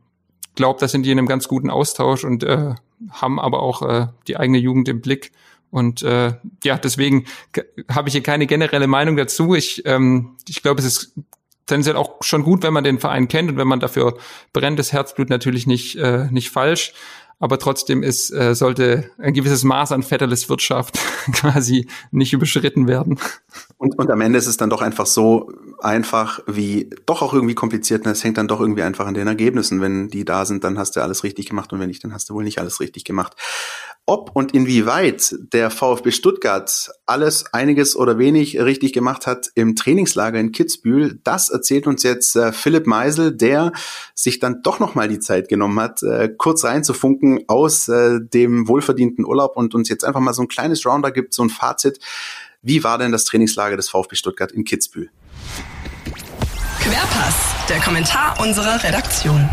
glaube, 0.56 0.80
da 0.80 0.88
sind 0.88 1.04
die 1.06 1.10
in 1.10 1.18
einem 1.18 1.28
ganz 1.28 1.48
guten 1.48 1.70
Austausch 1.70 2.24
und 2.24 2.42
äh, 2.42 2.74
haben 3.10 3.40
aber 3.40 3.62
auch 3.62 3.82
äh, 3.82 4.06
die 4.26 4.36
eigene 4.36 4.58
Jugend 4.58 4.88
im 4.88 5.00
Blick. 5.00 5.32
Und 5.70 6.02
äh, 6.02 6.35
ja, 6.64 6.78
deswegen 6.78 7.26
habe 7.88 8.09
ich 8.09 8.12
hier 8.12 8.22
keine 8.22 8.46
generelle 8.46 8.87
Meinung 8.87 9.16
dazu. 9.16 9.54
Ich, 9.54 9.83
ähm, 9.87 10.37
ich 10.48 10.62
glaube, 10.62 10.80
es 10.80 10.87
ist 10.87 11.14
tendenziell 11.66 11.96
auch 11.96 12.16
schon 12.22 12.42
gut, 12.42 12.62
wenn 12.62 12.72
man 12.72 12.85
den 12.85 12.98
Verein 12.98 13.28
kennt 13.28 13.50
und 13.50 13.56
wenn 13.56 13.68
man 13.68 13.80
dafür 13.80 14.18
brennt, 14.52 14.78
das 14.78 14.92
Herzblut 14.92 15.30
natürlich 15.30 15.66
nicht, 15.66 15.96
äh, 15.96 16.26
nicht 16.30 16.50
falsch 16.50 16.92
aber 17.40 17.59
trotzdem 17.59 18.02
ist, 18.02 18.30
äh, 18.33 18.54
sollte 18.54 19.11
ein 19.16 19.33
gewisses 19.33 19.64
Maß 19.64 19.92
an 19.92 20.02
Vetterles 20.02 20.50
Wirtschaft 20.50 20.98
quasi 21.33 21.88
nicht 22.11 22.35
überschritten 22.35 22.87
werden. 22.87 23.18
Und, 23.78 23.98
und 23.98 24.11
am 24.11 24.20
Ende 24.20 24.38
ist 24.38 24.46
es 24.46 24.59
dann 24.59 24.68
doch 24.68 24.83
einfach 24.83 25.06
so 25.06 25.50
einfach 25.80 26.40
wie 26.46 26.90
doch 27.06 27.22
auch 27.22 27.33
irgendwie 27.33 27.54
kompliziert. 27.54 28.04
Und 28.04 28.12
es 28.12 28.22
hängt 28.22 28.37
dann 28.37 28.46
doch 28.46 28.61
irgendwie 28.61 28.83
einfach 28.83 29.06
an 29.06 29.14
den 29.14 29.26
Ergebnissen. 29.26 29.80
Wenn 29.80 30.09
die 30.09 30.26
da 30.26 30.44
sind, 30.44 30.64
dann 30.64 30.78
hast 30.78 30.96
du 30.96 31.00
alles 31.00 31.24
richtig 31.24 31.48
gemacht 31.48 31.72
und 31.72 31.80
wenn 31.80 31.88
nicht, 31.88 32.04
dann 32.04 32.12
hast 32.12 32.28
du 32.28 32.35
wohl 32.35 32.44
nicht 32.44 32.59
alles 32.59 32.78
richtig 32.78 33.04
gemacht. 33.04 33.35
Ob 34.10 34.32
und 34.34 34.54
inwieweit 34.54 35.36
der 35.52 35.70
VfB 35.70 36.10
Stuttgart 36.10 36.90
alles, 37.06 37.44
einiges 37.54 37.94
oder 37.94 38.18
wenig 38.18 38.58
richtig 38.58 38.92
gemacht 38.92 39.24
hat 39.24 39.52
im 39.54 39.76
Trainingslager 39.76 40.40
in 40.40 40.50
Kitzbühel, 40.50 41.20
das 41.22 41.48
erzählt 41.48 41.86
uns 41.86 42.02
jetzt 42.02 42.34
äh, 42.34 42.50
Philipp 42.50 42.88
Meisel, 42.88 43.30
der 43.30 43.70
sich 44.16 44.40
dann 44.40 44.62
doch 44.64 44.80
nochmal 44.80 45.06
die 45.06 45.20
Zeit 45.20 45.48
genommen 45.48 45.78
hat, 45.78 46.02
äh, 46.02 46.28
kurz 46.36 46.64
reinzufunken 46.64 47.44
aus 47.46 47.86
äh, 47.86 48.18
dem 48.20 48.66
wohlverdienten 48.66 49.24
Urlaub 49.24 49.56
und 49.56 49.76
uns 49.76 49.88
jetzt 49.88 50.04
einfach 50.04 50.18
mal 50.18 50.34
so 50.34 50.42
ein 50.42 50.48
kleines 50.48 50.84
Rounder 50.84 51.12
gibt, 51.12 51.32
so 51.32 51.44
ein 51.44 51.48
Fazit. 51.48 52.00
Wie 52.62 52.82
war 52.82 52.98
denn 52.98 53.12
das 53.12 53.24
Trainingslager 53.26 53.76
des 53.76 53.90
VfB 53.90 54.16
Stuttgart 54.16 54.50
in 54.50 54.64
Kitzbühel? 54.64 55.10
Querpass, 56.80 57.36
der 57.68 57.78
Kommentar 57.78 58.40
unserer 58.40 58.82
Redaktion. 58.82 59.48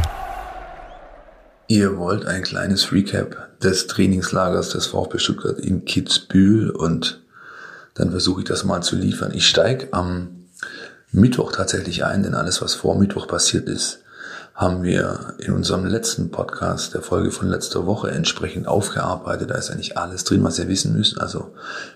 Ihr 1.69 1.97
wollt 1.97 2.25
ein 2.25 2.43
kleines 2.43 2.93
Recap 2.93 3.59
des 3.59 3.87
Trainingslagers 3.87 4.69
des 4.69 4.87
VfB 4.87 5.19
Stuttgart 5.19 5.59
in 5.59 5.83
Kitzbühel 5.83 6.69
und 6.69 7.21
dann 7.93 8.11
versuche 8.11 8.41
ich 8.41 8.47
das 8.47 8.63
mal 8.63 8.81
zu 8.81 8.95
liefern. 8.95 9.33
Ich 9.33 9.47
steige 9.47 9.89
am 9.91 10.45
Mittwoch 11.11 11.51
tatsächlich 11.51 12.05
ein, 12.05 12.23
denn 12.23 12.35
alles, 12.35 12.61
was 12.61 12.73
vor 12.73 12.97
Mittwoch 12.97 13.27
passiert 13.27 13.67
ist, 13.67 13.99
haben 14.55 14.83
wir 14.83 15.33
in 15.39 15.51
unserem 15.51 15.85
letzten 15.85 16.31
Podcast, 16.31 16.93
der 16.93 17.01
Folge 17.01 17.31
von 17.31 17.49
letzter 17.49 17.85
Woche, 17.85 18.11
entsprechend 18.11 18.67
aufgearbeitet. 18.67 19.49
Da 19.49 19.55
ist 19.55 19.69
eigentlich 19.69 19.97
alles 19.97 20.23
drin, 20.23 20.45
was 20.45 20.57
ihr 20.59 20.69
wissen 20.69 20.93
müsst. 20.93 21.19
Also 21.19 21.53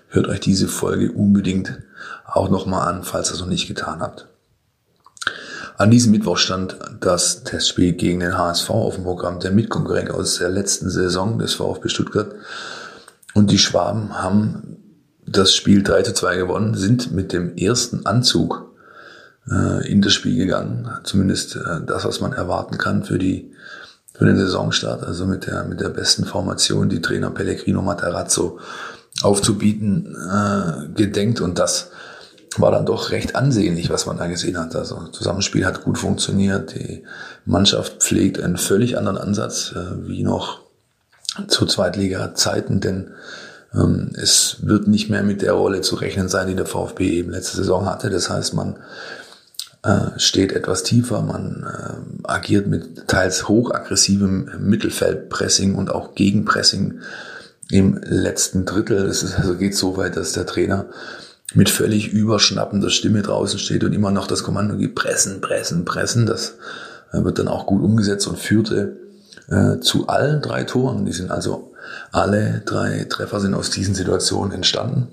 hört 0.08 0.28
euch 0.28 0.40
diese 0.40 0.68
Folge 0.68 1.12
unbedingt 1.12 1.78
auch 2.26 2.50
nochmal 2.50 2.88
an, 2.88 3.04
falls 3.04 3.30
ihr 3.30 3.34
es 3.34 3.40
noch 3.40 3.48
nicht 3.48 3.68
getan 3.68 4.00
habt. 4.00 4.28
An 5.76 5.90
diesem 5.90 6.12
Mittwoch 6.12 6.38
stand 6.38 6.76
das 7.00 7.44
Testspiel 7.44 7.92
gegen 7.92 8.20
den 8.20 8.36
HSV 8.36 8.70
auf 8.70 8.94
dem 8.96 9.04
Programm, 9.04 9.40
der 9.40 9.50
Mitkonkurrent 9.50 10.10
aus 10.10 10.38
der 10.38 10.50
letzten 10.50 10.90
Saison 10.90 11.38
des 11.38 11.54
VfB 11.54 11.88
Stuttgart. 11.88 12.34
Und 13.34 13.50
die 13.50 13.58
Schwaben 13.58 14.22
haben 14.22 14.76
das 15.26 15.54
Spiel 15.54 15.82
3 15.82 16.02
zu 16.02 16.14
2 16.14 16.36
gewonnen, 16.36 16.74
sind 16.74 17.12
mit 17.12 17.32
dem 17.32 17.56
ersten 17.56 18.04
Anzug 18.06 18.70
äh, 19.50 19.90
in 19.90 20.02
das 20.02 20.12
Spiel 20.12 20.36
gegangen. 20.36 20.90
Zumindest 21.04 21.56
äh, 21.56 21.80
das, 21.86 22.04
was 22.04 22.20
man 22.20 22.32
erwarten 22.32 22.78
kann 22.78 23.04
für 23.04 23.18
die 23.18 23.52
für 24.14 24.26
den 24.26 24.36
Saisonstart, 24.36 25.04
also 25.04 25.24
mit 25.24 25.46
der 25.46 25.64
mit 25.64 25.80
der 25.80 25.88
besten 25.88 26.26
Formation, 26.26 26.90
die 26.90 27.00
Trainer 27.00 27.30
Pellegrino 27.30 27.80
Matarazzo 27.80 28.58
aufzubieten 29.22 30.14
äh, 30.14 30.88
gedenkt 30.94 31.40
und 31.40 31.58
das 31.58 31.91
war 32.60 32.70
dann 32.70 32.86
doch 32.86 33.10
recht 33.10 33.36
ansehnlich, 33.36 33.90
was 33.90 34.06
man 34.06 34.18
da 34.18 34.26
gesehen 34.26 34.58
hat. 34.58 34.74
Also 34.74 35.08
Zusammenspiel 35.08 35.64
hat 35.64 35.84
gut 35.84 35.98
funktioniert. 35.98 36.74
Die 36.74 37.04
Mannschaft 37.44 38.02
pflegt 38.02 38.40
einen 38.40 38.56
völlig 38.56 38.98
anderen 38.98 39.18
Ansatz 39.18 39.72
äh, 39.74 40.08
wie 40.08 40.22
noch 40.22 40.60
zu 41.48 41.66
Zweitliga-Zeiten, 41.66 42.80
denn 42.80 43.12
ähm, 43.74 44.10
es 44.14 44.58
wird 44.62 44.86
nicht 44.86 45.08
mehr 45.08 45.22
mit 45.22 45.42
der 45.42 45.52
Rolle 45.52 45.80
zu 45.80 45.96
rechnen 45.96 46.28
sein, 46.28 46.48
die 46.48 46.54
der 46.54 46.66
VfB 46.66 47.10
eben 47.10 47.30
letzte 47.30 47.56
Saison 47.56 47.86
hatte. 47.86 48.10
Das 48.10 48.28
heißt, 48.28 48.54
man 48.54 48.76
äh, 49.82 50.18
steht 50.18 50.52
etwas 50.52 50.82
tiefer, 50.82 51.22
man 51.22 51.66
äh, 51.66 52.28
agiert 52.28 52.66
mit 52.66 53.08
teils 53.08 53.48
hochaggressivem 53.48 54.50
Mittelfeldpressing 54.60 55.74
und 55.74 55.90
auch 55.90 56.14
Gegenpressing 56.14 57.00
im 57.70 57.98
letzten 58.04 58.66
Drittel. 58.66 59.06
Es 59.06 59.34
also 59.34 59.56
geht 59.56 59.76
so 59.76 59.96
weit, 59.96 60.16
dass 60.16 60.32
der 60.32 60.46
Trainer 60.46 60.86
mit 61.54 61.70
völlig 61.70 62.12
überschnappender 62.12 62.90
Stimme 62.90 63.22
draußen 63.22 63.58
steht 63.58 63.84
und 63.84 63.92
immer 63.92 64.10
noch 64.10 64.26
das 64.26 64.42
Kommando 64.42 64.76
gibt, 64.76 64.94
pressen, 64.94 65.40
pressen, 65.40 65.84
pressen. 65.84 66.26
Das 66.26 66.56
äh, 67.12 67.22
wird 67.24 67.38
dann 67.38 67.48
auch 67.48 67.66
gut 67.66 67.82
umgesetzt 67.82 68.26
und 68.26 68.38
führte 68.38 68.96
äh, 69.48 69.80
zu 69.80 70.08
allen 70.08 70.40
drei 70.42 70.64
Toren. 70.64 71.04
Die 71.04 71.12
sind 71.12 71.30
also 71.30 71.72
alle 72.10 72.62
drei 72.64 73.04
Treffer 73.08 73.40
sind 73.40 73.54
aus 73.54 73.70
diesen 73.70 73.94
Situationen 73.94 74.52
entstanden, 74.52 75.08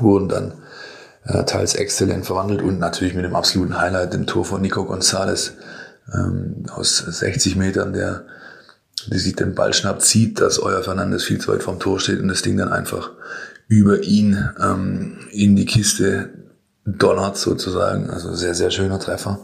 wurden 0.00 0.28
dann 0.28 0.52
äh, 1.24 1.44
teils 1.44 1.74
exzellent 1.74 2.26
verwandelt 2.26 2.62
und 2.62 2.78
natürlich 2.78 3.14
mit 3.14 3.24
dem 3.24 3.34
absoluten 3.34 3.78
Highlight, 3.78 4.12
dem 4.12 4.26
Tor 4.26 4.44
von 4.44 4.60
Nico 4.60 4.84
Gonzalez 4.84 5.52
ähm, 6.12 6.66
aus 6.74 6.98
60 6.98 7.56
Metern, 7.56 7.92
der 7.92 8.24
die 9.06 9.18
sich 9.18 9.36
den 9.36 9.54
Ball 9.54 9.72
schnappt, 9.72 10.02
sieht, 10.02 10.40
dass 10.40 10.58
euer 10.58 10.82
Fernandes 10.82 11.24
viel 11.24 11.38
zu 11.38 11.52
weit 11.52 11.62
vom 11.62 11.78
Tor 11.78 12.00
steht 12.00 12.20
und 12.20 12.28
das 12.28 12.42
Ding 12.42 12.56
dann 12.56 12.72
einfach 12.72 13.12
über 13.68 14.02
ihn 14.02 14.48
ähm, 14.60 15.18
in 15.30 15.54
die 15.54 15.66
Kiste 15.66 16.30
donnert 16.84 17.36
sozusagen. 17.36 18.10
Also 18.10 18.34
sehr, 18.34 18.54
sehr 18.54 18.70
schöner 18.70 18.98
Treffer. 18.98 19.40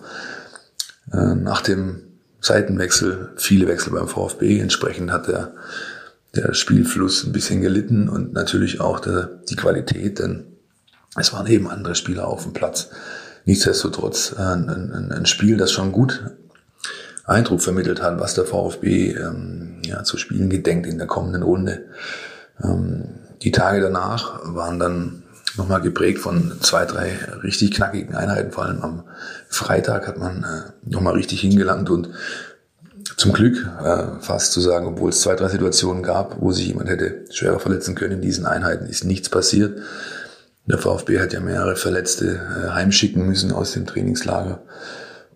Äh, 1.12 1.34
nach 1.34 1.60
dem 1.60 2.02
Seitenwechsel, 2.40 3.30
viele 3.36 3.68
Wechsel 3.68 3.92
beim 3.92 4.08
VfB, 4.08 4.60
entsprechend 4.60 5.12
hat 5.12 5.28
der, 5.28 5.54
der 6.34 6.54
Spielfluss 6.54 7.24
ein 7.24 7.32
bisschen 7.32 7.60
gelitten 7.60 8.08
und 8.08 8.32
natürlich 8.32 8.80
auch 8.80 9.00
der, 9.00 9.30
die 9.48 9.56
Qualität, 9.56 10.18
denn 10.18 10.46
es 11.16 11.32
waren 11.32 11.46
eben 11.46 11.68
andere 11.68 11.94
Spieler 11.94 12.26
auf 12.26 12.42
dem 12.42 12.52
Platz. 12.52 12.90
Nichtsdestotrotz 13.44 14.34
äh, 14.36 14.42
ein, 14.42 14.68
ein, 14.68 15.12
ein 15.12 15.26
Spiel, 15.26 15.56
das 15.56 15.70
schon 15.70 15.92
gut 15.92 16.24
Eindruck 17.26 17.62
vermittelt 17.62 18.02
hat, 18.02 18.20
was 18.20 18.34
der 18.34 18.44
VfB 18.44 19.12
ähm, 19.12 19.80
ja, 19.84 20.02
zu 20.04 20.18
spielen 20.18 20.50
gedenkt 20.50 20.86
in 20.86 20.98
der 20.98 21.06
kommenden 21.06 21.42
Runde. 21.42 21.86
Ähm, 22.62 23.04
die 23.44 23.52
Tage 23.52 23.80
danach 23.80 24.40
waren 24.42 24.78
dann 24.78 25.22
nochmal 25.56 25.82
geprägt 25.82 26.18
von 26.18 26.52
zwei, 26.60 26.84
drei 26.86 27.18
richtig 27.42 27.72
knackigen 27.72 28.14
Einheiten. 28.14 28.52
Vor 28.52 28.64
allem 28.64 28.82
am 28.82 29.04
Freitag 29.48 30.08
hat 30.08 30.18
man 30.18 30.44
äh, 30.44 30.90
nochmal 30.90 31.14
richtig 31.14 31.42
hingelangt 31.42 31.90
und 31.90 32.08
zum 33.16 33.32
Glück 33.32 33.68
äh, 33.84 34.20
fast 34.20 34.52
zu 34.52 34.60
sagen, 34.60 34.86
obwohl 34.86 35.10
es 35.10 35.20
zwei, 35.20 35.36
drei 35.36 35.48
Situationen 35.48 36.02
gab, 36.02 36.40
wo 36.40 36.52
sich 36.52 36.66
jemand 36.66 36.88
hätte 36.88 37.26
schwerer 37.30 37.60
verletzen 37.60 37.94
können 37.94 38.14
in 38.14 38.22
diesen 38.22 38.46
Einheiten, 38.46 38.86
ist 38.86 39.04
nichts 39.04 39.28
passiert. 39.28 39.78
Der 40.66 40.78
VfB 40.78 41.20
hat 41.20 41.34
ja 41.34 41.40
mehrere 41.40 41.76
Verletzte 41.76 42.40
äh, 42.40 42.70
heimschicken 42.70 43.26
müssen 43.26 43.52
aus 43.52 43.72
dem 43.72 43.86
Trainingslager. 43.86 44.62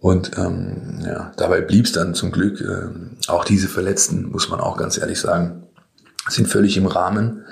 Und 0.01 0.31
ähm, 0.39 1.03
ja, 1.05 1.33
dabei 1.37 1.61
blieb 1.61 1.85
es 1.85 1.93
dann 1.93 2.15
zum 2.15 2.33
Glück. 2.33 2.61
Äh, 2.63 3.31
auch 3.31 3.45
diese 3.45 3.69
Verletzten, 3.69 4.31
muss 4.31 4.49
man 4.49 4.61
auch 4.61 4.79
ganz 4.79 4.97
ehrlich 4.97 5.21
sagen, 5.21 5.65
sind 6.29 6.49
völlig 6.49 6.77
im 6.77 6.87
Rahmen 6.87 7.45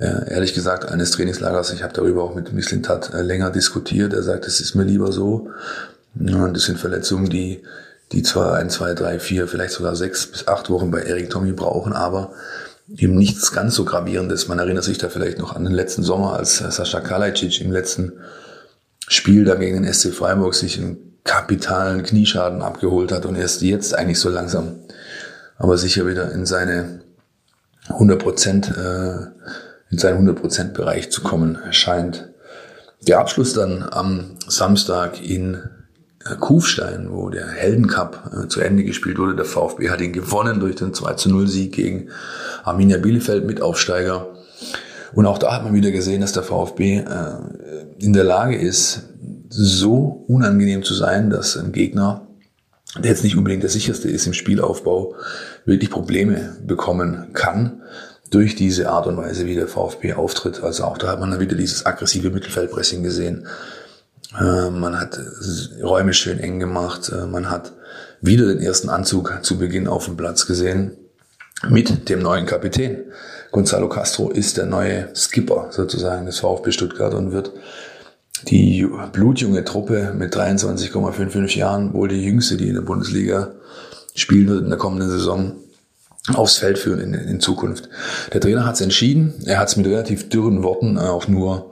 äh, 0.00 0.32
ehrlich 0.32 0.54
gesagt 0.54 0.86
eines 0.86 1.10
Trainingslagers. 1.10 1.72
Ich 1.72 1.82
habe 1.82 1.92
darüber 1.92 2.24
auch 2.24 2.34
mit 2.34 2.52
Mislintat 2.52 3.12
äh, 3.12 3.20
länger 3.20 3.50
diskutiert. 3.50 4.14
Er 4.14 4.22
sagt, 4.22 4.46
es 4.46 4.60
ist 4.60 4.74
mir 4.74 4.84
lieber 4.84 5.12
so. 5.12 5.50
Und 6.18 6.56
das 6.56 6.64
sind 6.64 6.80
Verletzungen, 6.80 7.28
die, 7.28 7.62
die 8.10 8.22
zwar 8.22 8.54
ein, 8.54 8.70
zwei, 8.70 8.94
drei, 8.94 9.20
vier, 9.20 9.46
vielleicht 9.46 9.74
sogar 9.74 9.94
sechs 9.94 10.26
bis 10.26 10.48
acht 10.48 10.70
Wochen 10.70 10.90
bei 10.90 11.02
Erik 11.02 11.30
Tommy 11.30 11.52
brauchen, 11.52 11.92
aber 11.92 12.32
eben 12.96 13.14
nichts 13.14 13.52
ganz 13.52 13.74
so 13.74 13.84
gravierendes. 13.84 14.48
Man 14.48 14.58
erinnert 14.58 14.84
sich 14.84 14.98
da 14.98 15.08
vielleicht 15.08 15.38
noch 15.38 15.54
an 15.54 15.64
den 15.64 15.74
letzten 15.74 16.02
Sommer, 16.02 16.32
als 16.32 16.58
Sascha 16.58 17.00
Kalajdzic 17.00 17.60
im 17.60 17.70
letzten 17.70 18.14
Spiel 19.06 19.44
da 19.44 19.54
gegen 19.54 19.82
den 19.82 19.92
SC 19.92 20.12
Freiburg 20.12 20.54
sich 20.54 20.78
einen 20.78 21.18
kapitalen 21.24 22.02
Knieschaden 22.02 22.62
abgeholt 22.62 23.12
hat 23.12 23.26
und 23.26 23.36
erst 23.36 23.62
jetzt 23.62 23.94
eigentlich 23.94 24.18
so 24.18 24.30
langsam, 24.30 24.76
aber 25.58 25.76
sicher 25.76 26.06
wieder 26.06 26.32
in 26.32 26.46
seine 26.46 27.02
100 27.88 28.18
Prozent 28.18 28.68
äh, 28.76 29.26
in 29.90 29.98
seinen 29.98 30.28
100%-Bereich 30.28 31.10
zu 31.10 31.22
kommen 31.22 31.58
scheint. 31.70 32.30
Der 33.06 33.18
Abschluss 33.18 33.54
dann 33.54 33.82
am 33.82 34.36
Samstag 34.46 35.22
in 35.22 35.58
äh, 36.24 36.36
Kufstein, 36.38 37.08
wo 37.10 37.30
der 37.30 37.48
Heldencup 37.48 38.30
äh, 38.32 38.48
zu 38.48 38.60
Ende 38.60 38.84
gespielt 38.84 39.18
wurde. 39.18 39.36
Der 39.36 39.44
VfB 39.44 39.90
hat 39.90 40.00
ihn 40.00 40.12
gewonnen 40.12 40.60
durch 40.60 40.76
den 40.76 40.94
2 40.94 41.14
zu 41.14 41.30
0 41.30 41.48
Sieg 41.48 41.72
gegen 41.72 42.08
Arminia 42.62 42.98
Bielefeld, 42.98 43.46
Mitaufsteiger. 43.46 44.28
Und 45.12 45.26
auch 45.26 45.38
da 45.38 45.52
hat 45.52 45.64
man 45.64 45.74
wieder 45.74 45.90
gesehen, 45.90 46.20
dass 46.20 46.32
der 46.32 46.42
VfB 46.42 46.98
äh, 46.98 47.04
in 47.98 48.12
der 48.12 48.24
Lage 48.24 48.56
ist, 48.56 49.08
so 49.48 50.24
unangenehm 50.28 50.84
zu 50.84 50.94
sein, 50.94 51.30
dass 51.30 51.56
ein 51.56 51.72
Gegner, 51.72 52.28
der 52.96 53.10
jetzt 53.10 53.24
nicht 53.24 53.36
unbedingt 53.36 53.64
der 53.64 53.70
sicherste 53.70 54.08
ist 54.08 54.26
im 54.26 54.32
Spielaufbau, 54.32 55.16
wirklich 55.64 55.90
Probleme 55.90 56.56
bekommen 56.64 57.32
kann 57.32 57.82
durch 58.30 58.54
diese 58.54 58.90
Art 58.90 59.06
und 59.06 59.16
Weise, 59.16 59.46
wie 59.46 59.54
der 59.54 59.68
VfB 59.68 60.14
auftritt. 60.14 60.62
Also 60.62 60.84
auch 60.84 60.98
da 60.98 61.08
hat 61.08 61.20
man 61.20 61.30
dann 61.30 61.40
wieder 61.40 61.56
dieses 61.56 61.84
aggressive 61.84 62.30
Mittelfeldpressing 62.30 63.02
gesehen. 63.02 63.46
Äh, 64.38 64.70
man 64.70 64.98
hat 64.98 65.18
Räume 65.82 66.14
schön 66.14 66.38
eng 66.38 66.60
gemacht. 66.60 67.10
Äh, 67.10 67.26
man 67.26 67.50
hat 67.50 67.72
wieder 68.20 68.46
den 68.46 68.60
ersten 68.60 68.88
Anzug 68.88 69.38
zu 69.42 69.58
Beginn 69.58 69.88
auf 69.88 70.04
dem 70.04 70.16
Platz 70.16 70.46
gesehen 70.46 70.96
mit 71.68 72.08
dem 72.08 72.22
neuen 72.22 72.46
Kapitän. 72.46 73.04
Gonzalo 73.50 73.88
Castro 73.88 74.30
ist 74.30 74.56
der 74.56 74.66
neue 74.66 75.08
Skipper 75.14 75.68
sozusagen 75.70 76.26
des 76.26 76.38
VfB 76.38 76.70
Stuttgart 76.70 77.14
und 77.14 77.32
wird 77.32 77.52
die 78.48 78.86
blutjunge 79.12 79.64
Truppe 79.64 80.14
mit 80.16 80.34
23,55 80.34 81.58
Jahren, 81.58 81.92
wohl 81.92 82.08
die 82.08 82.24
jüngste, 82.24 82.56
die 82.56 82.68
in 82.68 82.74
der 82.74 82.82
Bundesliga 82.82 83.52
spielen 84.14 84.48
wird 84.48 84.62
in 84.62 84.70
der 84.70 84.78
kommenden 84.78 85.10
Saison, 85.10 85.56
aufs 86.36 86.58
Feld 86.58 86.78
führen 86.78 87.00
in, 87.00 87.14
in 87.14 87.40
Zukunft. 87.40 87.88
Der 88.32 88.40
Trainer 88.40 88.64
hat 88.64 88.74
es 88.74 88.80
entschieden. 88.80 89.34
Er 89.46 89.58
hat 89.58 89.68
es 89.68 89.76
mit 89.76 89.86
relativ 89.86 90.28
dürren 90.28 90.62
Worten 90.62 90.98
auch 90.98 91.28
nur 91.28 91.70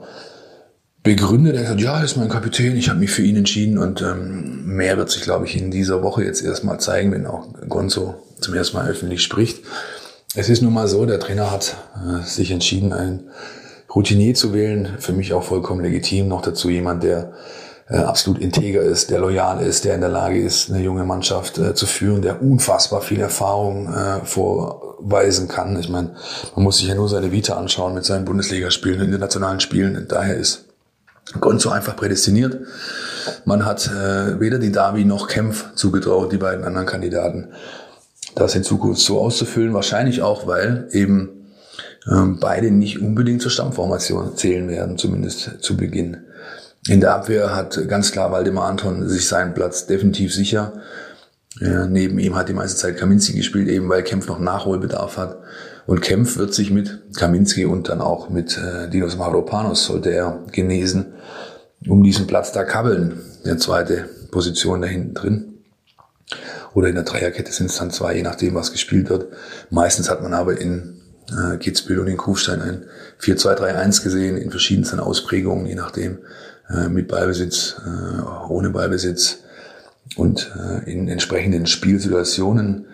begründet. 1.03 1.55
Er 1.55 1.69
hat 1.69 1.79
ja, 1.79 1.97
er 1.97 2.03
ist 2.03 2.17
mein 2.17 2.29
Kapitän, 2.29 2.75
ich 2.75 2.89
habe 2.89 2.99
mich 2.99 3.11
für 3.11 3.21
ihn 3.21 3.37
entschieden 3.37 3.77
und 3.77 4.01
ähm, 4.01 4.65
mehr 4.65 4.97
wird 4.97 5.09
sich, 5.09 5.23
glaube 5.23 5.45
ich, 5.45 5.57
in 5.57 5.71
dieser 5.71 6.03
Woche 6.03 6.23
jetzt 6.23 6.43
erstmal 6.43 6.79
zeigen, 6.79 7.11
wenn 7.11 7.25
auch 7.25 7.47
Gonzo 7.67 8.15
zum 8.39 8.53
ersten 8.53 8.77
Mal 8.77 8.87
öffentlich 8.87 9.21
spricht. 9.21 9.63
Es 10.35 10.49
ist 10.49 10.61
nun 10.61 10.73
mal 10.73 10.87
so, 10.87 11.05
der 11.05 11.19
Trainer 11.19 11.51
hat 11.51 11.77
äh, 11.95 12.23
sich 12.25 12.51
entschieden, 12.51 12.93
einen 12.93 13.29
Routinier 13.93 14.35
zu 14.35 14.53
wählen. 14.53 14.97
Für 14.99 15.13
mich 15.13 15.33
auch 15.33 15.43
vollkommen 15.43 15.81
legitim. 15.81 16.27
Noch 16.27 16.41
dazu 16.41 16.69
jemand, 16.69 17.03
der 17.03 17.33
äh, 17.89 17.97
absolut 17.97 18.39
integer 18.39 18.81
ist, 18.81 19.09
der 19.09 19.19
loyal 19.19 19.61
ist, 19.61 19.83
der 19.83 19.95
in 19.95 20.01
der 20.01 20.09
Lage 20.09 20.39
ist, 20.39 20.69
eine 20.69 20.81
junge 20.81 21.03
Mannschaft 21.03 21.57
äh, 21.57 21.73
zu 21.73 21.87
führen, 21.87 22.21
der 22.21 22.41
unfassbar 22.41 23.01
viel 23.01 23.19
Erfahrung 23.19 23.91
äh, 23.91 24.25
vorweisen 24.25 25.47
kann. 25.47 25.77
Ich 25.79 25.89
meine, 25.89 26.15
man 26.55 26.63
muss 26.63 26.77
sich 26.77 26.87
ja 26.87 26.95
nur 26.95 27.09
seine 27.09 27.31
Vita 27.31 27.57
anschauen 27.57 27.95
mit 27.95 28.05
seinen 28.05 28.25
Bundesligaspielen, 28.25 29.01
internationalen 29.01 29.59
Spielen. 29.59 30.05
Daher 30.07 30.35
ist 30.35 30.65
Gonzo 31.39 31.69
einfach 31.69 31.95
prädestiniert. 31.95 32.59
Man 33.45 33.65
hat 33.65 33.87
äh, 33.87 34.39
weder 34.39 34.59
die 34.59 34.71
Davi 34.71 35.05
noch 35.05 35.27
Kempf 35.27 35.73
zugetraut, 35.75 36.31
die 36.31 36.37
beiden 36.37 36.65
anderen 36.65 36.87
Kandidaten, 36.87 37.49
das 38.35 38.55
in 38.55 38.63
Zukunft 38.63 39.01
so 39.01 39.19
auszufüllen. 39.19 39.73
Wahrscheinlich 39.73 40.21
auch, 40.21 40.47
weil 40.47 40.87
eben 40.91 41.29
ähm, 42.09 42.37
beide 42.39 42.71
nicht 42.71 43.01
unbedingt 43.01 43.41
zur 43.41 43.51
Stammformation 43.51 44.35
zählen 44.37 44.67
werden, 44.69 44.97
zumindest 44.97 45.57
zu 45.61 45.75
Beginn. 45.75 46.17
In 46.87 47.01
der 47.01 47.13
Abwehr 47.13 47.55
hat 47.55 47.87
ganz 47.87 48.11
klar 48.11 48.31
Waldemar 48.31 48.69
Anton 48.69 49.07
sich 49.07 49.27
seinen 49.27 49.53
Platz 49.53 49.85
definitiv 49.85 50.33
sicher. 50.33 50.73
Ja, 51.59 51.87
neben 51.87 52.19
ihm 52.19 52.35
hat 52.35 52.47
die 52.47 52.53
meiste 52.53 52.77
Zeit 52.77 52.97
Kaminski 52.97 53.33
gespielt, 53.33 53.67
eben 53.67 53.89
weil 53.89 54.03
Kempf 54.03 54.27
noch 54.27 54.39
Nachholbedarf 54.39 55.17
hat. 55.17 55.39
Und 55.87 56.01
Kempf 56.01 56.37
wird 56.37 56.53
sich 56.53 56.71
mit 56.71 57.15
Kaminski 57.17 57.65
und 57.65 57.89
dann 57.89 57.99
auch 57.99 58.29
mit 58.29 58.57
äh, 58.57 58.89
Dinos 58.89 59.17
Mavropanos, 59.17 59.85
sollte 59.85 60.11
er 60.11 60.43
genesen, 60.51 61.13
um 61.87 62.03
diesen 62.03 62.27
Platz 62.27 62.51
da 62.51 62.63
kabbeln. 62.63 63.19
Der 63.45 63.57
zweite 63.57 64.05
Position 64.31 64.81
da 64.81 64.87
hinten 64.87 65.13
drin. 65.15 65.53
Oder 66.75 66.87
in 66.87 66.95
der 66.95 67.03
Dreierkette 67.03 67.51
sind 67.51 67.71
es 67.71 67.77
dann 67.77 67.91
zwei, 67.91 68.15
je 68.15 68.23
nachdem, 68.23 68.55
was 68.55 68.71
gespielt 68.71 69.09
wird. 69.09 69.27
Meistens 69.69 70.09
hat 70.09 70.21
man 70.21 70.33
aber 70.33 70.61
in 70.61 71.01
äh, 71.31 71.57
Kitzbühel 71.57 71.99
und 71.99 72.07
in 72.07 72.17
Kufstein 72.17 72.61
ein 72.61 72.85
4-2-3-1 73.19 74.03
gesehen, 74.03 74.37
in 74.37 74.51
verschiedensten 74.51 74.99
Ausprägungen, 74.99 75.65
je 75.65 75.75
nachdem, 75.75 76.13
äh, 76.13 76.17
mit 76.89 77.07
Ballbesitz, 77.07 77.81
äh, 77.85 78.21
ohne 78.49 78.69
Ballbesitz. 78.69 79.39
Und 80.15 80.51
äh, 80.57 80.91
in 80.91 81.07
entsprechenden 81.07 81.65
Spielsituationen 81.65 82.85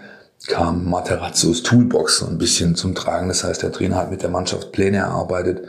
kam 0.47 0.89
Materazzos 0.89 1.63
Toolbox 1.63 2.19
so 2.19 2.27
ein 2.27 2.37
bisschen 2.37 2.75
zum 2.75 2.95
Tragen. 2.95 3.27
Das 3.27 3.43
heißt, 3.43 3.63
der 3.63 3.71
Trainer 3.71 3.97
hat 3.97 4.11
mit 4.11 4.21
der 4.21 4.29
Mannschaft 4.29 4.71
Pläne 4.71 4.97
erarbeitet. 4.97 5.65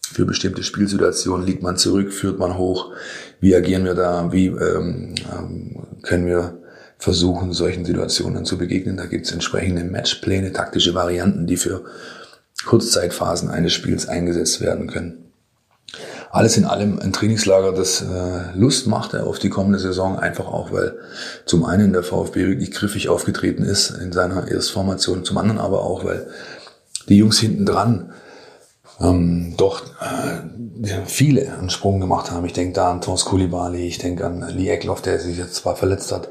Für 0.00 0.24
bestimmte 0.24 0.62
Spielsituationen 0.62 1.46
liegt 1.46 1.62
man 1.62 1.76
zurück, 1.76 2.12
führt 2.12 2.38
man 2.38 2.56
hoch. 2.56 2.92
Wie 3.40 3.54
agieren 3.54 3.84
wir 3.84 3.94
da? 3.94 4.32
Wie 4.32 4.46
ähm, 4.46 5.14
ähm 5.32 5.76
können 6.02 6.26
wir 6.26 6.58
versuchen, 6.98 7.52
solchen 7.52 7.84
Situationen 7.84 8.44
zu 8.44 8.58
begegnen? 8.58 8.96
Da 8.96 9.06
gibt 9.06 9.26
es 9.26 9.32
entsprechende 9.32 9.82
Matchpläne, 9.84 10.52
taktische 10.52 10.94
Varianten, 10.94 11.46
die 11.46 11.56
für 11.56 11.84
Kurzzeitphasen 12.66 13.50
eines 13.50 13.72
Spiels 13.72 14.06
eingesetzt 14.06 14.60
werden 14.60 14.86
können 14.86 15.23
alles 16.34 16.56
in 16.56 16.64
allem 16.64 16.98
ein 16.98 17.12
Trainingslager, 17.12 17.72
das 17.72 18.02
äh, 18.02 18.56
Lust 18.56 18.88
machte 18.88 19.24
auf 19.24 19.38
die 19.38 19.50
kommende 19.50 19.78
Saison, 19.78 20.18
einfach 20.18 20.48
auch, 20.48 20.72
weil 20.72 20.96
zum 21.46 21.64
einen 21.64 21.92
der 21.92 22.02
VfB 22.02 22.48
wirklich 22.48 22.72
griffig 22.72 23.08
aufgetreten 23.08 23.62
ist 23.62 23.90
in 23.90 24.10
seiner 24.10 24.48
Erstformation, 24.48 25.24
zum 25.24 25.38
anderen 25.38 25.60
aber 25.60 25.82
auch, 25.82 26.04
weil 26.04 26.26
die 27.08 27.18
Jungs 27.18 27.38
hinten 27.38 27.64
dran 27.64 28.10
ähm, 29.00 29.54
doch 29.56 29.82
äh, 30.00 30.88
viele 31.06 31.56
einen 31.56 31.70
Sprung 31.70 32.00
gemacht 32.00 32.32
haben. 32.32 32.44
Ich 32.46 32.52
denke 32.52 32.74
da 32.74 32.90
an 32.90 33.00
Tons 33.00 33.24
Koulibaly, 33.26 33.86
ich 33.86 33.98
denke 33.98 34.26
an 34.26 34.44
Lee 34.48 34.70
Eckloff, 34.70 35.02
der 35.02 35.20
sich 35.20 35.38
jetzt 35.38 35.54
zwar 35.54 35.76
verletzt 35.76 36.10
hat, 36.10 36.30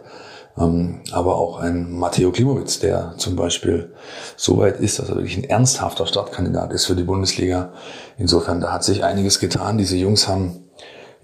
aber 0.55 1.35
auch 1.35 1.59
ein 1.59 1.91
Matteo 1.91 2.31
Klimowitz, 2.31 2.79
der 2.79 3.15
zum 3.17 3.35
Beispiel 3.35 3.91
so 4.37 4.59
weit 4.59 4.79
ist, 4.79 4.99
dass 4.99 5.09
er 5.09 5.15
wirklich 5.15 5.37
ein 5.37 5.45
ernsthafter 5.45 6.05
Startkandidat 6.05 6.71
ist 6.73 6.85
für 6.85 6.95
die 6.95 7.03
Bundesliga. 7.03 7.73
Insofern, 8.17 8.61
da 8.61 8.71
hat 8.71 8.83
sich 8.83 9.03
einiges 9.03 9.39
getan. 9.39 9.79
Diese 9.79 9.97
Jungs 9.97 10.27
haben 10.27 10.69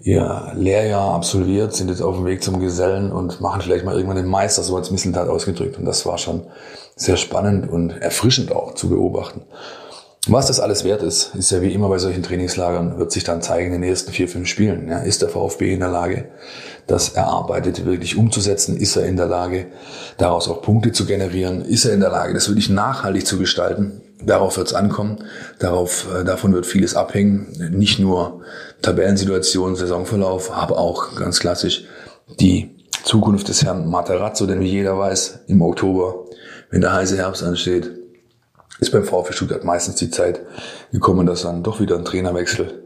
ihr 0.00 0.52
Lehrjahr 0.56 1.14
absolviert, 1.14 1.74
sind 1.74 1.90
jetzt 1.90 2.02
auf 2.02 2.16
dem 2.16 2.24
Weg 2.24 2.42
zum 2.42 2.58
Gesellen 2.58 3.12
und 3.12 3.40
machen 3.40 3.60
vielleicht 3.60 3.84
mal 3.84 3.94
irgendwann 3.94 4.16
den 4.16 4.26
Meister, 4.26 4.62
so 4.62 4.76
als 4.76 4.90
Misseltat 4.90 5.28
ausgedrückt. 5.28 5.78
Und 5.78 5.84
das 5.84 6.06
war 6.06 6.18
schon 6.18 6.46
sehr 6.96 7.16
spannend 7.16 7.70
und 7.70 7.90
erfrischend 7.90 8.50
auch 8.50 8.74
zu 8.74 8.88
beobachten. 8.88 9.42
Was 10.28 10.48
das 10.48 10.60
alles 10.60 10.84
wert 10.84 11.02
ist, 11.02 11.34
ist 11.34 11.50
ja 11.50 11.62
wie 11.62 11.72
immer 11.72 11.88
bei 11.88 11.98
solchen 11.98 12.22
Trainingslagern, 12.22 12.98
wird 12.98 13.10
sich 13.10 13.24
dann 13.24 13.40
zeigen 13.40 13.72
in 13.72 13.80
den 13.80 13.90
ersten 13.90 14.12
vier, 14.12 14.28
fünf 14.28 14.48
Spielen. 14.48 14.86
Ja, 14.88 14.98
ist 14.98 15.22
der 15.22 15.30
VfB 15.30 15.72
in 15.72 15.80
der 15.80 15.88
Lage, 15.88 16.28
das 16.86 17.10
Erarbeitete 17.10 17.86
wirklich 17.86 18.16
umzusetzen? 18.16 18.76
Ist 18.76 18.96
er 18.96 19.06
in 19.06 19.16
der 19.16 19.26
Lage, 19.26 19.68
daraus 20.18 20.46
auch 20.48 20.60
Punkte 20.60 20.92
zu 20.92 21.06
generieren? 21.06 21.62
Ist 21.62 21.86
er 21.86 21.94
in 21.94 22.00
der 22.00 22.10
Lage, 22.10 22.34
das 22.34 22.48
wirklich 22.48 22.68
nachhaltig 22.68 23.26
zu 23.26 23.38
gestalten? 23.38 24.02
Darauf 24.22 24.58
wird 24.58 24.66
es 24.66 24.74
ankommen. 24.74 25.24
Darauf, 25.58 26.06
äh, 26.14 26.22
davon 26.22 26.52
wird 26.52 26.66
vieles 26.66 26.94
abhängen. 26.94 27.70
Nicht 27.70 27.98
nur 27.98 28.42
Tabellensituation, 28.82 29.74
Saisonverlauf, 29.74 30.52
aber 30.52 30.78
auch 30.78 31.16
ganz 31.16 31.40
klassisch 31.40 31.86
die 32.38 32.76
Zukunft 33.04 33.48
des 33.48 33.64
Herrn 33.64 33.88
Materazzo, 33.88 34.44
denn 34.44 34.60
wie 34.60 34.68
jeder 34.68 34.98
weiß, 34.98 35.40
im 35.46 35.62
Oktober, 35.62 36.26
wenn 36.70 36.82
der 36.82 36.92
heiße 36.92 37.16
Herbst 37.16 37.42
ansteht, 37.42 37.90
ist 38.80 38.90
beim 38.90 39.04
VfB 39.04 39.32
Stuttgart 39.32 39.64
meistens 39.64 39.96
die 39.96 40.10
Zeit 40.10 40.40
gekommen, 40.92 41.26
dass 41.26 41.42
dann 41.42 41.62
doch 41.62 41.80
wieder 41.80 41.96
ein 41.96 42.04
Trainerwechsel 42.04 42.82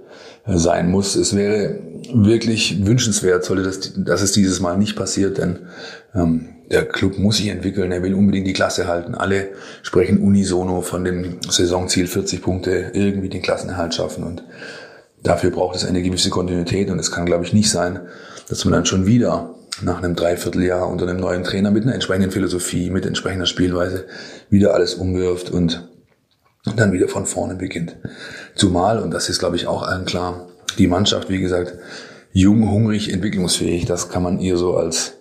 sein 0.46 0.90
muss. 0.90 1.16
Es 1.16 1.34
wäre 1.34 1.78
wirklich 2.12 2.86
wünschenswert, 2.86 3.44
sollte 3.44 3.62
das, 3.62 3.92
dass 3.96 4.22
es 4.22 4.32
dieses 4.32 4.60
Mal 4.60 4.76
nicht 4.76 4.96
passiert, 4.96 5.38
denn 5.38 5.60
ähm, 6.14 6.48
der 6.70 6.86
Club 6.86 7.18
muss 7.18 7.38
sich 7.38 7.48
entwickeln, 7.48 7.92
er 7.92 8.02
will 8.02 8.14
unbedingt 8.14 8.46
die 8.46 8.52
Klasse 8.52 8.86
halten. 8.86 9.14
Alle 9.14 9.48
sprechen 9.82 10.18
unisono 10.18 10.80
von 10.82 11.04
dem 11.04 11.38
Saisonziel 11.48 12.06
40 12.06 12.42
Punkte, 12.42 12.90
irgendwie 12.94 13.28
den 13.28 13.42
Klassenerhalt 13.42 13.94
schaffen 13.94 14.24
und 14.24 14.44
dafür 15.22 15.50
braucht 15.50 15.76
es 15.76 15.84
eine 15.84 16.02
gewisse 16.02 16.30
Kontinuität 16.30 16.90
und 16.90 16.98
es 16.98 17.10
kann, 17.10 17.26
glaube 17.26 17.44
ich, 17.44 17.52
nicht 17.52 17.70
sein, 17.70 18.00
dass 18.48 18.64
man 18.64 18.72
dann 18.72 18.86
schon 18.86 19.06
wieder 19.06 19.54
nach 19.82 19.98
einem 19.98 20.14
Dreivierteljahr 20.14 20.88
unter 20.88 21.08
einem 21.08 21.18
neuen 21.18 21.44
Trainer 21.44 21.70
mit 21.70 21.82
einer 21.82 21.94
entsprechenden 21.94 22.30
Philosophie, 22.30 22.90
mit 22.90 23.06
entsprechender 23.06 23.46
Spielweise 23.46 24.06
wieder 24.50 24.74
alles 24.74 24.94
umwirft 24.94 25.50
und 25.50 25.88
dann 26.76 26.92
wieder 26.92 27.08
von 27.08 27.26
vorne 27.26 27.54
beginnt. 27.56 27.96
Zumal, 28.54 28.98
und 28.98 29.10
das 29.10 29.28
ist, 29.28 29.38
glaube 29.38 29.56
ich, 29.56 29.66
auch 29.66 29.82
allen 29.82 30.04
klar, 30.04 30.48
die 30.78 30.86
Mannschaft, 30.86 31.28
wie 31.28 31.40
gesagt, 31.40 31.74
jung, 32.32 32.70
hungrig, 32.70 33.12
entwicklungsfähig, 33.12 33.84
das 33.84 34.08
kann 34.08 34.22
man 34.22 34.40
ihr 34.40 34.56
so 34.56 34.76
als, 34.76 35.14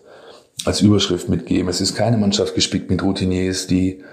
als 0.65 0.81
Überschrift 0.81 1.29
mitgeben. 1.29 1.67
Es 1.69 1.81
ist 1.81 1.95
keine 1.95 2.17
Mannschaft 2.17 2.55
gespickt 2.55 2.89
mit 2.89 3.03
Routiniers, 3.03 3.67
die 3.67 4.03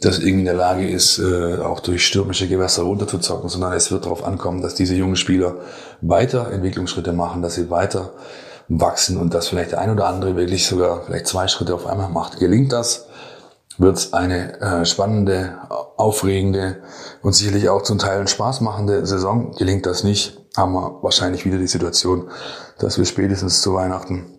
das 0.00 0.18
irgendwie 0.18 0.40
in 0.40 0.44
der 0.44 0.54
Lage 0.54 0.88
ist, 0.88 1.18
äh, 1.18 1.56
auch 1.56 1.80
durch 1.80 2.06
stürmische 2.06 2.46
Gewässer 2.46 2.82
runterzuzocken, 2.82 3.48
sondern 3.48 3.72
es 3.72 3.90
wird 3.90 4.04
darauf 4.04 4.24
ankommen, 4.24 4.62
dass 4.62 4.74
diese 4.74 4.94
jungen 4.94 5.16
Spieler 5.16 5.56
weiter 6.00 6.50
Entwicklungsschritte 6.50 7.12
machen, 7.12 7.42
dass 7.42 7.54
sie 7.54 7.70
weiter 7.70 8.12
wachsen 8.68 9.16
und 9.16 9.34
dass 9.34 9.48
vielleicht 9.48 9.72
der 9.72 9.80
ein 9.80 9.90
oder 9.90 10.06
andere 10.06 10.36
wirklich 10.36 10.66
sogar 10.66 11.02
vielleicht 11.02 11.26
zwei 11.26 11.48
Schritte 11.48 11.74
auf 11.74 11.86
einmal 11.86 12.08
macht. 12.08 12.38
Gelingt 12.38 12.72
das, 12.72 13.06
wird 13.78 13.96
es 13.96 14.12
eine 14.12 14.60
äh, 14.60 14.84
spannende, 14.84 15.58
aufregende 15.96 16.82
und 17.22 17.34
sicherlich 17.34 17.68
auch 17.68 17.82
zum 17.82 17.98
Teil 17.98 18.26
Spaß 18.26 18.60
machende 18.60 19.06
Saison. 19.06 19.52
Gelingt 19.56 19.86
das 19.86 20.04
nicht, 20.04 20.38
haben 20.56 20.72
wir 20.72 20.98
wahrscheinlich 21.02 21.44
wieder 21.44 21.58
die 21.58 21.68
Situation, 21.68 22.28
dass 22.78 22.98
wir 22.98 23.04
spätestens 23.04 23.62
zu 23.62 23.74
Weihnachten 23.74 24.38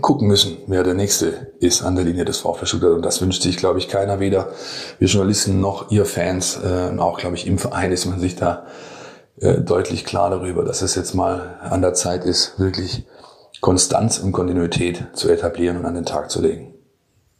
gucken 0.00 0.26
müssen, 0.26 0.56
wer 0.68 0.84
der 0.84 0.94
Nächste 0.94 1.52
ist 1.60 1.82
an 1.82 1.96
der 1.96 2.04
Linie 2.04 2.24
des 2.24 2.38
VfB 2.38 2.64
Stuttgart. 2.64 2.94
Und 2.94 3.04
das 3.04 3.20
wünscht 3.20 3.42
sich, 3.42 3.58
glaube 3.58 3.78
ich, 3.78 3.88
keiner, 3.88 4.20
weder 4.20 4.48
wir 4.98 5.08
Journalisten 5.08 5.60
noch 5.60 5.90
ihr 5.90 6.06
Fans. 6.06 6.58
Äh, 6.64 6.88
und 6.90 6.98
auch, 6.98 7.18
glaube 7.18 7.36
ich, 7.36 7.46
im 7.46 7.58
Verein 7.58 7.92
ist 7.92 8.06
man 8.06 8.18
sich 8.18 8.34
da 8.34 8.66
äh, 9.38 9.60
deutlich 9.60 10.06
klar 10.06 10.30
darüber, 10.30 10.64
dass 10.64 10.80
es 10.80 10.94
jetzt 10.94 11.14
mal 11.14 11.58
an 11.60 11.82
der 11.82 11.92
Zeit 11.92 12.24
ist, 12.24 12.58
wirklich 12.58 13.06
Konstanz 13.62 14.18
und 14.18 14.32
Kontinuität 14.32 15.06
zu 15.14 15.30
etablieren 15.30 15.76
und 15.76 15.86
an 15.86 15.94
den 15.94 16.04
Tag 16.04 16.32
zu 16.32 16.42
legen. 16.42 16.74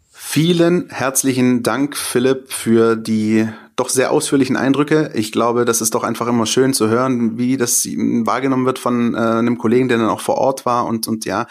Vielen 0.09 0.89
herzlichen 0.89 1.65
Dank, 1.65 1.97
Philipp, 1.97 2.53
für 2.53 2.95
die 2.95 3.49
doch 3.75 3.89
sehr 3.89 4.13
ausführlichen 4.13 4.57
Eindrücke. 4.57 5.11
Ich 5.15 5.33
glaube, 5.33 5.65
das 5.65 5.81
ist 5.81 5.97
doch 5.97 6.05
einfach 6.05 6.29
immer 6.29 6.47
schön 6.47 6.75
zu 6.75 6.89
hören, 6.89 7.39
wie 7.39 7.57
das 7.57 7.85
wahrgenommen 7.87 8.67
wird 8.67 8.79
von 8.79 9.15
äh, 9.15 9.19
einem 9.19 9.59
Kollegen, 9.59 9.89
der 9.89 9.99
dann 9.99 10.11
auch 10.11 10.21
vor 10.21 10.37
Ort 10.37 10.65
war 10.65 10.87
und, 10.87 11.09
und 11.09 11.25
ja, 11.25 11.49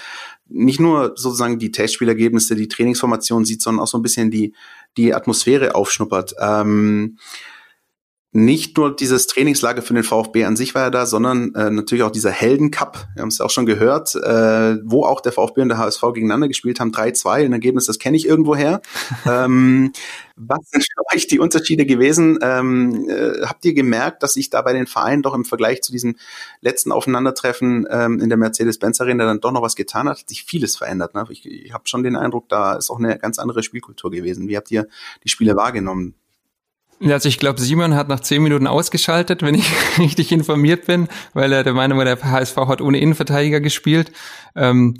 nicht 0.47 0.80
nur 0.80 1.13
sozusagen 1.17 1.59
die 1.59 1.72
Testspielergebnisse, 1.72 2.55
die 2.55 2.69
Trainingsformation 2.69 3.43
sieht, 3.43 3.61
sondern 3.61 3.84
auch 3.84 3.88
so 3.88 3.97
ein 3.97 4.03
bisschen 4.03 4.32
die, 4.32 4.53
die 4.95 5.13
Atmosphäre 5.13 5.76
aufschnuppert. 5.76 6.36
Ähm, 6.39 7.17
nicht 8.34 8.77
nur 8.77 8.95
dieses 8.95 9.27
Trainingslager 9.27 9.82
für 9.82 9.93
den 9.93 10.03
VfB 10.03 10.45
an 10.45 10.55
sich 10.55 10.73
war 10.73 10.84
ja 10.84 10.89
da, 10.89 11.05
sondern 11.05 11.53
äh, 11.53 11.69
natürlich 11.69 12.03
auch 12.03 12.11
dieser 12.11 12.32
Heldencup, 12.32 13.07
wir 13.13 13.23
haben 13.23 13.27
es 13.27 13.41
auch 13.41 13.49
schon 13.49 13.65
gehört, 13.65 14.15
äh, 14.15 14.77
wo 14.86 15.03
auch 15.03 15.19
der 15.19 15.34
VfB 15.34 15.61
und 15.61 15.67
der 15.67 15.77
HSV 15.77 16.01
gegeneinander 16.13 16.47
gespielt 16.47 16.79
haben, 16.79 16.91
3-2, 16.91 17.45
ein 17.45 17.51
Ergebnis, 17.51 17.88
das 17.88 17.99
kenne 17.99 18.15
ich 18.15 18.25
irgendwoher. 18.25 18.82
ähm, 19.25 19.91
was 20.38 20.59
sind 20.71 20.84
für 20.84 21.15
euch 21.15 21.27
die 21.27 21.39
Unterschiede 21.39 21.86
gewesen? 21.86 22.39
Ähm, 22.41 23.09
äh, 23.09 23.45
habt 23.45 23.65
ihr 23.65 23.73
gemerkt, 23.73 24.23
dass 24.23 24.36
sich 24.36 24.49
da 24.49 24.61
bei 24.61 24.71
den 24.71 24.88
Vereinen 24.88 25.23
doch 25.23 25.36
im 25.36 25.43
Vergleich 25.43 25.82
zu 25.82 25.91
diesem 25.91 26.15
letzten 26.61 26.93
Aufeinandertreffen 26.93 27.86
ähm, 27.91 28.19
in 28.19 28.29
der 28.29 28.38
Mercedes-Benz 28.38 29.01
Arena 29.01 29.25
dann 29.25 29.41
doch 29.41 29.51
noch 29.51 29.61
was 29.61 29.75
getan 29.75 30.07
hat? 30.07 30.19
Hat 30.19 30.29
sich 30.29 30.45
vieles 30.45 30.77
verändert. 30.77 31.15
Ne? 31.15 31.25
Ich, 31.29 31.45
ich 31.45 31.73
habe 31.73 31.88
schon 31.88 32.01
den 32.01 32.15
Eindruck, 32.15 32.47
da 32.47 32.75
ist 32.75 32.89
auch 32.89 32.99
eine 32.99 33.19
ganz 33.19 33.39
andere 33.39 33.61
Spielkultur 33.61 34.09
gewesen. 34.09 34.47
Wie 34.47 34.55
habt 34.55 34.71
ihr 34.71 34.88
die 35.23 35.29
Spiele 35.29 35.57
wahrgenommen? 35.57 36.15
Also 37.04 37.30
ich 37.30 37.39
glaube, 37.39 37.60
Simon 37.60 37.95
hat 37.95 38.10
nach 38.10 38.20
zehn 38.20 38.43
Minuten 38.43 38.68
ausgeschaltet, 38.68 39.41
wenn 39.41 39.56
ich 39.56 39.72
richtig 39.97 40.32
informiert 40.32 40.86
bin, 40.86 41.08
weil 41.34 41.52
er 41.52 41.64
der 41.64 41.74
Meinung 41.74 41.97
war, 41.97 42.06
der 42.06 42.22
HSV 42.22 42.58
hat 42.58 42.82
ohne 42.82 42.99
Innenverteidiger 42.99 43.60
gespielt. 43.60 44.12
Ähm, 44.56 44.97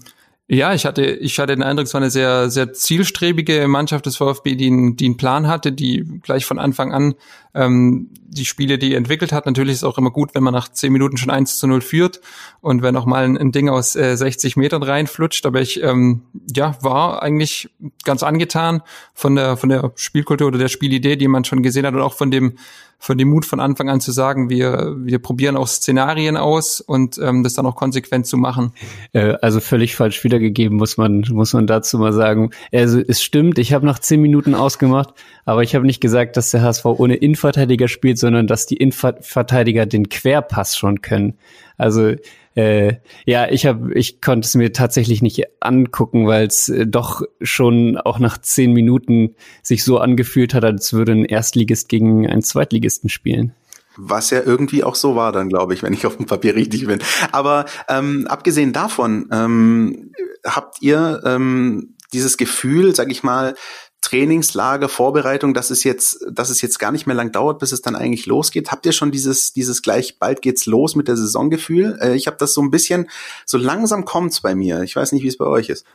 ja, 0.48 0.74
ich 0.74 0.86
hatte, 0.86 1.06
ich 1.06 1.40
hatte 1.40 1.56
den 1.56 1.64
Eindruck, 1.64 1.86
es 1.86 1.94
war 1.94 2.02
eine 2.02 2.10
sehr, 2.10 2.50
sehr 2.50 2.74
zielstrebige 2.74 3.70
Mannschaft 3.70 4.06
des 4.06 4.18
VfB, 4.18 4.56
die, 4.56 4.68
einen, 4.68 4.98
die 4.98 5.06
einen 5.06 5.16
Plan 5.16 5.48
hatte, 5.48 5.72
die 5.72 6.04
gleich 6.22 6.46
von 6.46 6.60
Anfang 6.60 6.92
an 6.92 7.16
ähm, 7.54 8.10
die 8.26 8.44
Spiele, 8.44 8.78
die 8.78 8.94
entwickelt 8.94 9.32
hat. 9.32 9.46
Natürlich 9.46 9.74
ist 9.74 9.78
es 9.80 9.84
auch 9.86 9.98
immer 9.98 10.12
gut, 10.12 10.36
wenn 10.36 10.44
man 10.44 10.54
nach 10.54 10.70
zehn 10.70 10.92
Minuten 10.92 11.16
schon 11.16 11.30
1 11.30 11.58
zu 11.58 11.68
0 11.68 11.80
führt 11.80 12.20
und 12.60 12.82
wenn 12.82 12.98
auch 12.98 13.06
mal 13.06 13.24
ein, 13.24 13.38
ein 13.38 13.52
Ding 13.54 13.70
aus 13.70 13.96
äh, 13.96 14.18
60 14.18 14.58
Metern 14.58 14.84
reinflutscht. 14.84 15.46
Aber 15.46 15.62
ich 15.62 15.82
ähm, 15.84 16.24
ja, 16.54 16.76
war 16.82 17.24
eigentlich 17.24 17.70
ganz 18.04 18.22
angetan 18.22 18.82
von 19.14 19.36
der, 19.36 19.56
von 19.56 19.70
der 19.70 19.94
Spielkultur 19.96 20.48
oder 20.48 20.60
der 20.60 20.68
Spielidee, 20.68 21.16
die 21.16 21.30
man 21.30 21.46
schon 21.46 21.64
gesehen 21.64 21.86
hat 21.86 21.94
und 21.94 22.02
auch 22.02 22.14
von 22.14 22.30
dem 22.30 22.58
von 23.02 23.18
dem 23.18 23.30
Mut 23.30 23.46
von 23.48 23.60
Anfang 23.60 23.90
an 23.90 24.00
zu 24.00 24.12
sagen, 24.12 24.52
wir, 24.52 24.96
wir 24.96 25.18
probieren 25.18 25.58
auch 25.58 25.68
Szenarien 25.68 26.38
aus 26.38 26.82
und 26.82 27.18
ähm, 27.18 27.42
das 27.42 27.56
dann 27.56 27.66
auch 27.66 27.76
konsequent 27.76 28.28
zu 28.28 28.38
machen. 28.38 28.74
Äh, 29.12 29.34
also 29.42 29.60
völlig 29.60 29.96
falsch 29.96 30.24
wiedergegeben, 30.24 30.78
muss 30.78 30.98
man, 30.98 31.26
muss 31.32 31.54
man 31.54 31.66
dazu 31.66 31.98
mal 31.98 32.14
sagen. 32.14 32.52
Also 32.72 33.00
es 33.00 33.24
stimmt, 33.24 33.58
ich 33.58 33.74
habe 33.74 33.88
nach 33.88 33.98
zehn 33.98 34.22
Minuten 34.22 34.54
ausgemacht, 34.54 35.16
aber 35.46 35.64
ich 35.64 35.74
habe 35.74 35.84
nicht 35.84 36.00
gesagt, 36.00 36.38
dass 36.38 36.52
der 36.52 36.62
HSV 36.62 36.86
ohne 36.86 37.16
Innenverteidiger 37.16 37.88
spielt, 37.88 38.20
sondern 38.20 38.46
dass 38.46 38.68
die 38.68 38.78
Innenverteidiger 38.78 39.88
den 39.88 40.08
Querpass 40.10 40.78
schon 40.78 41.02
können. 41.02 41.40
Also 41.78 42.14
äh, 42.56 42.96
ja, 43.26 43.50
ich 43.50 43.66
habe, 43.66 43.94
ich 43.94 44.22
konnte 44.22 44.46
es 44.46 44.56
mir 44.56 44.74
tatsächlich 44.74 45.22
nicht 45.22 45.44
angucken, 45.62 46.28
weil 46.28 46.48
es 46.48 46.68
äh, 46.70 46.86
doch 46.86 47.22
schon 47.42 47.98
auch 47.98 48.20
nach 48.20 48.38
zehn 48.38 48.74
Minuten 48.74 49.36
sich 49.64 49.84
so 49.84 50.00
angefühlt 50.00 50.54
hat, 50.54 50.66
als 50.66 50.92
würde 50.94 51.14
ein 51.14 51.26
Erstligist 51.26 51.88
gegen 51.88 52.28
einen 52.28 52.42
Zweitligisten 52.42 53.10
spielen. 53.10 53.54
Was 53.98 54.30
ja 54.30 54.42
irgendwie 54.42 54.84
auch 54.84 54.96
so 54.96 55.16
war 55.16 55.32
dann, 55.32 55.50
glaube 55.50 55.74
ich, 55.74 55.84
wenn 55.84 55.94
ich 55.94 56.06
auf 56.06 56.18
dem 56.18 56.26
Papier 56.26 56.56
richtig 56.56 56.88
bin. 56.88 57.00
Aber 57.32 57.66
ähm, 57.90 58.26
abgesehen 58.28 58.74
davon, 58.74 59.28
ähm, 59.32 60.12
habt 60.46 60.82
ihr 60.82 61.22
ähm, 61.26 61.96
dieses 62.14 62.38
Gefühl, 62.38 62.96
sag 62.96 63.12
ich 63.12 63.24
mal, 63.24 63.56
Trainingslager, 64.02 64.90
Vorbereitung, 64.90 65.54
dass 65.54 65.70
es 65.70 65.84
jetzt, 65.84 66.26
dass 66.30 66.50
es 66.50 66.62
jetzt 66.62 66.80
gar 66.80 66.92
nicht 66.92 67.08
mehr 67.08 67.16
lang 67.16 67.32
dauert, 67.32 67.60
bis 67.60 67.72
es 67.72 67.82
dann 67.82 67.96
eigentlich 67.96 68.26
losgeht. 68.26 68.72
Habt 68.72 68.86
ihr 68.86 68.92
schon 68.92 69.12
dieses, 69.12 69.54
dieses 69.54 69.82
gleich 69.82 70.18
bald 70.20 70.42
geht's 70.42 70.66
los 70.66 70.96
mit 70.96 71.08
der 71.08 71.18
Saisongefühl? 71.18 71.98
Äh, 72.02 72.16
ich 72.16 72.28
habe 72.28 72.38
das 72.38 72.54
so 72.54 72.62
ein 72.62 72.72
bisschen, 72.72 73.10
so 73.46 73.58
langsam 73.58 74.06
kommt's 74.06 74.42
bei 74.42 74.56
mir. 74.56 74.82
Ich 74.82 74.96
weiß 74.96 75.12
nicht, 75.12 75.24
wie 75.24 75.28
es 75.28 75.38
bei 75.38 75.46
euch 75.46 75.70
ist 75.70 75.86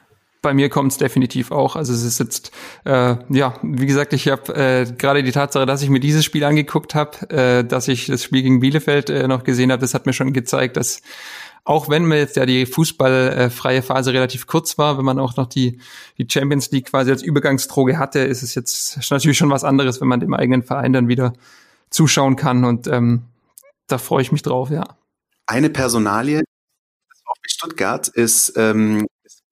bei 0.47 0.55
mir 0.55 0.69
kommt 0.69 0.93
es 0.93 0.99
definitiv 0.99 1.51
auch. 1.51 1.75
Also 1.75 1.93
es 1.93 2.05
ist 2.05 2.21
jetzt, 2.21 2.53
äh, 2.85 3.17
ja, 3.31 3.55
wie 3.63 3.87
gesagt, 3.87 4.13
ich 4.13 4.29
habe 4.29 4.55
äh, 4.55 4.87
gerade 4.97 5.25
die 5.25 5.33
Tatsache, 5.33 5.67
dass 5.67 5.83
ich 5.83 5.89
mir 5.89 5.99
dieses 5.99 6.25
Spiel 6.25 6.45
angeguckt 6.45 6.95
habe, 6.95 7.31
äh, 7.31 7.65
dass 7.65 7.89
ich 7.89 8.07
das 8.07 8.23
Spiel 8.23 8.43
gegen 8.43 8.61
Bielefeld 8.61 9.11
äh, 9.11 9.27
noch 9.27 9.43
gesehen 9.43 9.73
habe, 9.73 9.81
das 9.81 9.93
hat 9.93 10.07
mir 10.07 10.13
schon 10.13 10.33
gezeigt, 10.33 10.77
dass 10.77 11.03
auch 11.67 11.89
wenn 11.89 12.05
mir 12.07 12.17
jetzt 12.19 12.37
ja 12.37 12.47
die 12.47 12.65
fußballfreie 12.65 13.83
Phase 13.83 14.13
relativ 14.13 14.47
kurz 14.47 14.79
war, 14.79 14.99
wenn 14.99 15.05
man 15.05 15.19
auch 15.19 15.37
noch 15.37 15.47
die, 15.47 15.81
die 16.17 16.27
Champions 16.31 16.71
League 16.71 16.91
quasi 16.91 17.11
als 17.11 17.23
Übergangsdroge 17.23 17.99
hatte, 17.99 18.21
ist 18.21 18.45
es 18.45 18.55
jetzt 18.55 19.11
natürlich 19.11 19.37
schon 19.37 19.51
was 19.51 19.65
anderes, 19.65 20.01
wenn 20.01 20.07
man 20.07 20.21
dem 20.21 20.33
eigenen 20.33 20.63
Verein 20.63 20.93
dann 20.93 21.09
wieder 21.09 21.33
zuschauen 21.91 22.37
kann. 22.37 22.65
Und 22.65 22.87
ähm, 22.87 23.25
da 23.89 23.99
freue 23.99 24.23
ich 24.23 24.31
mich 24.31 24.43
drauf, 24.43 24.71
ja. 24.71 24.97
Eine 25.47 25.69
Personalie 25.69 26.39
des 26.39 27.23
VfB 27.25 27.49
Stuttgart 27.49 28.09
ist 28.09 28.53
ähm, 28.57 29.05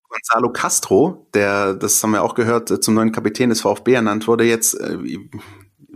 Gonzalo 0.09 0.53
Castro, 0.53 1.27
der, 1.35 1.75
das 1.75 2.01
haben 2.01 2.12
wir 2.12 2.23
auch 2.23 2.37
gehört, 2.37 2.85
zum 2.85 2.95
neuen 2.95 3.11
Kapitän 3.11 3.51
des 3.51 3.62
VfB 3.62 3.95
ernannt 3.95 4.29
wurde. 4.29 4.45
Jetzt 4.45 4.75
äh, 4.75 4.99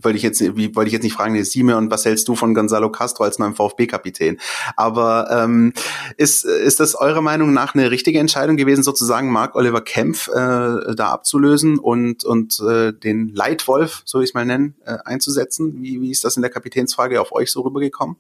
wollte 0.03 0.16
ich 0.16 0.22
jetzt, 0.22 0.40
wie 0.40 0.74
wollte 0.74 0.88
ich 0.88 0.92
jetzt 0.92 1.03
nicht 1.03 1.14
fragen, 1.14 1.42
Sime 1.44 1.76
und 1.76 1.90
was 1.90 2.05
hältst 2.05 2.28
du 2.28 2.34
von 2.34 2.55
Gonzalo 2.55 2.90
Castro 2.90 3.24
als 3.24 3.38
neuen 3.38 3.55
VfB-Kapitän? 3.55 4.38
Aber 4.76 5.28
ähm, 5.30 5.72
ist 6.16 6.44
ist 6.44 6.80
das 6.80 6.94
eurer 6.94 7.20
Meinung 7.20 7.53
nach 7.53 7.74
eine 7.74 7.90
richtige 7.90 8.18
Entscheidung 8.18 8.57
gewesen, 8.57 8.82
sozusagen 8.82 9.30
Mark 9.30 9.55
Oliver 9.55 9.80
Kempf 9.80 10.28
äh, 10.28 10.32
da 10.32 11.11
abzulösen 11.11 11.78
und 11.78 12.24
und 12.24 12.61
äh, 12.61 12.92
den 12.92 13.34
Leitwolf, 13.34 14.03
so 14.05 14.20
ich 14.20 14.30
es 14.30 14.34
mal 14.34 14.44
nennen, 14.44 14.74
äh, 14.84 14.99
einzusetzen? 15.05 15.82
Wie 15.82 16.01
wie 16.01 16.11
ist 16.11 16.24
das 16.24 16.36
in 16.36 16.42
der 16.42 16.51
Kapitänsfrage 16.51 17.20
auf 17.20 17.32
euch 17.32 17.51
so 17.51 17.62
rübergekommen? 17.62 18.16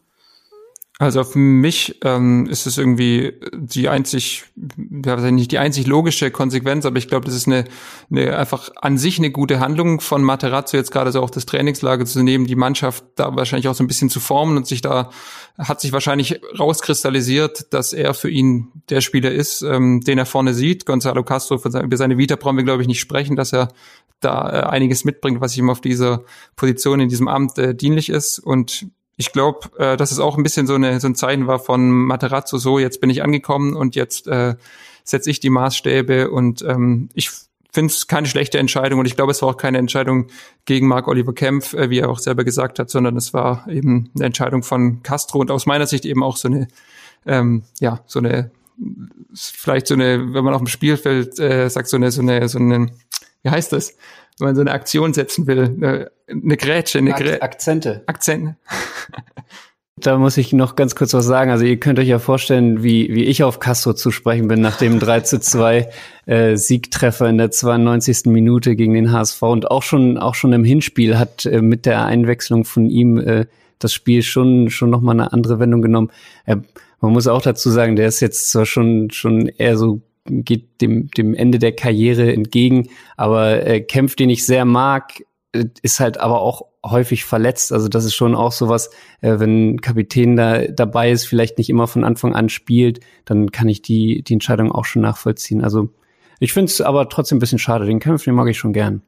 Also 1.00 1.22
für 1.22 1.38
mich 1.38 2.00
ähm, 2.02 2.46
ist 2.46 2.66
es 2.66 2.76
irgendwie 2.76 3.34
die 3.54 3.88
einzig, 3.88 4.46
ja, 5.04 5.30
nicht 5.30 5.52
die 5.52 5.58
einzig 5.58 5.86
logische 5.86 6.32
Konsequenz, 6.32 6.84
aber 6.86 6.98
ich 6.98 7.06
glaube, 7.06 7.24
das 7.24 7.36
ist 7.36 7.46
eine, 7.46 7.66
eine 8.10 8.36
einfach 8.36 8.70
an 8.74 8.98
sich 8.98 9.18
eine 9.18 9.30
gute 9.30 9.60
Handlung 9.60 10.00
von 10.00 10.24
Materazzo 10.24 10.76
jetzt 10.76 10.90
gerade 10.90 11.12
so 11.12 11.22
auch 11.22 11.30
das 11.30 11.46
Trainingslager 11.46 12.04
zu 12.04 12.24
nehmen, 12.24 12.48
die 12.48 12.56
Mannschaft 12.56 13.04
da 13.14 13.36
wahrscheinlich 13.36 13.68
auch 13.68 13.76
so 13.76 13.84
ein 13.84 13.86
bisschen 13.86 14.10
zu 14.10 14.18
formen 14.18 14.56
und 14.56 14.66
sich 14.66 14.80
da 14.80 15.10
hat 15.56 15.80
sich 15.80 15.92
wahrscheinlich 15.92 16.40
rauskristallisiert, 16.58 17.72
dass 17.72 17.92
er 17.92 18.12
für 18.12 18.28
ihn 18.28 18.72
der 18.90 19.00
Spieler 19.00 19.30
ist, 19.30 19.62
ähm, 19.62 20.00
den 20.00 20.18
er 20.18 20.26
vorne 20.26 20.52
sieht. 20.52 20.84
Gonzalo 20.84 21.22
Castro, 21.22 21.60
über 21.80 21.96
seine 21.96 22.18
Vita 22.18 22.34
brauchen 22.34 22.56
wir 22.56 22.64
glaube 22.64 22.82
ich 22.82 22.88
nicht 22.88 23.00
sprechen, 23.00 23.36
dass 23.36 23.52
er 23.52 23.68
da 24.18 24.50
äh, 24.50 24.66
einiges 24.66 25.04
mitbringt, 25.04 25.40
was 25.40 25.56
ihm 25.56 25.70
auf 25.70 25.80
dieser 25.80 26.24
Position 26.56 26.98
in 26.98 27.08
diesem 27.08 27.28
Amt 27.28 27.56
äh, 27.58 27.72
dienlich 27.72 28.08
ist 28.08 28.40
und 28.40 28.88
ich 29.18 29.32
glaube, 29.32 29.68
äh, 29.78 29.96
dass 29.96 30.12
es 30.12 30.20
auch 30.20 30.38
ein 30.38 30.44
bisschen 30.44 30.66
so, 30.66 30.74
eine, 30.74 31.00
so 31.00 31.08
ein 31.08 31.16
Zeichen 31.16 31.46
war 31.48 31.58
von 31.58 31.90
Materazzo, 31.90 32.56
so 32.56 32.78
jetzt 32.78 33.00
bin 33.00 33.10
ich 33.10 33.22
angekommen 33.22 33.74
und 33.74 33.96
jetzt 33.96 34.28
äh, 34.28 34.54
setze 35.02 35.30
ich 35.30 35.40
die 35.40 35.50
Maßstäbe 35.50 36.30
und 36.30 36.62
ähm, 36.62 37.08
ich 37.14 37.30
finde 37.72 37.92
es 37.92 38.06
keine 38.06 38.28
schlechte 38.28 38.58
Entscheidung 38.58 39.00
und 39.00 39.06
ich 39.06 39.16
glaube, 39.16 39.32
es 39.32 39.42
war 39.42 39.50
auch 39.50 39.56
keine 39.56 39.78
Entscheidung 39.78 40.28
gegen 40.66 40.86
Marc 40.86 41.08
Oliver 41.08 41.34
Kempf, 41.34 41.74
äh, 41.74 41.90
wie 41.90 41.98
er 41.98 42.10
auch 42.10 42.20
selber 42.20 42.44
gesagt 42.44 42.78
hat, 42.78 42.90
sondern 42.90 43.16
es 43.16 43.34
war 43.34 43.66
eben 43.68 44.08
eine 44.14 44.26
Entscheidung 44.26 44.62
von 44.62 45.02
Castro 45.02 45.40
und 45.40 45.50
aus 45.50 45.66
meiner 45.66 45.88
Sicht 45.88 46.06
eben 46.06 46.22
auch 46.22 46.36
so 46.36 46.46
eine, 46.46 46.68
ähm, 47.26 47.64
ja, 47.80 48.00
so 48.06 48.20
eine, 48.20 48.52
vielleicht 49.34 49.88
so 49.88 49.94
eine, 49.94 50.32
wenn 50.32 50.44
man 50.44 50.54
auf 50.54 50.60
dem 50.60 50.68
Spielfeld 50.68 51.40
äh, 51.40 51.68
sagt, 51.68 51.88
so 51.88 51.96
eine, 51.96 52.12
so 52.12 52.22
eine, 52.22 52.48
so 52.48 52.60
eine, 52.60 52.92
wie 53.42 53.50
heißt 53.50 53.72
das? 53.72 53.96
Wenn 54.38 54.48
man 54.48 54.54
so 54.54 54.60
eine 54.60 54.72
Aktion 54.72 55.14
setzen 55.14 55.46
will, 55.46 56.10
eine, 56.28 56.56
Grätsche, 56.56 56.98
eine 56.98 57.12
Grä 57.12 57.40
Akzente. 57.40 58.02
Akzente. 58.06 58.56
Da 60.00 60.16
muss 60.16 60.36
ich 60.36 60.52
noch 60.52 60.76
ganz 60.76 60.94
kurz 60.94 61.12
was 61.12 61.26
sagen. 61.26 61.50
Also 61.50 61.64
ihr 61.64 61.78
könnt 61.78 61.98
euch 61.98 62.08
ja 62.08 62.18
vorstellen, 62.18 62.82
wie, 62.82 63.12
wie 63.14 63.24
ich 63.24 63.42
auf 63.42 63.58
Castro 63.58 63.94
zu 63.94 64.10
sprechen 64.10 64.48
bin 64.48 64.60
nach 64.60 64.76
dem 64.78 65.00
3 65.00 65.20
zu 65.20 65.40
2 65.40 65.88
äh, 66.26 66.56
Siegtreffer 66.56 67.28
in 67.28 67.38
der 67.38 67.50
92. 67.50 68.26
Minute 68.26 68.76
gegen 68.76 68.94
den 68.94 69.12
HSV 69.12 69.42
und 69.42 69.70
auch 69.70 69.82
schon, 69.82 70.18
auch 70.18 70.34
schon 70.34 70.52
im 70.52 70.64
Hinspiel 70.64 71.18
hat 71.18 71.46
äh, 71.46 71.62
mit 71.62 71.86
der 71.86 72.04
Einwechslung 72.04 72.64
von 72.64 72.88
ihm 72.88 73.18
äh, 73.18 73.46
das 73.78 73.92
Spiel 73.92 74.22
schon, 74.22 74.70
schon 74.70 74.90
nochmal 74.90 75.16
eine 75.16 75.32
andere 75.32 75.58
Wendung 75.58 75.82
genommen. 75.82 76.10
Äh, 76.46 76.56
man 77.00 77.12
muss 77.12 77.26
auch 77.26 77.42
dazu 77.42 77.70
sagen, 77.70 77.96
der 77.96 78.08
ist 78.08 78.20
jetzt 78.20 78.50
zwar 78.50 78.66
schon, 78.66 79.10
schon 79.10 79.46
eher 79.48 79.76
so 79.76 80.00
geht 80.28 80.80
dem, 80.80 81.10
dem 81.10 81.34
Ende 81.34 81.58
der 81.58 81.72
Karriere 81.72 82.32
entgegen. 82.32 82.88
Aber 83.16 83.66
äh, 83.66 83.80
Kempf, 83.80 84.16
den 84.16 84.30
ich 84.30 84.46
sehr 84.46 84.64
mag, 84.64 85.22
äh, 85.52 85.64
ist 85.82 86.00
halt 86.00 86.18
aber 86.18 86.40
auch 86.40 86.66
häufig 86.84 87.24
verletzt. 87.24 87.72
Also 87.72 87.88
das 87.88 88.04
ist 88.04 88.14
schon 88.14 88.34
auch 88.34 88.52
sowas, 88.52 88.90
äh, 89.20 89.38
wenn 89.38 89.80
Kapitän 89.80 90.36
da 90.36 90.66
dabei 90.66 91.10
ist, 91.10 91.26
vielleicht 91.26 91.58
nicht 91.58 91.70
immer 91.70 91.86
von 91.86 92.04
Anfang 92.04 92.34
an 92.34 92.48
spielt, 92.48 93.00
dann 93.24 93.50
kann 93.52 93.68
ich 93.68 93.82
die, 93.82 94.22
die 94.22 94.34
Entscheidung 94.34 94.72
auch 94.72 94.84
schon 94.84 95.02
nachvollziehen. 95.02 95.62
Also 95.62 95.90
ich 96.40 96.52
finde 96.52 96.70
es 96.70 96.80
aber 96.80 97.08
trotzdem 97.08 97.38
ein 97.38 97.40
bisschen 97.40 97.58
schade. 97.58 97.86
Den 97.86 98.00
Kampf, 98.00 98.24
den 98.24 98.34
mag 98.34 98.48
ich 98.48 98.58
schon 98.58 98.72
gern. 98.72 99.02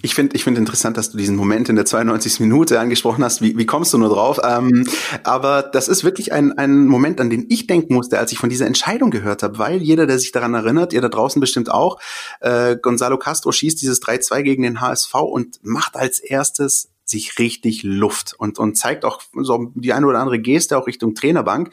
Ich 0.00 0.14
finde 0.14 0.36
ich 0.36 0.44
finde 0.44 0.58
interessant, 0.58 0.96
dass 0.96 1.10
du 1.10 1.18
diesen 1.18 1.36
Moment 1.36 1.68
in 1.68 1.76
der 1.76 1.84
92. 1.84 2.40
Minute 2.40 2.80
angesprochen 2.80 3.22
hast. 3.22 3.42
Wie, 3.42 3.58
wie 3.58 3.66
kommst 3.66 3.92
du 3.92 3.98
nur 3.98 4.08
drauf? 4.08 4.40
Ähm, 4.42 4.88
aber 5.22 5.62
das 5.62 5.88
ist 5.88 6.02
wirklich 6.02 6.32
ein, 6.32 6.56
ein 6.56 6.86
Moment, 6.86 7.20
an 7.20 7.28
den 7.28 7.46
ich 7.48 7.66
denken 7.66 7.94
musste, 7.94 8.18
als 8.18 8.32
ich 8.32 8.38
von 8.38 8.48
dieser 8.48 8.66
Entscheidung 8.66 9.10
gehört 9.10 9.42
habe, 9.42 9.58
weil 9.58 9.82
jeder, 9.82 10.06
der 10.06 10.18
sich 10.18 10.32
daran 10.32 10.54
erinnert, 10.54 10.92
ihr 10.92 11.02
da 11.02 11.08
draußen 11.08 11.40
bestimmt 11.40 11.70
auch, 11.70 12.00
äh, 12.40 12.76
Gonzalo 12.80 13.18
Castro 13.18 13.52
schießt 13.52 13.80
dieses 13.80 14.00
3-2 14.02 14.42
gegen 14.42 14.62
den 14.62 14.80
HSV 14.80 15.14
und 15.14 15.58
macht 15.62 15.96
als 15.96 16.20
erstes 16.20 16.88
sich 17.08 17.38
richtig 17.38 17.82
Luft 17.82 18.34
und, 18.36 18.58
und 18.58 18.76
zeigt 18.76 19.04
auch 19.04 19.22
so 19.32 19.72
die 19.74 19.92
eine 19.92 20.06
oder 20.06 20.18
andere 20.18 20.38
Geste 20.38 20.76
auch 20.76 20.86
Richtung 20.86 21.14
Trainerbank, 21.14 21.70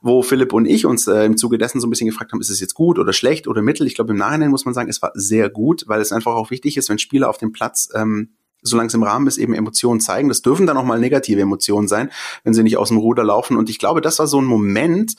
wo 0.00 0.22
Philipp 0.22 0.52
und 0.52 0.66
ich 0.66 0.86
uns 0.86 1.06
äh, 1.06 1.24
im 1.24 1.36
Zuge 1.36 1.58
dessen 1.58 1.80
so 1.80 1.86
ein 1.86 1.90
bisschen 1.90 2.08
gefragt 2.08 2.32
haben, 2.32 2.40
ist 2.40 2.50
es 2.50 2.60
jetzt 2.60 2.74
gut 2.74 2.98
oder 2.98 3.12
schlecht 3.12 3.46
oder 3.46 3.62
mittel? 3.62 3.86
Ich 3.86 3.94
glaube, 3.94 4.12
im 4.12 4.18
Nachhinein 4.18 4.50
muss 4.50 4.64
man 4.64 4.74
sagen, 4.74 4.88
es 4.88 5.02
war 5.02 5.12
sehr 5.14 5.50
gut, 5.50 5.84
weil 5.86 6.00
es 6.00 6.12
einfach 6.12 6.34
auch 6.34 6.50
wichtig 6.50 6.76
ist, 6.76 6.88
wenn 6.88 6.98
Spieler 6.98 7.28
auf 7.28 7.38
dem 7.38 7.52
Platz 7.52 7.90
ähm, 7.94 8.30
solange 8.62 8.88
es 8.88 8.94
im 8.94 9.02
Rahmen 9.02 9.26
ist, 9.26 9.38
eben 9.38 9.54
Emotionen 9.54 10.00
zeigen. 10.00 10.28
Das 10.28 10.42
dürfen 10.42 10.66
dann 10.66 10.76
auch 10.76 10.84
mal 10.84 10.98
negative 10.98 11.40
Emotionen 11.40 11.88
sein, 11.88 12.10
wenn 12.44 12.54
sie 12.54 12.62
nicht 12.62 12.76
aus 12.76 12.88
dem 12.88 12.98
Ruder 12.98 13.24
laufen. 13.24 13.56
Und 13.56 13.70
ich 13.70 13.78
glaube, 13.78 14.00
das 14.00 14.18
war 14.18 14.26
so 14.26 14.40
ein 14.40 14.44
Moment, 14.44 15.14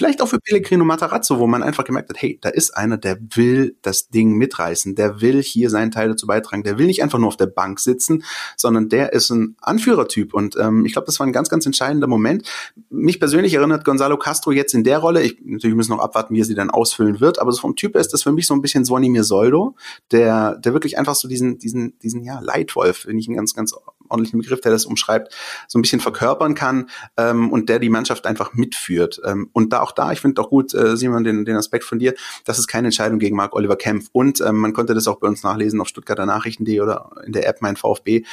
Vielleicht 0.00 0.22
auch 0.22 0.28
für 0.28 0.40
Pellegrino 0.40 0.82
Matarazzo, 0.82 1.40
wo 1.40 1.46
man 1.46 1.62
einfach 1.62 1.84
gemerkt 1.84 2.08
hat, 2.08 2.22
hey, 2.22 2.38
da 2.40 2.48
ist 2.48 2.74
einer, 2.74 2.96
der 2.96 3.18
will 3.34 3.76
das 3.82 4.08
Ding 4.08 4.32
mitreißen, 4.32 4.94
der 4.94 5.20
will 5.20 5.42
hier 5.42 5.68
seinen 5.68 5.90
Teil 5.90 6.08
dazu 6.08 6.26
beitragen, 6.26 6.62
der 6.62 6.78
will 6.78 6.86
nicht 6.86 7.02
einfach 7.02 7.18
nur 7.18 7.28
auf 7.28 7.36
der 7.36 7.48
Bank 7.48 7.78
sitzen, 7.80 8.24
sondern 8.56 8.88
der 8.88 9.12
ist 9.12 9.28
ein 9.28 9.56
Anführertyp. 9.60 10.32
Und 10.32 10.56
ähm, 10.56 10.86
ich 10.86 10.94
glaube, 10.94 11.04
das 11.04 11.20
war 11.20 11.26
ein 11.26 11.34
ganz, 11.34 11.50
ganz 11.50 11.66
entscheidender 11.66 12.06
Moment. 12.06 12.48
Mich 12.88 13.20
persönlich 13.20 13.52
erinnert 13.52 13.84
Gonzalo 13.84 14.16
Castro 14.16 14.52
jetzt 14.52 14.72
in 14.72 14.84
der 14.84 15.00
Rolle, 15.00 15.20
ich 15.20 15.36
natürlich 15.44 15.76
müssen 15.76 15.90
noch 15.90 15.98
abwarten, 15.98 16.34
wie 16.34 16.40
er 16.40 16.46
sie 16.46 16.54
dann 16.54 16.70
ausfüllen 16.70 17.20
wird, 17.20 17.38
aber 17.38 17.52
so 17.52 17.60
vom 17.60 17.76
Typ 17.76 17.94
ist 17.94 18.14
das 18.14 18.22
für 18.22 18.32
mich 18.32 18.46
so 18.46 18.54
ein 18.54 18.62
bisschen 18.62 18.86
Svonimir 18.86 19.22
Soldo, 19.24 19.76
der, 20.12 20.56
der 20.56 20.72
wirklich 20.72 20.96
einfach 20.96 21.14
so 21.14 21.28
diesen, 21.28 21.58
diesen, 21.58 21.98
diesen, 21.98 22.24
ja, 22.24 22.40
Leitwolf, 22.40 23.00
finde 23.00 23.20
ich 23.20 23.28
einen 23.28 23.36
ganz, 23.36 23.52
ganz 23.52 23.74
ordentlichen 24.10 24.40
Begriff, 24.40 24.60
der 24.60 24.72
das 24.72 24.84
umschreibt, 24.84 25.34
so 25.68 25.78
ein 25.78 25.82
bisschen 25.82 26.00
verkörpern 26.00 26.54
kann 26.54 26.90
ähm, 27.16 27.50
und 27.50 27.68
der 27.68 27.78
die 27.78 27.88
Mannschaft 27.88 28.26
einfach 28.26 28.54
mitführt. 28.54 29.20
Ähm, 29.24 29.50
und 29.52 29.72
da 29.72 29.80
auch 29.80 29.92
da, 29.92 30.12
ich 30.12 30.20
finde 30.20 30.40
auch 30.42 30.50
gut, 30.50 30.74
äh, 30.74 30.96
Simon, 30.96 31.24
den, 31.24 31.44
den 31.44 31.56
Aspekt 31.56 31.84
von 31.84 31.98
dir, 31.98 32.14
das 32.44 32.58
ist 32.58 32.66
keine 32.66 32.88
Entscheidung 32.88 33.18
gegen 33.18 33.36
Marc 33.36 33.54
Oliver 33.54 33.76
Kempf. 33.76 34.08
Und 34.12 34.40
ähm, 34.40 34.56
man 34.56 34.72
konnte 34.72 34.94
das 34.94 35.08
auch 35.08 35.18
bei 35.18 35.28
uns 35.28 35.42
nachlesen 35.42 35.80
auf 35.80 35.88
Stuttgarter 35.88 36.26
Nachrichten.de 36.26 36.80
oder 36.80 37.10
in 37.24 37.32
der 37.32 37.48
App 37.48 37.62
Mein 37.62 37.76
VfB 37.76 38.24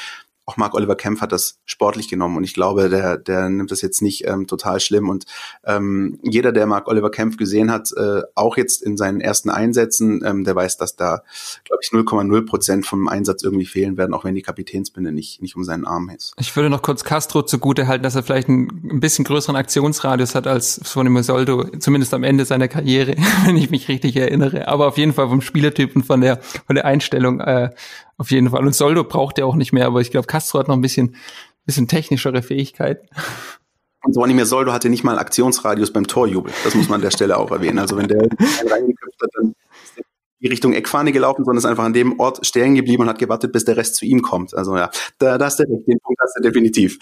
auch 0.47 0.55
Marc 0.55 0.73
Oliver 0.73 0.95
Kempf 0.95 1.19
hat 1.19 1.33
das 1.33 1.59
sportlich 1.65 2.07
genommen 2.07 2.37
und 2.37 2.45
ich 2.45 2.53
glaube, 2.53 2.87
der, 2.89 3.17
der 3.17 3.49
nimmt 3.49 3.69
das 3.69 3.81
jetzt 3.81 4.01
nicht 4.01 4.25
ähm, 4.25 4.47
total 4.47 4.79
schlimm 4.79 5.09
und 5.09 5.25
ähm, 5.65 6.19
jeder, 6.23 6.53
der 6.53 6.65
Marc 6.65 6.87
Oliver 6.87 7.11
Kempf 7.11 7.35
gesehen 7.35 7.69
hat, 7.69 7.91
äh, 7.97 8.21
auch 8.33 8.55
jetzt 8.55 8.81
in 8.81 8.95
seinen 8.95 9.19
ersten 9.19 9.49
Einsätzen, 9.49 10.23
ähm, 10.25 10.45
der 10.45 10.55
weiß, 10.55 10.77
dass 10.77 10.95
da, 10.95 11.21
glaube 11.65 11.81
ich, 11.83 11.89
0,0 11.89 12.45
Prozent 12.45 12.85
vom 12.85 13.09
Einsatz 13.09 13.43
irgendwie 13.43 13.65
fehlen 13.65 13.97
werden, 13.97 14.13
auch 14.13 14.23
wenn 14.23 14.35
die 14.35 14.41
Kapitänsbinde 14.41 15.11
nicht, 15.11 15.41
nicht 15.41 15.57
um 15.57 15.65
seinen 15.65 15.85
Arm 15.85 16.09
ist. 16.09 16.33
Ich 16.39 16.55
würde 16.55 16.69
noch 16.69 16.81
kurz 16.81 17.03
Castro 17.03 17.41
zugute 17.41 17.87
halten, 17.87 18.03
dass 18.03 18.15
er 18.15 18.23
vielleicht 18.23 18.47
einen, 18.47 18.89
ein 18.89 18.99
bisschen 19.01 19.25
größeren 19.25 19.57
Aktionsradius 19.57 20.33
hat 20.33 20.47
als 20.47 20.75
Sonny 20.75 21.23
Soldo, 21.23 21.65
zumindest 21.77 22.13
am 22.13 22.23
Ende 22.23 22.45
seiner 22.45 22.69
Karriere, 22.69 23.15
wenn 23.45 23.57
ich 23.57 23.69
mich 23.69 23.89
richtig 23.89 24.15
erinnere. 24.15 24.69
Aber 24.69 24.87
auf 24.87 24.97
jeden 24.97 25.11
Fall 25.11 25.27
vom 25.27 25.41
Spielertypen, 25.41 26.03
von 26.03 26.21
der, 26.21 26.37
von 26.65 26.75
der 26.75 26.85
Einstellung 26.85 27.41
äh, 27.41 27.71
auf 28.17 28.31
jeden 28.31 28.49
Fall. 28.49 28.65
Und 28.65 28.73
Soldo 28.73 29.03
braucht 29.03 29.37
er 29.37 29.45
auch 29.45 29.55
nicht 29.55 29.73
mehr, 29.73 29.85
aber 29.85 30.01
ich 30.01 30.11
glaube, 30.11 30.27
Castro 30.27 30.59
hat 30.59 30.67
noch 30.67 30.75
ein 30.75 30.81
bisschen, 30.81 31.15
bisschen 31.65 31.87
technischere 31.87 32.41
Fähigkeiten. 32.41 33.07
Und 34.03 34.13
so 34.13 34.25
nicht 34.25 34.35
mehr 34.35 34.45
Soldo 34.45 34.71
hatte 34.71 34.89
nicht 34.89 35.03
mal 35.03 35.19
Aktionsradius 35.19 35.91
beim 35.91 36.07
Torjubel. 36.07 36.53
Das 36.63 36.75
muss 36.75 36.87
man 36.87 36.95
an 36.95 37.01
der 37.01 37.11
Stelle 37.11 37.37
auch 37.37 37.51
erwähnen. 37.51 37.79
Also 37.79 37.97
wenn 37.97 38.07
der 38.07 38.21
reingeköpft 38.71 39.21
hat, 39.21 39.29
dann 39.33 39.53
die 40.39 40.47
Richtung 40.47 40.73
Eckfahne 40.73 41.11
gelaufen, 41.11 41.43
sondern 41.45 41.57
ist 41.57 41.65
einfach 41.65 41.83
an 41.83 41.93
dem 41.93 42.19
Ort 42.19 42.45
stehen 42.45 42.75
geblieben 42.75 43.03
und 43.03 43.09
hat 43.09 43.19
gewartet, 43.19 43.51
bis 43.51 43.65
der 43.65 43.77
Rest 43.77 43.95
zu 43.95 44.05
ihm 44.05 44.21
kommt. 44.21 44.55
Also 44.55 44.77
ja, 44.77 44.89
da, 45.17 45.37
da 45.37 45.45
hast 45.45 45.59
du 45.59 45.65
den 45.65 45.99
Punkt 45.99 46.21
hast 46.21 46.37
du 46.37 46.41
definitiv. 46.41 46.99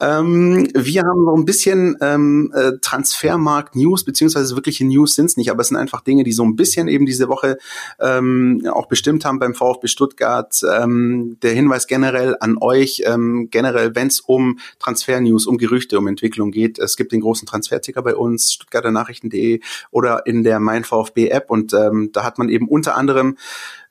Ähm, 0.00 0.68
wir 0.74 1.02
haben 1.02 1.24
noch 1.24 1.36
ein 1.36 1.44
bisschen 1.44 1.96
ähm, 2.00 2.52
äh, 2.54 2.72
Transfermarkt-News, 2.80 4.04
beziehungsweise 4.04 4.54
wirkliche 4.56 4.84
News 4.84 5.14
sind 5.14 5.26
es 5.26 5.36
nicht, 5.36 5.50
aber 5.50 5.62
es 5.62 5.68
sind 5.68 5.76
einfach 5.76 6.02
Dinge, 6.02 6.24
die 6.24 6.32
so 6.32 6.44
ein 6.44 6.56
bisschen 6.56 6.88
eben 6.88 7.06
diese 7.06 7.28
Woche 7.28 7.56
ähm, 7.98 8.66
auch 8.70 8.86
bestimmt 8.86 9.24
haben 9.24 9.38
beim 9.38 9.54
VfB 9.54 9.86
Stuttgart. 9.86 10.60
Ähm, 10.70 11.38
der 11.42 11.52
Hinweis 11.52 11.86
generell 11.86 12.36
an 12.40 12.58
euch, 12.60 13.02
ähm, 13.06 13.48
generell, 13.50 13.94
wenn 13.94 14.08
es 14.08 14.20
um 14.20 14.58
Transfer-News, 14.80 15.46
um 15.46 15.56
Gerüchte, 15.56 15.98
um 15.98 16.06
Entwicklung 16.08 16.50
geht, 16.50 16.78
es 16.78 16.96
gibt 16.96 17.12
den 17.12 17.20
großen 17.20 17.46
Transferticker 17.46 18.02
bei 18.02 18.14
uns, 18.14 18.52
stuttgarter 18.52 18.90
Nachrichten.de 18.90 19.60
oder 19.90 20.26
in 20.26 20.42
der 20.42 20.60
Mein 20.60 20.84
VfB-App 20.84 21.50
und 21.50 21.72
ähm, 21.72 22.10
da 22.12 22.24
hat 22.24 22.38
man 22.38 22.48
eben 22.48 22.65
unter 22.68 22.96
anderem 22.96 23.36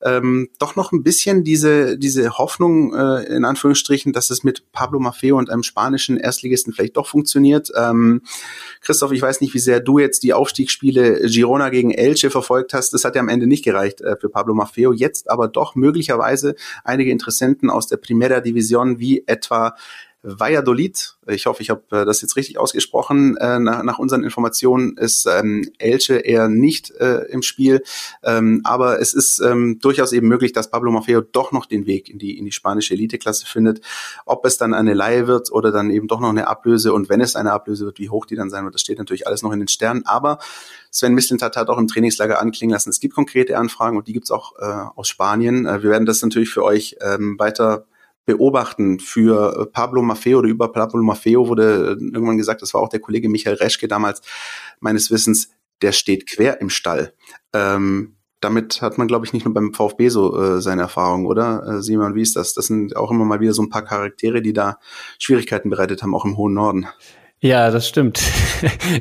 ähm, 0.02 0.50
doch 0.60 0.76
noch 0.76 0.92
ein 0.92 1.04
bisschen 1.04 1.44
diese, 1.44 1.98
diese 1.98 2.38
Hoffnung, 2.38 2.94
äh, 2.94 3.24
in 3.24 3.44
Anführungsstrichen, 3.44 4.14
dass 4.14 4.30
es 4.30 4.44
mit 4.44 4.72
Pablo 4.72 5.00
Maffeo 5.00 5.38
und 5.38 5.50
einem 5.50 5.64
spanischen 5.64 6.18
Erstligisten 6.18 6.74
vielleicht 6.74 6.98
doch 6.98 7.08
funktioniert. 7.08 7.72
Ähm, 7.76 8.22
Christoph, 8.82 9.12
ich 9.12 9.22
weiß 9.22 9.42
nicht, 9.42 9.54
wie 9.54 9.60
sehr 9.60 9.80
du 9.80 9.98
jetzt 9.98 10.24
die 10.24 10.34
Aufstiegsspiele 10.34 11.28
Girona 11.28 11.70
gegen 11.70 11.92
Elche 11.92 12.30
verfolgt 12.30 12.74
hast. 12.74 12.94
Das 12.94 13.04
hat 13.04 13.16
ja 13.16 13.22
am 13.22 13.30
Ende 13.30 13.48
nicht 13.48 13.66
gereicht 13.66 14.02
äh, 14.02 14.16
für 14.16 14.30
Pablo 14.30 14.54
Maffeo. 14.54 14.94
Jetzt 14.94 15.30
aber 15.30 15.48
doch 15.48 15.76
möglicherweise 15.76 16.56
einige 16.84 17.12
Interessenten 17.12 17.70
aus 17.70 17.88
der 17.88 17.98
Primera 17.98 18.42
Division, 18.42 19.00
wie 19.00 19.24
etwa 19.26 19.76
Valladolid, 20.26 21.18
ich 21.28 21.46
hoffe, 21.46 21.62
ich 21.62 21.70
habe 21.70 21.84
äh, 21.92 22.04
das 22.04 22.22
jetzt 22.22 22.36
richtig 22.36 22.58
ausgesprochen, 22.58 23.38
äh, 23.38 23.60
nach, 23.60 23.84
nach 23.84 24.00
unseren 24.00 24.24
Informationen 24.24 24.98
ist 24.98 25.28
ähm, 25.28 25.70
Elche 25.78 26.16
eher 26.16 26.50
nicht 26.50 26.90
äh, 26.92 27.26
im 27.30 27.44
Spiel, 27.44 27.84
ähm, 28.24 28.62
aber 28.64 29.00
es 29.00 29.14
ist 29.14 29.40
ähm, 29.40 29.78
durchaus 29.80 30.14
eben 30.14 30.28
möglich, 30.28 30.52
dass 30.52 30.72
Pablo 30.72 30.92
Maffeo 30.92 31.22
doch 31.22 31.52
noch 31.52 31.68
den 31.68 31.86
Weg 31.86 32.10
in 32.10 32.18
die, 32.18 32.38
in 32.38 32.46
die 32.46 32.52
spanische 32.52 32.96
Eliteklasse 32.96 33.46
findet. 33.46 33.82
Ob 34.26 34.46
es 34.46 34.58
dann 34.58 34.74
eine 34.74 34.96
Laie 34.96 35.28
wird 35.28 35.52
oder 35.52 35.72
dann 35.72 35.92
eben 35.92 36.08
doch 36.08 36.20
noch 36.20 36.30
eine 36.30 36.48
Ablöse 36.48 36.92
und 36.92 37.08
wenn 37.08 37.22
es 37.22 37.36
eine 37.36 37.52
Ablöse 37.52 37.86
wird, 37.86 38.00
wie 38.00 38.10
hoch 38.10 38.26
die 38.26 38.36
dann 38.36 38.50
sein 38.50 38.64
wird, 38.64 38.74
das 38.74 38.82
steht 38.82 38.98
natürlich 38.98 39.28
alles 39.28 39.44
noch 39.44 39.52
in 39.52 39.60
den 39.60 39.68
Sternen, 39.68 40.06
aber 40.08 40.40
Sven 40.90 41.14
Mislintat 41.14 41.56
hat 41.56 41.70
auch 41.70 41.78
im 41.78 41.88
Trainingslager 41.88 42.42
anklingen 42.42 42.74
lassen, 42.74 42.90
es 42.90 43.00
gibt 43.00 43.14
konkrete 43.14 43.58
Anfragen 43.58 43.98
und 43.98 44.08
die 44.08 44.14
gibt 44.14 44.26
es 44.26 44.32
auch 44.32 44.54
äh, 44.58 44.86
aus 44.96 45.08
Spanien. 45.08 45.66
Äh, 45.66 45.84
wir 45.84 45.92
werden 45.92 46.06
das 46.06 46.22
natürlich 46.22 46.50
für 46.50 46.64
euch 46.64 46.96
ähm, 47.02 47.38
weiter 47.38 47.86
beobachten 48.26 49.00
für 49.00 49.60
äh, 49.60 49.66
Pablo 49.66 50.02
Maffeo 50.02 50.40
oder 50.40 50.50
über 50.50 50.72
Pablo 50.72 51.02
Maffeo 51.04 51.48
wurde 51.48 51.98
äh, 52.00 52.04
irgendwann 52.04 52.38
gesagt, 52.38 52.62
das 52.62 52.74
war 52.74 52.82
auch 52.82 52.90
der 52.90 53.00
Kollege 53.00 53.30
Michael 53.30 53.58
Reschke 53.58 53.88
damals 53.88 54.22
meines 54.80 55.12
Wissens, 55.12 55.50
der 55.82 55.92
steht 55.92 56.28
quer 56.28 56.62
im 56.62 56.70
Stall. 56.70 57.14
Ähm, 57.54 58.16
damit 58.42 58.82
hat 58.82 58.98
man, 58.98 59.08
glaube 59.08 59.26
ich, 59.26 59.34
nicht 59.34 59.46
nur 59.46 59.54
beim 59.54 59.74
VfB 59.74 60.10
so 60.10 60.40
äh, 60.40 60.62
seine 60.62 60.84
Erfahrung, 60.84 61.26
oder? 61.26 61.64
Äh, 61.68 61.82
Simon, 61.82 62.16
wie 62.16 62.22
ist 62.22 62.36
das? 62.36 62.54
Das 62.54 62.68
sind 62.68 62.96
auch 62.96 63.12
immer 63.12 63.26
mal 63.26 63.40
wieder 63.40 63.54
so 63.54 63.64
ein 63.64 63.70
paar 63.70 63.84
Charaktere, 63.84 64.42
die 64.42 64.54
da 64.54 64.78
Schwierigkeiten 65.20 65.70
bereitet 65.70 66.04
haben, 66.04 66.14
auch 66.14 66.26
im 66.26 66.38
hohen 66.38 66.54
Norden. 66.54 66.88
Ja, 67.40 67.70
das 67.72 67.88
stimmt. 67.88 68.22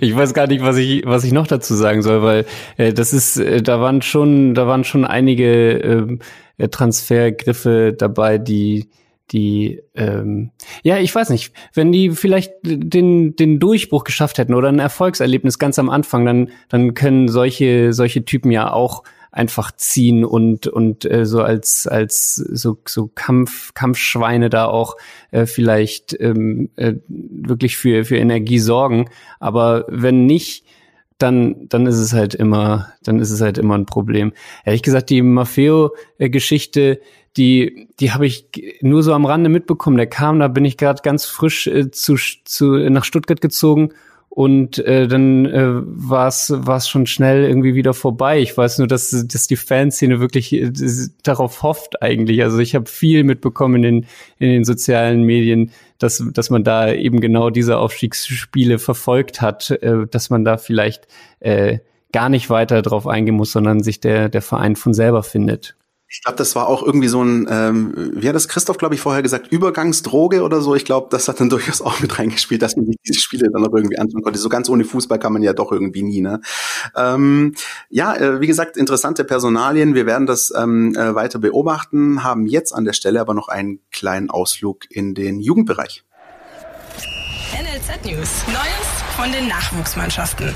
Ich 0.01 0.15
weiß 0.17 0.35
gar 0.35 0.49
nicht, 0.49 0.63
was 0.63 0.77
ich 0.77 1.07
was 1.07 1.25
ich 1.25 1.33
noch 1.33 1.47
dazu 1.47 1.75
sagen 1.75 2.03
soll, 2.03 2.23
weil 2.23 2.47
äh, 2.77 2.93
das 2.93 3.13
ist, 3.13 3.37
äh, 3.37 3.63
da 3.63 3.81
waren 3.81 4.03
schon, 4.03 4.55
da 4.55 4.67
waren 4.67 4.83
schon 4.85 5.05
einige 5.05 6.19
äh, 6.59 6.69
Transfergriffe 6.69 7.95
dabei, 7.97 8.39
die 8.39 8.91
die, 9.33 9.83
ähm, 9.95 10.51
ja, 10.83 10.99
ich 10.99 11.15
weiß 11.15 11.31
nicht, 11.31 11.53
wenn 11.73 11.93
die 11.93 12.11
vielleicht 12.11 12.53
den, 12.63 13.37
den 13.37 13.59
Durchbruch 13.59 14.05
geschafft 14.05 14.39
hätten 14.39 14.55
oder 14.55 14.69
ein 14.69 14.79
Erfolgserlebnis 14.79 15.59
ganz 15.59 15.79
am 15.79 15.89
Anfang, 15.89 16.27
dann, 16.27 16.51
dann 16.69 16.95
können 16.95 17.29
solche, 17.29 17.93
solche 17.93 18.25
Typen 18.25 18.51
ja 18.51 18.73
auch 18.73 19.03
einfach 19.35 19.73
ziehen 19.73 20.25
und 20.25 20.69
und 20.69 21.11
äh, 21.11 21.27
so 21.27 21.43
als 21.43 21.89
als 21.89 22.37
so 22.37 22.79
so 22.87 23.11
Kampf 23.13 23.75
Kampfschweine 23.75 24.49
da 24.49 24.67
auch 24.67 24.97
äh, 25.33 25.47
vielleicht 25.47 26.17
ähm, 26.21 26.71
äh, 26.77 26.95
wirklich 27.09 27.77
für 27.77 28.05
für 28.05 28.17
Energie 28.17 28.61
sorgen. 28.61 29.11
Aber 29.41 29.87
wenn 29.89 30.27
nicht 30.27 30.65
dann 31.19 31.69
dann 31.69 31.87
ist 31.87 31.99
es 31.99 32.13
halt 32.13 32.37
immer 32.37 32.93
dann 33.03 33.19
ist 33.19 33.33
es 33.33 33.41
halt 33.41 33.59
immer 33.59 33.77
ein 33.77 33.87
Problem. 33.87 34.33
Ehrlich 34.65 34.83
gesagt 34.83 35.11
die 35.11 35.23
Maffeo 35.23 35.97
Geschichte 36.19 37.01
die, 37.37 37.89
die 38.01 38.13
habe 38.13 38.27
ich 38.27 38.49
nur 38.81 39.03
so 39.03 39.13
am 39.13 39.27
Rande 39.27 39.51
mitbekommen. 39.51 39.97
Der 39.97 40.07
kam, 40.07 40.39
da 40.39 40.49
bin 40.49 40.65
ich 40.65 40.77
gerade 40.77 41.03
ganz 41.03 41.27
frisch 41.27 41.67
äh, 41.67 41.91
zu, 41.91 42.17
zu, 42.45 42.77
nach 42.91 43.05
Stuttgart 43.05 43.41
gezogen 43.41 43.91
und 44.35 44.81
äh, 44.81 45.07
dann 45.07 45.47
äh, 45.47 45.69
war 45.85 46.27
es 46.27 46.89
schon 46.89 47.07
schnell 47.07 47.45
irgendwie 47.45 47.77
wieder 47.77 47.95
vorbei. 47.95 48.41
Ich 48.41 48.57
weiß 48.57 48.79
nur, 48.79 48.89
dass, 48.89 49.11
dass 49.29 49.47
die 49.47 49.55
Fanszene 49.55 50.19
wirklich 50.19 50.53
äh, 50.53 50.73
darauf 51.23 51.63
hofft 51.63 52.03
eigentlich. 52.03 52.43
Also 52.43 52.59
ich 52.59 52.75
habe 52.75 52.87
viel 52.87 53.23
mitbekommen 53.23 53.77
in 53.77 53.83
den, 53.83 54.07
in 54.41 54.51
den 54.51 54.65
sozialen 54.65 55.23
Medien, 55.23 55.71
dass, 55.99 56.21
dass 56.33 56.51
man 56.51 56.65
da 56.65 56.93
eben 56.93 57.21
genau 57.21 57.51
diese 57.51 57.79
Aufstiegsspiele 57.79 58.81
verfolgt 58.81 59.41
hat, 59.41 59.71
äh, 59.71 60.07
dass 60.11 60.31
man 60.31 60.45
da 60.45 60.57
vielleicht 60.57 61.07
äh, 61.39 61.79
gar 62.13 62.29
nicht 62.29 62.51
weiter 62.51 62.83
drauf 62.83 63.07
eingehen 63.07 63.37
muss, 63.37 63.53
sondern 63.53 63.85
sich 63.85 64.01
der, 64.01 64.29
der 64.29 64.43
Verein 64.43 64.75
von 64.75 64.95
selber 64.95 65.23
findet. 65.23 65.77
Ich 66.15 66.23
glaube, 66.23 66.39
das 66.39 66.55
war 66.55 66.69
auch 66.69 66.85
irgendwie 66.85 67.09
so 67.09 67.25
ein, 67.25 67.49
ähm, 67.51 68.13
wie 68.15 68.29
hat 68.29 68.37
das 68.37 68.47
Christoph, 68.47 68.79
glaube 68.79 68.95
ich, 68.95 69.01
vorher 69.01 69.21
gesagt, 69.21 69.51
Übergangsdroge 69.51 70.43
oder 70.43 70.61
so. 70.61 70.77
Ich 70.77 70.85
glaube, 70.85 71.09
das 71.11 71.27
hat 71.27 71.41
dann 71.41 71.51
durchaus 71.51 71.83
auch 71.83 71.99
mit 71.99 72.17
reingespielt, 72.17 72.63
dass 72.63 72.77
man 72.77 72.87
sich 72.87 72.95
diese 73.05 73.19
Spiele 73.19 73.51
dann 73.53 73.67
auch 73.67 73.75
irgendwie 73.75 73.99
anschauen 73.99 74.23
konnte. 74.23 74.39
So 74.39 74.49
ganz 74.49 74.69
ohne 74.69 74.85
Fußball 74.85 75.19
kann 75.19 75.33
man 75.33 75.43
ja 75.43 75.53
doch 75.53 75.73
irgendwie 75.73 76.05
nie. 76.05 76.21
Ne? 76.21 76.41
Ähm, 76.95 77.55
ja, 77.91 78.15
äh, 78.15 78.41
wie 78.41 78.47
gesagt, 78.47 78.77
interessante 78.77 79.25
Personalien. 79.25 79.97
Wir 79.97 80.07
werden 80.07 80.29
das 80.29 80.53
ähm, 80.57 80.95
äh, 80.95 81.17
weiter 81.17 81.41
beobachten, 81.41 82.23
haben 82.23 82.47
jetzt 82.47 82.73
an 82.73 82.85
der 82.85 82.93
Stelle 82.93 83.21
aber 83.21 83.35
noch 83.35 83.49
einen 83.49 83.81
kleinen 83.91 84.31
Ausflug 84.31 84.85
in 84.89 85.15
den 85.15 85.41
Jugendbereich. 85.41 86.05
NLZ 87.55 88.05
News. 88.05 88.45
Neues 88.47 89.17
von 89.17 89.33
den 89.33 89.49
Nachwuchsmannschaften. 89.49 90.55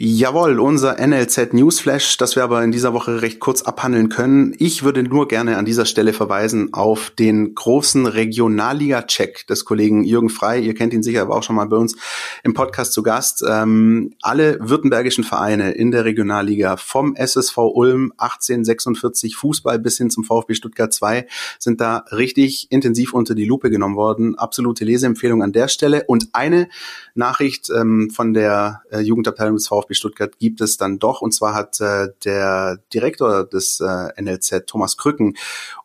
Jawohl, 0.00 0.60
unser 0.60 1.04
NLZ 1.04 1.54
Newsflash, 1.54 2.18
das 2.18 2.36
wir 2.36 2.44
aber 2.44 2.62
in 2.62 2.70
dieser 2.70 2.92
Woche 2.92 3.20
recht 3.20 3.40
kurz 3.40 3.62
abhandeln 3.62 4.08
können. 4.08 4.54
Ich 4.56 4.84
würde 4.84 5.02
nur 5.02 5.26
gerne 5.26 5.56
an 5.56 5.64
dieser 5.64 5.86
Stelle 5.86 6.12
verweisen 6.12 6.72
auf 6.72 7.10
den 7.10 7.56
großen 7.56 8.06
Regionalliga-Check 8.06 9.48
des 9.48 9.64
Kollegen 9.64 10.04
Jürgen 10.04 10.28
Frei. 10.28 10.60
Ihr 10.60 10.76
kennt 10.76 10.92
ihn 10.92 11.02
sicher, 11.02 11.28
war 11.28 11.38
auch 11.38 11.42
schon 11.42 11.56
mal 11.56 11.66
bei 11.66 11.78
uns 11.78 11.96
im 12.44 12.54
Podcast 12.54 12.92
zu 12.92 13.02
Gast. 13.02 13.42
Ähm, 13.44 14.14
alle 14.22 14.58
württembergischen 14.60 15.24
Vereine 15.24 15.72
in 15.72 15.90
der 15.90 16.04
Regionalliga 16.04 16.76
vom 16.76 17.16
SSV 17.16 17.58
Ulm 17.58 18.12
1846 18.18 19.34
Fußball 19.34 19.80
bis 19.80 19.98
hin 19.98 20.10
zum 20.10 20.22
VfB 20.22 20.54
Stuttgart 20.54 20.92
2 20.92 21.26
sind 21.58 21.80
da 21.80 22.04
richtig 22.12 22.70
intensiv 22.70 23.14
unter 23.14 23.34
die 23.34 23.46
Lupe 23.46 23.68
genommen 23.68 23.96
worden. 23.96 24.38
Absolute 24.38 24.84
Leseempfehlung 24.84 25.42
an 25.42 25.50
der 25.50 25.66
Stelle. 25.66 26.04
Und 26.06 26.28
eine 26.34 26.68
Nachricht 27.16 27.68
ähm, 27.70 28.10
von 28.14 28.32
der 28.32 28.82
äh, 28.92 29.00
Jugendabteilung 29.00 29.56
des 29.56 29.66
VfB 29.66 29.87
Stuttgart 29.94 30.38
gibt 30.38 30.60
es 30.60 30.76
dann 30.76 30.98
doch. 30.98 31.20
Und 31.20 31.32
zwar 31.32 31.54
hat 31.54 31.80
äh, 31.80 32.08
der 32.24 32.80
Direktor 32.92 33.44
des 33.44 33.80
äh, 33.80 34.20
NLZ, 34.20 34.66
Thomas 34.66 34.96
Krücken, 34.96 35.36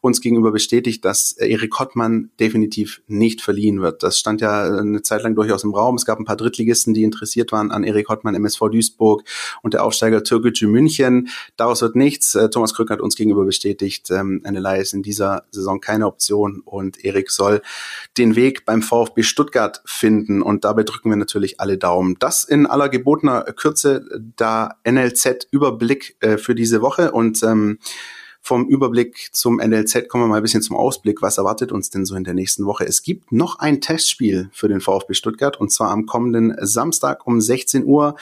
uns 0.01 0.21
gegenüber 0.21 0.51
bestätigt, 0.51 1.05
dass 1.05 1.33
Erik 1.33 1.79
Hottmann 1.79 2.31
definitiv 2.39 3.01
nicht 3.07 3.41
verliehen 3.41 3.81
wird. 3.81 4.03
Das 4.03 4.17
stand 4.17 4.41
ja 4.41 4.65
äh, 4.65 4.79
eine 4.79 5.01
Zeit 5.01 5.23
lang 5.23 5.35
durchaus 5.35 5.63
im 5.63 5.73
Raum. 5.73 5.95
Es 5.95 6.05
gab 6.05 6.19
ein 6.19 6.25
paar 6.25 6.37
Drittligisten, 6.37 6.93
die 6.93 7.03
interessiert 7.03 7.51
waren 7.51 7.71
an 7.71 7.83
Erik 7.83 8.09
Hottmann, 8.09 8.35
MSV 8.35 8.59
Duisburg 8.71 9.23
und 9.61 9.73
der 9.73 9.83
Aufsteiger 9.83 10.23
Türkgücü 10.23 10.67
München. 10.67 11.29
Daraus 11.57 11.81
wird 11.81 11.95
nichts. 11.95 12.35
Äh, 12.35 12.49
Thomas 12.49 12.73
Krücken 12.73 12.93
hat 12.93 13.01
uns 13.01 13.15
gegenüber 13.15 13.45
bestätigt, 13.45 14.09
ähm, 14.09 14.41
Leihe 14.63 14.81
ist 14.81 14.93
in 14.93 15.03
dieser 15.03 15.43
Saison 15.51 15.79
keine 15.81 16.07
Option 16.07 16.61
und 16.63 17.03
Erik 17.03 17.29
soll 17.29 17.61
den 18.17 18.35
Weg 18.35 18.65
beim 18.65 18.81
VfB 18.81 19.23
Stuttgart 19.23 19.81
finden. 19.85 20.41
Und 20.41 20.63
dabei 20.65 20.83
drücken 20.83 21.09
wir 21.09 21.17
natürlich 21.17 21.59
alle 21.59 21.77
Daumen. 21.77 22.15
Das 22.19 22.43
in 22.43 22.65
aller 22.65 22.89
gebotener 22.89 23.43
Kürze, 23.43 23.82
da 24.37 24.77
NLZ-Überblick 24.87 26.17
äh, 26.21 26.37
für 26.37 26.55
diese 26.55 26.81
Woche 26.81 27.11
und 27.11 27.43
ähm, 27.43 27.79
vom 28.45 28.67
Überblick 28.67 29.29
zum 29.31 29.55
NLZ 29.55 30.09
kommen 30.09 30.25
wir 30.25 30.27
mal 30.27 30.37
ein 30.37 30.43
bisschen 30.43 30.61
zum 30.61 30.75
Ausblick. 30.75 31.21
Was 31.21 31.37
erwartet 31.37 31.71
uns 31.71 31.89
denn 31.89 32.05
so 32.05 32.15
in 32.15 32.25
der 32.25 32.33
nächsten 32.33 32.65
Woche? 32.65 32.85
Es 32.85 33.01
gibt 33.01 33.31
noch 33.31 33.59
ein 33.59 33.79
Testspiel 33.79 34.49
für 34.51 34.67
den 34.67 34.81
VfB 34.81 35.13
Stuttgart 35.13 35.57
und 35.59 35.71
zwar 35.71 35.91
am 35.91 36.05
kommenden 36.05 36.53
Samstag 36.59 37.25
um 37.25 37.39
16 37.39 37.85
Uhr 37.85 38.17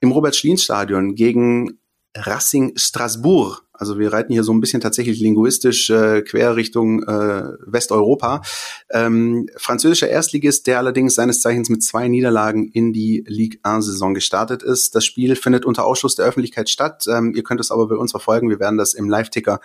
im 0.00 0.10
Robert-Schlien-Stadion 0.10 1.14
gegen 1.14 1.78
Racing 2.16 2.76
Strasbourg. 2.76 3.63
Also 3.76 3.98
wir 3.98 4.12
reiten 4.12 4.32
hier 4.32 4.44
so 4.44 4.52
ein 4.52 4.60
bisschen 4.60 4.80
tatsächlich 4.80 5.20
linguistisch 5.20 5.90
äh, 5.90 6.22
quer 6.22 6.54
Richtung 6.56 7.02
äh, 7.02 7.42
Westeuropa. 7.66 8.42
Ähm, 8.90 9.48
französischer 9.56 10.08
Erstligist, 10.08 10.66
der 10.68 10.78
allerdings 10.78 11.16
seines 11.16 11.40
Zeichens 11.40 11.68
mit 11.68 11.82
zwei 11.82 12.06
Niederlagen 12.08 12.68
in 12.68 12.92
die 12.92 13.24
Ligue 13.26 13.58
1-Saison 13.62 14.14
gestartet 14.14 14.62
ist. 14.62 14.94
Das 14.94 15.04
Spiel 15.04 15.34
findet 15.34 15.64
unter 15.64 15.84
Ausschluss 15.84 16.14
der 16.14 16.24
Öffentlichkeit 16.24 16.70
statt. 16.70 17.04
Ähm, 17.08 17.34
ihr 17.34 17.42
könnt 17.42 17.60
es 17.60 17.72
aber 17.72 17.88
bei 17.88 17.96
uns 17.96 18.12
verfolgen. 18.12 18.48
Wir 18.48 18.60
werden 18.60 18.78
das 18.78 18.94
im 18.94 19.08
Live-Ticker 19.08 19.60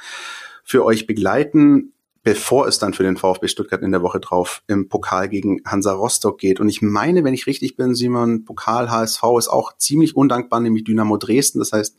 für 0.63 0.83
euch 0.83 1.05
begleiten 1.05 1.93
bevor 2.29 2.67
es 2.67 2.77
dann 2.77 2.93
für 2.93 3.01
den 3.01 3.17
VfB 3.17 3.47
Stuttgart 3.47 3.81
in 3.81 3.91
der 3.91 4.03
Woche 4.03 4.19
drauf 4.19 4.61
im 4.67 4.87
Pokal 4.87 5.29
gegen 5.29 5.61
Hansa 5.65 5.93
Rostock 5.93 6.37
geht. 6.37 6.59
Und 6.59 6.69
ich 6.69 6.83
meine, 6.83 7.23
wenn 7.23 7.33
ich 7.33 7.47
richtig 7.47 7.75
bin, 7.75 7.95
Simon, 7.95 8.45
Pokal 8.45 8.91
HSV 8.91 9.23
ist 9.39 9.47
auch 9.47 9.75
ziemlich 9.77 10.15
undankbar, 10.15 10.59
nämlich 10.59 10.83
Dynamo 10.83 11.17
Dresden. 11.17 11.57
Das 11.57 11.71
heißt, 11.71 11.97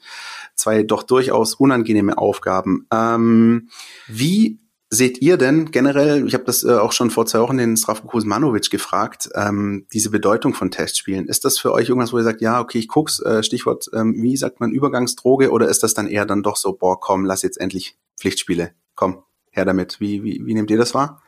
zwei 0.54 0.84
doch 0.84 1.02
durchaus 1.02 1.54
unangenehme 1.54 2.16
Aufgaben. 2.16 2.86
Ähm, 2.92 3.70
wie 4.06 4.60
seht 4.88 5.20
ihr 5.20 5.36
denn 5.36 5.72
generell, 5.72 6.24
ich 6.28 6.34
habe 6.34 6.44
das 6.44 6.62
äh, 6.62 6.74
auch 6.74 6.92
schon 6.92 7.10
vor 7.10 7.26
zwei 7.26 7.40
Wochen 7.40 7.58
den 7.58 7.76
Strafko 7.76 8.06
Kuzmanovic 8.06 8.70
gefragt, 8.70 9.30
ähm, 9.34 9.88
diese 9.92 10.10
Bedeutung 10.10 10.54
von 10.54 10.70
Testspielen. 10.70 11.26
Ist 11.26 11.44
das 11.44 11.58
für 11.58 11.72
euch 11.72 11.88
irgendwas, 11.88 12.12
wo 12.12 12.18
ihr 12.18 12.24
sagt, 12.24 12.40
ja, 12.40 12.60
okay, 12.60 12.78
ich 12.78 12.86
guck's, 12.86 13.18
äh, 13.18 13.42
Stichwort, 13.42 13.90
ähm, 13.94 14.14
wie 14.22 14.36
sagt 14.36 14.60
man, 14.60 14.70
Übergangsdroge, 14.70 15.50
oder 15.50 15.68
ist 15.68 15.82
das 15.82 15.94
dann 15.94 16.06
eher 16.06 16.24
dann 16.24 16.44
doch 16.44 16.54
so, 16.54 16.72
boah, 16.72 17.00
komm, 17.00 17.24
lass 17.24 17.42
jetzt 17.42 17.60
endlich 17.60 17.96
Pflichtspiele, 18.16 18.70
komm, 18.94 19.24
her 19.50 19.64
damit. 19.64 20.00
Wie, 20.00 20.22
wie, 20.22 20.42
wie 20.44 20.54
nehmt 20.54 20.70
ihr 20.70 20.78
das 20.78 20.94
wahr? 20.94 21.22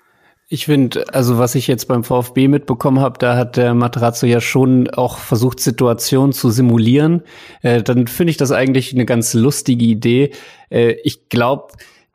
Ich 0.49 0.67
finde, 0.67 1.15
also 1.15 1.39
was 1.39 1.55
ich 1.55 1.67
jetzt 1.67 1.89
beim 1.89 2.05
VfB 2.05 2.47
mitbekommen 2.47 3.01
habe, 3.01 3.19
da 3.19 3.37
hat 3.37 3.57
der 3.57 3.73
Materazzo 3.73 4.27
ja 4.27 4.41
schon 4.41 4.91
auch 4.91 5.17
versucht, 5.17 5.61
Situationen 5.61 6.33
zu 6.33 6.51
simulieren. 6.51 7.23
Äh, 7.63 7.83
dann 7.83 8.07
finde 8.07 8.33
ich 8.33 8.37
das 8.37 8.53
eigentlich 8.53 8.93
eine 8.93 9.07
ganz 9.07 9.33
lustige 9.33 9.85
Idee. 9.85 10.33
Äh, 10.69 10.97
ich 11.05 11.31
glaube, 11.31 11.73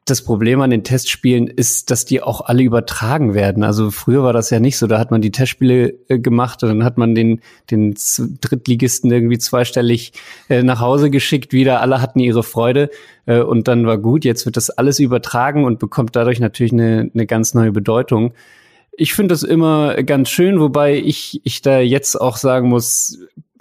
das 0.09 0.21
Problem 0.21 0.61
an 0.61 0.69
den 0.69 0.83
Testspielen 0.83 1.47
ist, 1.47 1.91
dass 1.91 2.05
die 2.05 2.21
auch 2.21 2.41
alle 2.41 2.63
übertragen 2.63 3.33
werden. 3.33 3.63
Also 3.63 3.91
früher 3.91 4.23
war 4.23 4.33
das 4.33 4.49
ja 4.49 4.59
nicht 4.59 4.77
so. 4.77 4.87
Da 4.87 4.99
hat 4.99 5.11
man 5.11 5.21
die 5.21 5.31
Testspiele 5.31 5.93
äh, 6.07 6.19
gemacht 6.19 6.63
und 6.63 6.69
dann 6.69 6.83
hat 6.83 6.97
man 6.97 7.13
den, 7.15 7.41
den 7.69 7.95
Drittligisten 8.41 9.11
irgendwie 9.11 9.37
zweistellig 9.37 10.13
äh, 10.49 10.63
nach 10.63 10.79
Hause 10.79 11.09
geschickt 11.09 11.53
wieder. 11.53 11.81
Alle 11.81 12.01
hatten 12.01 12.19
ihre 12.19 12.43
Freude 12.43 12.89
äh, 13.25 13.39
und 13.39 13.67
dann 13.67 13.85
war 13.85 13.97
gut. 13.97 14.25
Jetzt 14.25 14.45
wird 14.45 14.57
das 14.57 14.69
alles 14.69 14.99
übertragen 14.99 15.65
und 15.65 15.79
bekommt 15.79 16.15
dadurch 16.15 16.39
natürlich 16.39 16.73
eine, 16.73 17.11
eine 17.13 17.25
ganz 17.25 17.53
neue 17.53 17.71
Bedeutung. 17.71 18.33
Ich 18.91 19.13
finde 19.13 19.33
das 19.33 19.43
immer 19.43 20.01
ganz 20.03 20.29
schön, 20.29 20.59
wobei 20.59 20.97
ich, 20.97 21.41
ich 21.43 21.61
da 21.61 21.79
jetzt 21.79 22.19
auch 22.19 22.37
sagen 22.37 22.69
muss, 22.69 23.19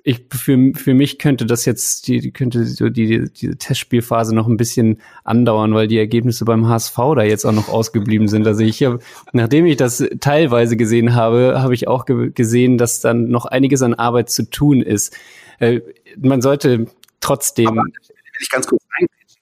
ich, 0.09 0.25
für, 0.33 0.73
für 0.75 0.95
mich 0.95 1.19
könnte 1.19 1.47
das 1.47 1.65
jetzt, 1.65 2.07
die, 2.07 2.31
könnte 2.31 2.65
so 2.65 2.89
die, 2.89 3.29
diese 3.29 3.57
Testspielphase 3.57 4.37
noch 4.37 4.47
ein 4.47 4.57
bisschen 4.57 5.01
andauern, 5.25 5.75
weil 5.75 5.89
die 5.89 5.99
Ergebnisse 5.99 6.45
beim 6.45 6.69
HSV 6.69 6.95
da 7.17 7.25
jetzt 7.25 7.45
auch 7.45 7.51
noch 7.51 7.69
ausgeblieben 7.69 8.29
sind. 8.29 8.47
Also 8.47 8.63
ich 8.63 8.85
habe, 8.85 9.01
nachdem 9.33 9.67
ich 9.67 9.77
das 9.77 10.05
teilweise 10.21 10.77
gesehen 10.77 11.17
habe, 11.17 11.61
habe 11.61 11.75
ich 11.75 11.89
auch 11.89 12.05
ge 12.07 12.31
gesehen, 12.31 12.79
dass 12.79 13.01
dann 13.01 13.31
noch 13.31 13.47
einiges 13.47 13.83
an 13.83 13.95
Arbeit 13.95 14.31
zu 14.31 14.49
tun 14.49 14.81
ist. 14.81 15.13
Äh, 15.59 15.81
man 16.17 16.41
sollte 16.41 16.87
trotzdem. 17.19 17.67
Aber, 17.67 17.83
wenn 17.83 18.41
ich 18.41 18.51
ganz 18.51 18.69
kurz 18.69 18.85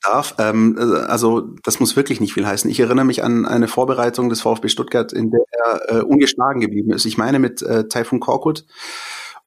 darf, 0.03 0.35
ähm, 0.39 0.79
also 1.09 1.43
das 1.63 1.79
muss 1.79 1.95
wirklich 1.95 2.23
nicht 2.23 2.33
viel 2.33 2.47
heißen. 2.47 2.71
Ich 2.71 2.81
erinnere 2.81 3.05
mich 3.05 3.23
an 3.23 3.45
eine 3.45 3.69
Vorbereitung 3.69 4.31
des 4.31 4.41
VfB 4.41 4.69
Stuttgart, 4.69 5.13
in 5.13 5.31
der 5.31 5.45
er 5.51 5.99
äh, 5.99 6.03
ungeschlagen 6.03 6.63
geblieben 6.63 6.91
ist. 6.95 7.05
Ich 7.05 7.19
meine 7.19 7.39
mit 7.39 7.61
äh, 7.61 7.87
Taifun 7.87 8.21
Korkut 8.21 8.65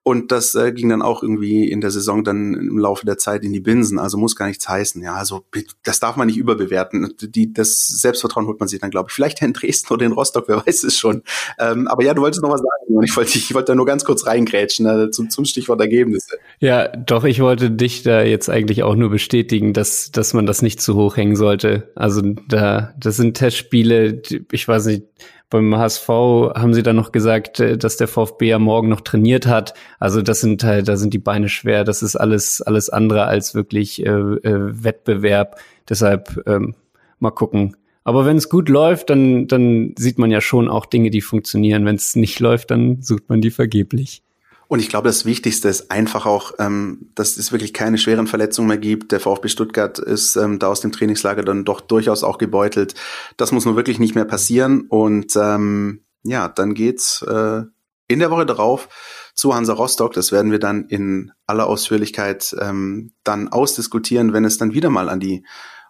und 0.08 0.32
das 0.32 0.56
äh, 0.56 0.72
ging 0.72 0.88
dann 0.88 1.02
auch 1.02 1.22
irgendwie 1.22 1.70
in 1.70 1.82
der 1.82 1.92
Saison 1.92 2.24
dann 2.24 2.54
im 2.54 2.78
Laufe 2.78 3.06
der 3.06 3.18
Zeit 3.18 3.44
in 3.44 3.52
die 3.52 3.60
Binsen. 3.60 4.00
Also 4.00 4.18
muss 4.18 4.38
gar 4.38 4.48
nichts 4.48 4.70
heißen. 4.70 5.04
Ja, 5.04 5.16
also 5.16 5.44
das 5.84 6.00
darf 6.00 6.16
man 6.16 6.28
nicht 6.28 6.38
überbewerten. 6.38 7.14
Die, 7.20 7.52
das 7.52 7.88
Selbstvertrauen 7.88 8.48
holt 8.48 8.58
man 8.58 8.70
sich 8.70 8.80
dann, 8.80 8.90
glaube 8.90 9.10
ich, 9.10 9.14
vielleicht 9.14 9.42
in 9.42 9.52
Dresden 9.52 9.94
oder 9.94 10.06
in 10.06 10.14
Rostock, 10.14 10.46
wer 10.48 10.58
weiß 10.66 10.86
es 10.86 10.98
schon. 10.98 11.24
Ähm, 11.60 11.90
aber 11.90 12.06
ja, 12.06 12.14
du 12.14 12.22
wolltest 12.22 12.42
noch 12.42 12.50
was 12.50 12.62
sagen. 12.62 12.96
Und 12.96 13.04
ich 13.04 13.18
wollte, 13.18 13.38
ich 13.38 13.54
wollte 13.54 13.74
da 13.74 13.76
nur 13.76 13.86
ganz 13.86 14.06
kurz 14.06 14.26
reingrätschen 14.26 14.86
ne, 14.86 15.10
zum, 15.10 15.30
zum 15.30 15.44
Stichwort 15.44 15.82
Ergebnisse. 15.82 16.38
Ja, 16.62 16.88
doch, 16.88 17.26
ich 17.26 17.42
wollte 17.42 17.70
dich 17.70 18.04
da 18.04 18.22
jetzt 18.22 18.50
eigentlich 18.50 18.84
auch 18.84 18.96
nur 18.96 19.10
bestätigen, 19.10 19.74
dass, 19.74 20.10
dass 20.12 20.34
man 20.34 20.46
das 20.46 20.62
nicht 20.62 20.80
zu 20.80 20.96
hoch 20.96 21.18
hängen 21.18 21.36
sollte. 21.36 21.92
Also 21.96 22.22
da, 22.48 22.94
das 22.98 23.18
sind 23.18 23.36
Testspiele, 23.36 24.22
ich 24.54 24.66
weiß 24.66 24.86
nicht, 24.86 25.04
beim 25.50 25.76
HSV 25.76 26.08
haben 26.10 26.74
sie 26.74 26.84
dann 26.84 26.96
noch 26.96 27.12
gesagt, 27.12 27.60
äh, 27.60 27.78
dass 27.78 27.98
der 27.98 28.08
VfB 28.08 28.48
ja 28.48 28.60
morgen 28.60 28.90
noch 28.90 29.02
trainiert 29.02 29.48
hat. 29.48 29.74
Also 30.00 30.22
das 30.22 30.42
sind 30.42 30.64
halt, 30.64 30.88
da 30.88 30.98
sind 30.98 31.14
die 31.14 31.20
Beine 31.20 31.50
schwer. 31.50 31.84
Das 31.84 32.04
ist 32.04 32.16
alles, 32.16 32.62
alles 32.62 32.90
andere 32.90 33.26
als 33.26 33.56
wirklich 33.56 34.06
äh, 34.06 34.10
äh, 34.10 34.84
Wettbewerb. 34.84 35.60
Deshalb 35.88 36.42
ähm, 36.48 36.76
mal 37.20 37.32
gucken. 37.32 37.78
Aber 38.04 38.26
wenn 38.26 38.38
es 38.38 38.50
gut 38.50 38.70
läuft, 38.70 39.10
dann, 39.10 39.48
dann 39.48 39.94
sieht 39.98 40.18
man 40.18 40.32
ja 40.32 40.40
schon 40.40 40.70
auch 40.70 40.86
Dinge, 40.86 41.10
die 41.10 41.22
funktionieren. 41.22 41.86
Wenn 41.86 41.96
es 41.96 42.16
nicht 42.16 42.40
läuft, 42.40 42.72
dann 42.72 43.02
sucht 43.02 43.28
man 43.28 43.42
die 43.42 43.52
vergeblich. 43.52 44.24
Und 44.68 44.80
ich 44.80 44.90
glaube, 44.90 45.08
das 45.08 45.26
Wichtigste 45.26 45.70
ist 45.70 45.92
einfach 45.92 46.26
auch, 46.26 46.54
ähm, 46.60 47.10
dass 47.16 47.38
es 47.38 47.52
wirklich 47.52 47.74
keine 47.74 47.98
schweren 47.98 48.28
Verletzungen 48.28 48.68
mehr 48.68 48.78
gibt. 48.78 49.12
Der 49.12 49.20
VfB 49.20 49.48
Stuttgart 49.48 49.98
ist 49.98 50.36
ähm, 50.36 50.60
da 50.60 50.68
aus 50.68 50.82
dem 50.82 50.92
Trainingslager 50.92 51.44
dann 51.44 51.64
doch 51.64 51.80
durchaus 51.80 52.24
auch 52.24 52.38
gebeutelt. 52.38 52.94
Das 53.38 53.52
muss 53.52 53.66
nur 53.66 53.78
wirklich 53.78 54.00
nicht 54.00 54.16
mehr 54.16 54.26
passieren. 54.26 54.82
Und 54.90 55.36
ähm, 55.38 56.04
ja, 56.24 56.50
dann 56.50 56.74
geht's 56.74 57.22
äh, 57.22 57.62
in 58.10 58.20
der 58.20 58.32
Woche 58.32 58.46
darauf 58.46 58.90
zu 59.34 59.56
Hansa 59.56 59.74
Rostock. 59.74 60.14
Das 60.14 60.32
werden 60.32 60.52
wir 60.52 60.60
dann 60.60 60.86
in 60.86 61.32
aller 61.46 61.68
Ausführlichkeit 61.68 62.56
ähm, 62.60 63.14
dann 63.24 63.48
ausdiskutieren, 63.48 64.34
wenn 64.34 64.46
es 64.46 64.58
dann 64.58 64.74
wieder 64.74 64.90
mal 64.90 65.08
an 65.08 65.20
die 65.20 65.46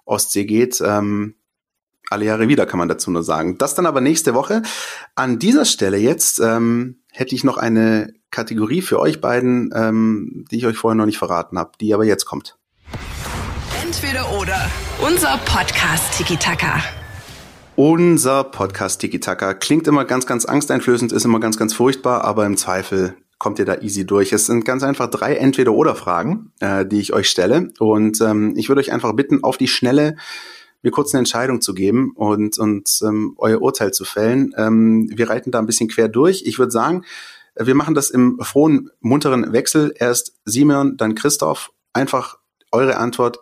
Ostsee 0.06 0.46
geht. 0.46 0.82
Ähm, 0.86 1.36
alle 2.10 2.26
Jahre 2.26 2.48
wieder, 2.48 2.66
kann 2.66 2.80
man 2.80 2.88
dazu 2.88 3.12
nur 3.12 3.24
sagen. 3.24 3.58
Das 3.58 3.76
dann 3.76 3.86
aber 3.86 4.02
nächste 4.02 4.34
Woche. 4.34 4.62
An 5.16 5.40
dieser 5.40 5.66
Stelle 5.66 5.98
jetzt 5.98 6.40
ähm, 6.40 7.02
hätte 7.12 7.36
ich 7.36 7.44
noch 7.44 7.58
eine 7.58 8.14
Kategorie 8.32 8.82
für 8.82 9.00
euch 9.00 9.22
beiden, 9.22 9.72
ähm, 9.74 10.46
die 10.52 10.58
ich 10.58 10.66
euch 10.66 10.78
vorher 10.78 10.96
noch 10.96 11.06
nicht 11.06 11.18
verraten 11.18 11.58
habe, 11.58 11.72
die 11.80 11.94
aber 11.94 12.06
jetzt 12.06 12.26
kommt. 12.26 12.58
Entweder 13.84 14.32
oder. 14.40 14.70
Unser 15.06 15.38
Podcast 15.46 16.18
Tiki 16.18 16.38
Taka. 16.38 16.84
Unser 17.76 18.44
Podcast 18.44 19.02
Tiki 19.02 19.20
Taka 19.20 19.54
klingt 19.54 19.88
immer 19.88 20.04
ganz, 20.04 20.26
ganz 20.26 20.46
angsteinflößend, 20.46 21.12
ist 21.12 21.26
immer 21.26 21.40
ganz, 21.40 21.58
ganz 21.58 21.74
furchtbar, 21.74 22.24
aber 22.24 22.46
im 22.46 22.58
Zweifel 22.58 23.16
kommt 23.40 23.60
ihr 23.60 23.66
da 23.66 23.82
easy 23.82 24.06
durch. 24.06 24.34
Es 24.34 24.48
sind 24.48 24.66
ganz 24.66 24.84
einfach 24.84 25.10
drei 25.10 25.36
Entweder-Oder-Fragen, 25.36 26.52
äh, 26.60 26.86
die 26.86 27.00
ich 27.00 27.14
euch 27.14 27.30
stelle. 27.30 27.72
Und 27.80 28.20
ähm, 28.22 28.54
ich 28.58 28.68
würde 28.68 28.80
euch 28.80 28.92
einfach 28.92 29.14
bitten, 29.14 29.44
auf 29.44 29.58
die 29.58 29.68
Schnelle 29.68 30.16
mir 30.82 30.92
kurz 30.92 31.14
eine 31.14 31.20
Entscheidung 31.20 31.62
zu 31.62 31.74
geben 31.74 32.14
und, 32.16 32.58
und 32.58 32.90
ähm, 33.04 33.36
euer 33.38 33.62
Urteil 33.62 33.92
zu 33.92 34.06
fällen. 34.06 34.54
Ähm, 34.58 35.10
wir 35.14 35.30
reiten 35.30 35.52
da 35.52 35.60
ein 35.60 35.66
bisschen 35.66 35.90
quer 35.90 36.08
durch. 36.08 36.44
Ich 36.46 36.60
würde 36.60 36.72
sagen, 36.72 37.04
wir 37.60 37.76
machen 37.76 37.96
das 37.96 38.10
im 38.10 38.40
frohen, 38.42 38.90
munteren 39.00 39.54
Wechsel. 39.54 39.94
Erst 39.96 40.34
Simon, 40.46 40.98
dann 40.98 41.16
Christoph. 41.16 41.72
Einfach 41.94 42.38
eure 42.72 42.98
Antwort 42.98 43.40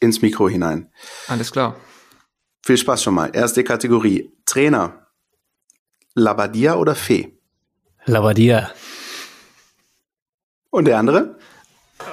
ins 0.00 0.22
Mikro 0.22 0.48
hinein. 0.48 0.90
Alles 1.28 1.52
klar. 1.52 1.76
Viel 2.64 2.76
Spaß 2.76 3.02
schon 3.02 3.14
mal. 3.14 3.30
Erste 3.32 3.64
Kategorie. 3.64 4.32
Trainer. 4.44 5.06
Labadia 6.14 6.76
oder 6.76 6.94
Fee? 6.94 7.38
Labadia. 8.04 8.70
Und 10.70 10.86
der 10.86 10.98
andere? 10.98 11.38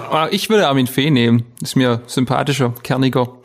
Ah, 0.09 0.27
ich 0.31 0.49
würde 0.49 0.67
Armin 0.67 0.88
Fee 0.88 1.11
nehmen. 1.11 1.45
Ist 1.61 1.75
mir 1.75 2.01
sympathischer, 2.07 2.73
kerniger. 2.83 3.39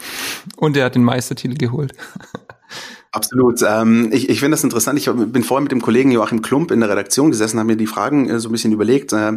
Und 0.56 0.76
er 0.76 0.86
hat 0.86 0.94
den 0.94 1.04
Meistertitel 1.04 1.56
geholt. 1.56 1.92
Absolut. 3.12 3.60
Ähm, 3.66 4.10
ich 4.12 4.28
ich 4.28 4.38
finde 4.38 4.52
das 4.52 4.62
interessant. 4.62 4.96
Ich 4.96 5.10
bin 5.10 5.42
vorher 5.42 5.62
mit 5.62 5.72
dem 5.72 5.82
Kollegen 5.82 6.12
Joachim 6.12 6.42
Klump 6.42 6.70
in 6.70 6.78
der 6.78 6.90
Redaktion 6.90 7.32
gesessen, 7.32 7.58
habe 7.58 7.66
mir 7.66 7.76
die 7.76 7.88
Fragen 7.88 8.30
äh, 8.30 8.38
so 8.38 8.48
ein 8.48 8.52
bisschen 8.52 8.72
überlegt. 8.72 9.12
Äh, 9.12 9.32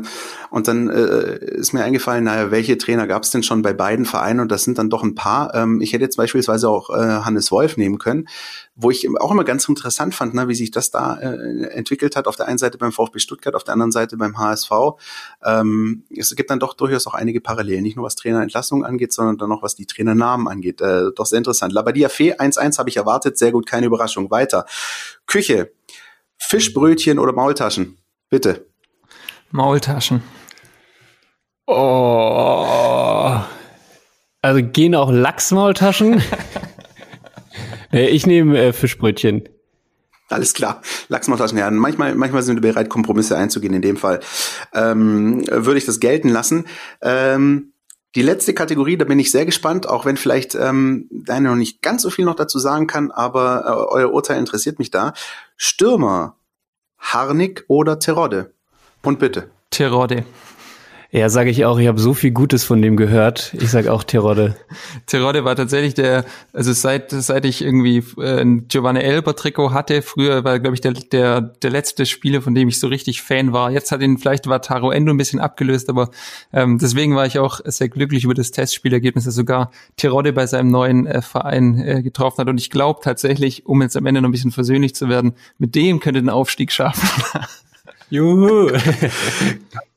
und 0.52 0.68
dann 0.68 0.90
äh, 0.92 1.38
ist 1.56 1.74
mir 1.74 1.84
eingefallen, 1.84 2.24
naja, 2.24 2.52
welche 2.52 2.78
Trainer 2.78 3.08
gab 3.08 3.24
es 3.24 3.32
denn 3.32 3.42
schon 3.42 3.64
bei 3.64 3.74
beiden 3.74 4.06
Vereinen? 4.06 4.42
Und 4.42 4.52
das 4.52 4.64
sind 4.64 4.78
dann 4.78 4.92
doch 4.92 5.02
ein 5.02 5.16
paar. 5.16 5.56
Ähm, 5.56 5.82
ich 5.82 5.92
hätte 5.92 6.04
jetzt 6.04 6.18
beispielsweise 6.18 6.70
auch 6.70 6.92
äh, 6.92 7.22
Hannes 7.26 7.52
Wolf 7.52 7.76
nehmen 7.76 7.98
können, 7.98 8.28
wo 8.76 8.90
ich 8.90 9.08
auch 9.20 9.32
immer 9.32 9.44
ganz 9.44 9.68
interessant 9.70 10.16
fand, 10.16 10.34
ne, 10.34 10.48
wie 10.48 10.56
sich 10.56 10.72
das 10.72 10.90
da 10.90 11.18
äh, 11.18 11.68
entwickelt 11.68 12.16
hat. 12.16 12.28
Auf 12.28 12.36
der 12.36 12.48
einen 12.48 12.58
Seite 12.58 12.78
beim 12.78 12.92
VfB 12.92 13.20
Stuttgart, 13.20 13.54
auf 13.56 13.64
der 13.64 13.74
anderen 13.74 13.92
Seite 13.92 14.18
beim 14.18 14.38
HSV. 14.38 14.72
Ähm, 15.44 16.04
es 16.16 16.36
gibt 16.36 16.50
dann 16.50 16.60
doch 16.60 16.74
durchaus 16.74 17.06
auch 17.06 17.14
einige 17.14 17.40
Parallelen, 17.40 17.84
nicht 17.84 17.96
nur 17.96 18.06
was 18.06 18.16
Trainerentlassung 18.16 18.84
angeht, 18.84 19.14
sondern 19.14 19.38
dann 19.38 19.50
noch 19.50 19.62
was 19.62 19.76
die 19.76 19.86
Trainernamen 19.86 20.48
angeht. 20.48 20.82
Äh, 20.82 21.12
doch 21.16 21.28
sehr 21.28 21.38
interessant. 21.38 21.72
Labadia 21.72 22.10
Fee 22.10 22.34
1-1 22.34 22.80
habe 22.80 22.90
ich 22.90 22.98
erwartet. 22.98 23.38
Sehr 23.38 23.52
gut, 23.52 23.68
keine 23.68 23.86
Überraschung. 23.86 24.32
Weiter. 24.32 24.66
Küche. 25.28 25.72
Fischbrötchen 26.38 27.20
oder 27.20 27.32
Maultaschen? 27.32 27.98
Bitte. 28.30 28.66
Maultaschen. 29.52 30.24
Oh. 31.68 33.40
Also 34.42 34.62
gehen 34.62 34.96
auch 34.96 35.12
Lachsmaultaschen? 35.12 36.22
Nee, 37.94 38.08
ich 38.08 38.26
nehme 38.26 38.58
äh, 38.60 38.74
Fischbrötchen. 38.74 39.48
Alles 40.28 40.54
klar. 40.56 40.82
Lachsmaultaschen, 41.10 41.60
ja. 41.60 41.70
Manchmal, 41.70 42.16
manchmal 42.16 42.42
sind 42.42 42.56
wir 42.56 42.74
bereit, 42.74 42.90
Kompromisse 42.90 43.38
einzugehen. 43.38 43.74
In 43.74 43.84
dem 43.84 43.98
Fall 43.98 44.20
ähm, 44.74 45.46
würde 45.48 45.78
ich 45.78 45.86
das 45.86 46.00
gelten 46.00 46.30
lassen. 46.30 46.66
Ähm, 47.02 47.74
die 48.16 48.24
letzte 48.24 48.56
Kategorie, 48.56 48.98
da 48.98 49.06
bin 49.06 49.20
ich 49.20 49.32
sehr 49.32 49.46
gespannt, 49.46 49.88
auch 49.88 50.06
wenn 50.06 50.18
vielleicht 50.18 50.56
ähm, 50.56 51.08
deine 51.12 51.50
noch 51.50 51.56
nicht 51.56 51.84
ganz 51.84 52.02
so 52.02 52.10
viel 52.10 52.26
noch 52.26 52.36
dazu 52.36 52.58
sagen 52.58 52.88
kann, 52.88 53.12
aber 53.12 53.64
äh, 53.66 53.96
euer 53.96 54.12
Urteil 54.12 54.40
interessiert 54.40 54.80
mich 54.80 54.90
da. 54.90 55.14
Stürmer, 55.56 56.38
Harnik 56.98 57.64
oder 57.68 58.00
Terodde? 58.00 58.54
Und 59.04 59.20
bitte. 59.20 59.52
Terodde. 59.70 60.26
Ja, 61.16 61.30
sage 61.30 61.52
ich 61.52 61.64
auch. 61.64 61.78
Ich 61.78 61.88
habe 61.88 62.00
so 62.00 62.16
viel 62.16 62.32
Gutes 62.32 62.64
von 62.64 62.82
dem 62.82 62.98
gehört. 62.98 63.54
Ich 63.60 63.70
sage 63.70 63.94
auch 63.94 64.04
Terodde. 64.04 64.56
Terodde 65.06 65.46
war 65.46 65.56
tatsächlich 65.56 65.94
der, 65.94 66.26
also 66.54 66.74
seit 66.74 67.12
seit 67.12 67.46
ich 67.46 67.64
irgendwie 67.64 68.04
äh, 68.18 68.42
ein 68.42 68.68
Giovanni 68.68 69.02
Elber 69.02 69.36
Trikot 69.36 69.74
hatte, 69.74 70.02
früher 70.02 70.44
war 70.44 70.60
glaube 70.60 70.74
ich 70.74 70.82
der 70.82 70.94
der 70.94 71.42
der 71.42 71.70
letzte 71.70 72.08
Spieler, 72.08 72.42
von 72.42 72.56
dem 72.56 72.68
ich 72.68 72.80
so 72.80 72.88
richtig 72.88 73.22
Fan 73.22 73.54
war. 73.54 73.70
Jetzt 73.70 73.92
hat 73.92 74.02
ihn 74.02 74.18
vielleicht 74.18 74.48
war 74.48 74.64
Taro 74.64 74.90
Endo 74.90 75.14
ein 75.14 75.18
bisschen 75.18 75.40
abgelöst, 75.40 75.88
aber 75.88 76.10
ähm, 76.52 76.80
deswegen 76.80 77.16
war 77.16 77.28
ich 77.28 77.38
auch 77.38 77.60
sehr 77.64 77.90
glücklich 77.90 78.24
über 78.24 78.34
das 78.34 78.50
Testspielergebnis, 78.50 79.26
dass 79.26 79.36
sogar 79.36 79.70
Terodde 79.98 80.34
bei 80.34 80.48
seinem 80.48 80.72
neuen 80.72 81.06
äh, 81.06 81.22
Verein 81.22 81.78
äh, 81.78 82.02
getroffen 82.02 82.40
hat. 82.40 82.50
Und 82.50 82.60
ich 82.60 82.72
glaube 82.72 83.02
tatsächlich, 83.04 83.68
um 83.68 83.84
jetzt 83.84 83.96
am 83.96 84.08
Ende 84.08 84.20
noch 84.20 84.30
ein 84.30 84.32
bisschen 84.32 84.52
versöhnlich 84.52 84.96
zu 84.96 85.10
werden, 85.10 85.36
mit 85.60 85.76
dem 85.76 86.00
könnte 86.00 86.22
den 86.24 86.30
Aufstieg 86.30 86.72
schaffen. 86.72 87.08
Juhu. 88.10 88.72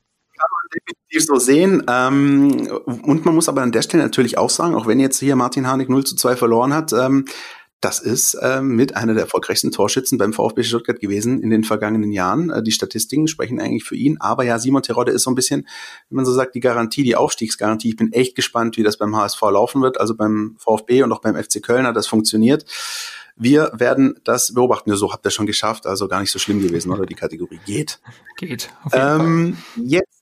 definitiv 1.07 1.25
so 1.25 1.35
sehen. 1.37 1.83
Ähm, 1.87 2.67
und 2.85 3.25
man 3.25 3.35
muss 3.35 3.49
aber 3.49 3.61
an 3.61 3.71
der 3.71 3.81
Stelle 3.81 4.03
natürlich 4.03 4.37
auch 4.37 4.49
sagen, 4.49 4.75
auch 4.75 4.87
wenn 4.87 4.99
jetzt 4.99 5.19
hier 5.19 5.35
Martin 5.35 5.67
Harnik 5.67 5.89
0 5.89 6.03
zu 6.05 6.15
2 6.15 6.35
verloren 6.35 6.73
hat, 6.73 6.93
ähm, 6.93 7.25
das 7.79 7.99
ist 7.99 8.35
ähm, 8.41 8.69
mit 8.69 8.95
einer 8.95 9.13
der 9.13 9.23
erfolgreichsten 9.23 9.71
Torschützen 9.71 10.17
beim 10.17 10.33
VfB 10.33 10.63
Stuttgart 10.63 10.99
gewesen 10.99 11.43
in 11.43 11.51
den 11.51 11.63
vergangenen 11.63 12.11
Jahren. 12.11 12.49
Äh, 12.49 12.63
die 12.63 12.71
Statistiken 12.71 13.27
sprechen 13.27 13.59
eigentlich 13.59 13.83
für 13.83 13.95
ihn. 13.95 14.17
Aber 14.19 14.43
ja, 14.43 14.57
Simon 14.57 14.81
Terodde 14.81 15.11
ist 15.11 15.23
so 15.23 15.31
ein 15.31 15.35
bisschen, 15.35 15.67
wie 16.09 16.15
man 16.15 16.25
so 16.25 16.33
sagt, 16.33 16.55
die 16.55 16.59
Garantie, 16.59 17.03
die 17.03 17.15
Aufstiegsgarantie. 17.15 17.89
Ich 17.89 17.95
bin 17.95 18.11
echt 18.13 18.35
gespannt, 18.35 18.77
wie 18.77 18.83
das 18.83 18.97
beim 18.97 19.15
HSV 19.15 19.39
laufen 19.41 19.83
wird. 19.83 19.99
Also 19.99 20.15
beim 20.15 20.55
VfB 20.57 21.03
und 21.03 21.11
auch 21.11 21.21
beim 21.21 21.35
FC 21.35 21.61
Köln 21.61 21.85
hat 21.85 21.95
das 21.95 22.07
funktioniert. 22.07 22.65
Wir 23.35 23.71
werden 23.75 24.19
das 24.23 24.55
beobachten. 24.55 24.89
Ja, 24.89 24.95
so 24.95 25.13
habt 25.13 25.23
ihr 25.27 25.29
schon 25.29 25.45
geschafft. 25.45 25.85
Also 25.85 26.07
gar 26.07 26.21
nicht 26.21 26.31
so 26.31 26.39
schlimm 26.39 26.59
gewesen, 26.59 26.91
oder? 26.91 27.05
Die 27.05 27.13
Kategorie 27.13 27.59
geht. 27.67 27.99
Geht. 28.37 28.71
Auf 28.83 28.93
jeden 28.93 29.05
ähm, 29.05 29.57
Fall. 29.75 29.83
Jetzt 29.85 30.16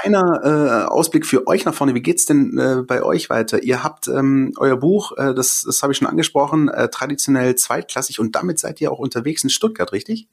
kleiner 0.00 0.40
äh, 0.44 0.86
Ausblick 0.86 1.26
für 1.26 1.46
euch 1.46 1.64
nach 1.64 1.74
vorne. 1.74 1.94
Wie 1.94 2.02
geht's 2.02 2.26
denn 2.26 2.58
äh, 2.58 2.82
bei 2.86 3.02
euch 3.02 3.30
weiter? 3.30 3.62
Ihr 3.62 3.82
habt 3.82 4.08
ähm, 4.08 4.52
euer 4.58 4.76
Buch, 4.76 5.12
äh, 5.16 5.34
das, 5.34 5.62
das 5.66 5.82
habe 5.82 5.92
ich 5.92 5.98
schon 5.98 6.08
angesprochen, 6.08 6.68
äh, 6.68 6.88
traditionell 6.88 7.54
zweitklassig 7.56 8.18
und 8.20 8.34
damit 8.34 8.58
seid 8.58 8.80
ihr 8.80 8.92
auch 8.92 8.98
unterwegs 8.98 9.44
in 9.44 9.50
Stuttgart, 9.50 9.92
richtig? 9.92 10.28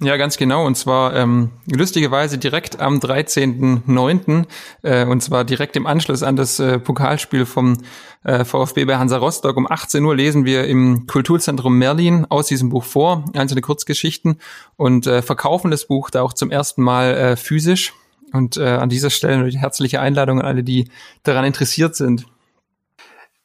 Ja, 0.00 0.16
ganz 0.16 0.36
genau. 0.36 0.64
Und 0.64 0.76
zwar 0.76 1.16
ähm, 1.16 1.50
lustigerweise 1.66 2.38
direkt 2.38 2.78
am 2.78 2.98
13.09. 2.98 4.46
Äh, 4.82 5.04
und 5.06 5.20
zwar 5.22 5.44
direkt 5.44 5.74
im 5.74 5.86
Anschluss 5.86 6.22
an 6.22 6.36
das 6.36 6.60
äh, 6.60 6.78
Pokalspiel 6.78 7.46
vom 7.46 7.78
äh, 8.22 8.44
VfB 8.44 8.84
bei 8.84 8.96
Hansa 8.96 9.16
Rostock. 9.16 9.56
Um 9.56 9.68
18 9.68 10.04
Uhr 10.04 10.14
lesen 10.14 10.44
wir 10.44 10.68
im 10.68 11.08
Kulturzentrum 11.08 11.76
Merlin 11.78 12.26
aus 12.28 12.46
diesem 12.46 12.68
Buch 12.68 12.84
vor, 12.84 13.24
einzelne 13.34 13.60
Kurzgeschichten 13.60 14.40
und 14.76 15.08
äh, 15.08 15.20
verkaufen 15.20 15.72
das 15.72 15.88
Buch 15.88 16.10
da 16.10 16.22
auch 16.22 16.32
zum 16.32 16.52
ersten 16.52 16.82
Mal 16.82 17.14
äh, 17.14 17.36
physisch. 17.36 17.92
Und 18.32 18.56
äh, 18.56 18.64
an 18.64 18.88
dieser 18.88 19.10
Stelle 19.10 19.34
eine 19.34 19.50
herzliche 19.50 20.00
Einladung 20.00 20.40
an 20.40 20.46
alle, 20.46 20.64
die 20.64 20.90
daran 21.22 21.44
interessiert 21.44 21.96
sind. 21.96 22.26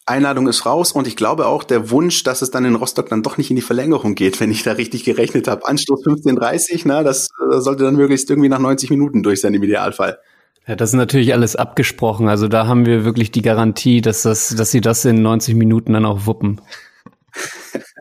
Einladung 0.05 0.47
ist 0.47 0.65
raus 0.65 0.91
und 0.91 1.07
ich 1.07 1.15
glaube 1.15 1.47
auch 1.47 1.63
der 1.63 1.89
Wunsch, 1.89 2.23
dass 2.23 2.41
es 2.41 2.51
dann 2.51 2.65
in 2.65 2.75
Rostock 2.75 3.07
dann 3.07 3.23
doch 3.23 3.37
nicht 3.37 3.49
in 3.49 3.55
die 3.55 3.61
Verlängerung 3.61 4.15
geht, 4.15 4.39
wenn 4.41 4.51
ich 4.51 4.63
da 4.63 4.73
richtig 4.73 5.05
gerechnet 5.05 5.47
habe. 5.47 5.65
Anstoß 5.65 6.05
15.30, 6.05 6.81
na, 6.85 7.03
das 7.03 7.29
äh, 7.51 7.61
sollte 7.61 7.85
dann 7.85 7.95
möglichst 7.95 8.29
irgendwie 8.29 8.49
nach 8.49 8.59
90 8.59 8.89
Minuten 8.89 9.23
durch 9.23 9.39
sein 9.39 9.53
im 9.53 9.63
Idealfall. 9.63 10.19
Ja, 10.67 10.75
das 10.75 10.89
ist 10.89 10.95
natürlich 10.95 11.33
alles 11.33 11.55
abgesprochen. 11.55 12.27
Also 12.27 12.47
da 12.47 12.67
haben 12.67 12.85
wir 12.85 13.05
wirklich 13.05 13.31
die 13.31 13.41
Garantie, 13.41 14.01
dass 14.01 14.23
das, 14.23 14.49
dass 14.49 14.71
sie 14.71 14.81
das 14.81 15.05
in 15.05 15.21
90 15.21 15.55
Minuten 15.55 15.93
dann 15.93 16.05
auch 16.05 16.25
wuppen. 16.25 16.61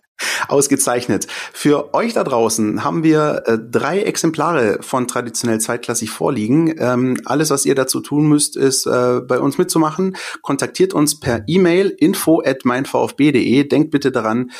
Ausgezeichnet. 0.48 1.26
Für 1.52 1.94
euch 1.94 2.12
da 2.12 2.24
draußen 2.24 2.84
haben 2.84 3.02
wir 3.02 3.42
äh, 3.46 3.58
drei 3.58 4.02
Exemplare 4.02 4.78
von 4.80 5.08
traditionell 5.08 5.60
zweitklassig 5.60 6.10
vorliegen. 6.10 6.74
Ähm, 6.78 7.16
alles, 7.24 7.50
was 7.50 7.66
ihr 7.66 7.74
dazu 7.74 8.00
tun 8.00 8.28
müsst, 8.28 8.56
ist 8.56 8.86
äh, 8.86 9.20
bei 9.20 9.40
uns 9.40 9.58
mitzumachen. 9.58 10.16
Kontaktiert 10.42 10.94
uns 10.94 11.18
per 11.18 11.44
E-Mail 11.46 11.88
info 11.88 12.42
at 12.44 12.64
meinvfb.de. 12.64 13.64
Denkt 13.64 13.90
bitte 13.90 14.12
daran, 14.12 14.50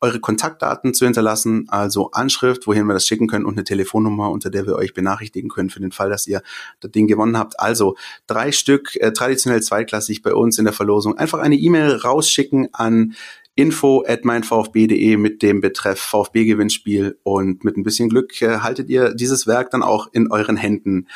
eure 0.00 0.20
Kontaktdaten 0.20 0.94
zu 0.94 1.04
hinterlassen, 1.04 1.66
also 1.68 2.10
Anschrift, 2.12 2.66
wohin 2.66 2.86
wir 2.86 2.94
das 2.94 3.06
schicken 3.06 3.26
können 3.26 3.44
und 3.44 3.54
eine 3.54 3.64
Telefonnummer, 3.64 4.30
unter 4.30 4.50
der 4.50 4.66
wir 4.66 4.76
euch 4.76 4.94
benachrichtigen 4.94 5.50
können 5.50 5.70
für 5.70 5.80
den 5.80 5.92
Fall, 5.92 6.08
dass 6.08 6.26
ihr 6.26 6.42
das 6.80 6.90
Ding 6.90 7.06
gewonnen 7.06 7.38
habt. 7.38 7.60
Also 7.60 7.96
drei 8.26 8.52
Stück, 8.52 8.96
äh, 8.96 9.12
traditionell 9.12 9.62
zweitklassig 9.62 10.22
bei 10.22 10.32
uns 10.32 10.58
in 10.58 10.64
der 10.64 10.72
Verlosung. 10.72 11.18
Einfach 11.18 11.40
eine 11.40 11.56
E-Mail 11.56 11.96
rausschicken 11.96 12.68
an 12.72 13.14
info 13.60 14.02
at 14.06 14.24
meinvfb.de 14.24 15.16
mit 15.18 15.42
dem 15.42 15.60
Betreff 15.60 16.00
VfB-Gewinnspiel 16.00 17.18
und 17.22 17.62
mit 17.62 17.76
ein 17.76 17.82
bisschen 17.82 18.08
Glück 18.08 18.40
äh, 18.40 18.60
haltet 18.60 18.88
ihr 18.88 19.14
dieses 19.14 19.46
Werk 19.46 19.70
dann 19.70 19.82
auch 19.82 20.08
in 20.12 20.30
euren 20.30 20.56
Händen. 20.56 21.08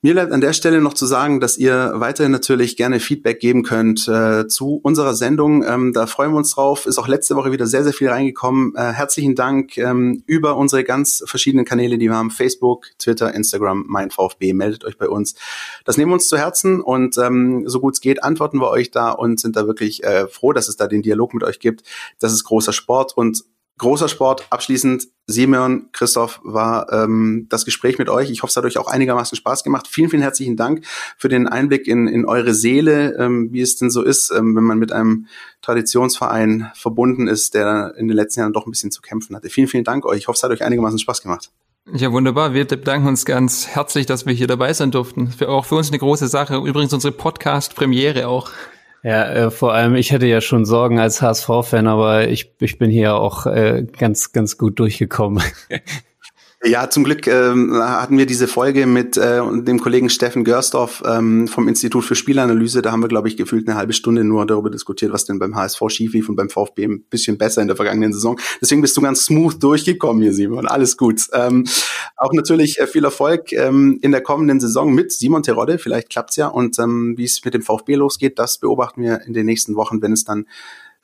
Mir 0.00 0.12
bleibt 0.12 0.30
an 0.30 0.40
der 0.40 0.52
Stelle 0.52 0.80
noch 0.80 0.94
zu 0.94 1.06
sagen, 1.06 1.40
dass 1.40 1.58
ihr 1.58 1.94
weiterhin 1.96 2.30
natürlich 2.30 2.76
gerne 2.76 3.00
Feedback 3.00 3.40
geben 3.40 3.64
könnt 3.64 4.06
äh, 4.06 4.46
zu 4.46 4.78
unserer 4.80 5.12
Sendung. 5.12 5.64
Ähm, 5.64 5.92
da 5.92 6.06
freuen 6.06 6.30
wir 6.30 6.36
uns 6.36 6.54
drauf. 6.54 6.86
Ist 6.86 6.98
auch 6.98 7.08
letzte 7.08 7.34
Woche 7.34 7.50
wieder 7.50 7.66
sehr, 7.66 7.82
sehr 7.82 7.92
viel 7.92 8.08
reingekommen. 8.08 8.76
Äh, 8.76 8.92
herzlichen 8.92 9.34
Dank 9.34 9.76
ähm, 9.76 10.22
über 10.24 10.56
unsere 10.56 10.84
ganz 10.84 11.24
verschiedenen 11.26 11.64
Kanäle, 11.64 11.98
die 11.98 12.06
wir 12.06 12.14
haben. 12.14 12.30
Facebook, 12.30 12.86
Twitter, 13.00 13.34
Instagram, 13.34 13.86
mein 13.88 14.12
VfB. 14.12 14.52
Meldet 14.52 14.84
euch 14.84 14.96
bei 14.98 15.08
uns. 15.08 15.34
Das 15.84 15.96
nehmen 15.96 16.12
wir 16.12 16.14
uns 16.14 16.28
zu 16.28 16.38
Herzen 16.38 16.80
und 16.80 17.18
ähm, 17.18 17.64
so 17.66 17.80
gut 17.80 17.94
es 17.94 18.00
geht, 18.00 18.22
antworten 18.22 18.60
wir 18.60 18.70
euch 18.70 18.92
da 18.92 19.10
und 19.10 19.40
sind 19.40 19.56
da 19.56 19.66
wirklich 19.66 20.04
äh, 20.04 20.28
froh, 20.28 20.52
dass 20.52 20.68
es 20.68 20.76
da 20.76 20.86
den 20.86 21.02
Dialog 21.02 21.34
mit 21.34 21.42
euch 21.42 21.58
gibt. 21.58 21.82
Das 22.20 22.32
ist 22.32 22.44
großer 22.44 22.72
Sport 22.72 23.16
und 23.16 23.42
großer 23.78 24.08
Sport. 24.08 24.46
Abschließend, 24.50 25.08
Simeon, 25.26 25.88
Christoph, 25.92 26.40
war 26.42 26.92
ähm, 26.92 27.46
das 27.48 27.64
Gespräch 27.64 27.98
mit 27.98 28.08
euch. 28.08 28.30
Ich 28.30 28.42
hoffe, 28.42 28.50
es 28.50 28.56
hat 28.56 28.64
euch 28.64 28.78
auch 28.78 28.88
einigermaßen 28.88 29.36
Spaß 29.36 29.64
gemacht. 29.64 29.88
Vielen, 29.88 30.10
vielen 30.10 30.22
herzlichen 30.22 30.56
Dank 30.56 30.84
für 31.16 31.28
den 31.28 31.48
Einblick 31.48 31.86
in, 31.86 32.08
in 32.08 32.24
eure 32.26 32.54
Seele, 32.54 33.16
ähm, 33.18 33.52
wie 33.52 33.60
es 33.60 33.76
denn 33.76 33.90
so 33.90 34.02
ist, 34.02 34.30
ähm, 34.30 34.56
wenn 34.56 34.64
man 34.64 34.78
mit 34.78 34.92
einem 34.92 35.26
Traditionsverein 35.62 36.70
verbunden 36.74 37.28
ist, 37.28 37.54
der 37.54 37.94
in 37.96 38.08
den 38.08 38.16
letzten 38.16 38.40
Jahren 38.40 38.52
doch 38.52 38.66
ein 38.66 38.70
bisschen 38.70 38.90
zu 38.90 39.00
kämpfen 39.00 39.36
hatte. 39.36 39.48
Vielen, 39.48 39.68
vielen 39.68 39.84
Dank 39.84 40.04
euch. 40.04 40.18
Ich 40.18 40.28
hoffe, 40.28 40.36
es 40.36 40.42
hat 40.42 40.50
euch 40.50 40.62
einigermaßen 40.62 40.98
Spaß 40.98 41.22
gemacht. 41.22 41.50
Ja, 41.94 42.12
wunderbar. 42.12 42.52
Wir 42.52 42.66
bedanken 42.66 43.08
uns 43.08 43.24
ganz 43.24 43.66
herzlich, 43.66 44.04
dass 44.04 44.26
wir 44.26 44.34
hier 44.34 44.46
dabei 44.46 44.74
sein 44.74 44.90
durften. 44.90 45.28
Für, 45.28 45.48
auch 45.48 45.64
für 45.64 45.76
uns 45.76 45.88
eine 45.88 45.98
große 45.98 46.28
Sache. 46.28 46.56
Übrigens 46.56 46.92
unsere 46.92 47.12
Podcast-Premiere 47.12 48.28
auch. 48.28 48.50
Ja, 49.02 49.30
äh, 49.32 49.50
vor 49.50 49.74
allem, 49.74 49.94
ich 49.94 50.10
hätte 50.10 50.26
ja 50.26 50.40
schon 50.40 50.64
Sorgen 50.64 50.98
als 50.98 51.22
HSV-Fan, 51.22 51.86
aber 51.86 52.28
ich, 52.28 52.52
ich 52.60 52.78
bin 52.78 52.90
hier 52.90 53.14
auch 53.14 53.46
äh, 53.46 53.86
ganz, 53.98 54.32
ganz 54.32 54.58
gut 54.58 54.78
durchgekommen. 54.78 55.42
Ja, 56.64 56.90
zum 56.90 57.04
Glück 57.04 57.28
ähm, 57.28 57.72
hatten 57.72 58.18
wir 58.18 58.26
diese 58.26 58.48
Folge 58.48 58.86
mit 58.86 59.16
äh, 59.16 59.40
dem 59.62 59.78
Kollegen 59.78 60.10
Steffen 60.10 60.42
Görsdorf 60.42 61.04
ähm, 61.06 61.46
vom 61.46 61.68
Institut 61.68 62.04
für 62.04 62.16
Spielanalyse. 62.16 62.82
Da 62.82 62.90
haben 62.90 63.00
wir, 63.00 63.08
glaube 63.08 63.28
ich, 63.28 63.36
gefühlt 63.36 63.68
eine 63.68 63.76
halbe 63.76 63.92
Stunde 63.92 64.24
nur 64.24 64.44
darüber 64.44 64.68
diskutiert, 64.68 65.12
was 65.12 65.24
denn 65.24 65.38
beim 65.38 65.54
HSV 65.54 65.80
schief 65.86 66.14
lief 66.14 66.28
und 66.28 66.34
beim 66.34 66.50
VfB 66.50 66.84
ein 66.86 67.04
bisschen 67.04 67.38
besser 67.38 67.62
in 67.62 67.68
der 67.68 67.76
vergangenen 67.76 68.12
Saison. 68.12 68.40
Deswegen 68.60 68.82
bist 68.82 68.96
du 68.96 69.00
ganz 69.00 69.24
smooth 69.24 69.62
durchgekommen 69.62 70.20
hier, 70.20 70.32
Simon. 70.32 70.66
Alles 70.66 70.96
gut. 70.96 71.22
Ähm, 71.32 71.64
auch 72.16 72.32
natürlich 72.32 72.80
äh, 72.80 72.88
viel 72.88 73.04
Erfolg 73.04 73.52
ähm, 73.52 74.00
in 74.02 74.10
der 74.10 74.22
kommenden 74.22 74.58
Saison 74.58 74.92
mit 74.92 75.12
Simon 75.12 75.44
Terodde. 75.44 75.78
Vielleicht 75.78 76.10
klappt's 76.10 76.34
ja. 76.34 76.48
Und 76.48 76.76
ähm, 76.80 77.14
wie 77.16 77.24
es 77.24 77.44
mit 77.44 77.54
dem 77.54 77.62
VfB 77.62 77.94
losgeht, 77.94 78.36
das 78.40 78.58
beobachten 78.58 79.02
wir 79.02 79.20
in 79.24 79.32
den 79.32 79.46
nächsten 79.46 79.76
Wochen, 79.76 80.02
wenn 80.02 80.12
es 80.12 80.24
dann 80.24 80.46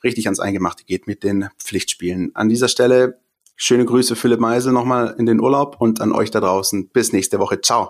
richtig 0.03 0.27
ans 0.27 0.41
Eingemachte 0.41 0.83
geht 0.83 1.07
mit 1.07 1.23
den 1.23 1.47
Pflichtspielen. 1.59 2.31
An 2.33 2.49
dieser 2.49 2.67
Stelle 2.67 3.19
Schöne 3.57 3.85
Grüße, 3.85 4.15
Philipp 4.15 4.39
Meisel, 4.39 4.73
nochmal 4.73 5.15
in 5.17 5.25
den 5.25 5.39
Urlaub 5.39 5.77
und 5.79 6.01
an 6.01 6.11
euch 6.11 6.29
da 6.31 6.41
draußen. 6.41 6.89
Bis 6.89 7.13
nächste 7.13 7.39
Woche. 7.39 7.61
Ciao. 7.61 7.89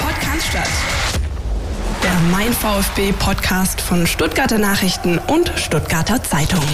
Podcast 0.00 0.46
statt. 0.48 0.68
Der 2.02 2.18
Mein 2.32 2.52
VfB 2.52 3.12
Podcast 3.12 3.80
von 3.80 4.06
Stuttgarter 4.06 4.58
Nachrichten 4.58 5.18
und 5.28 5.52
Stuttgarter 5.56 6.22
Zeitung. 6.22 6.64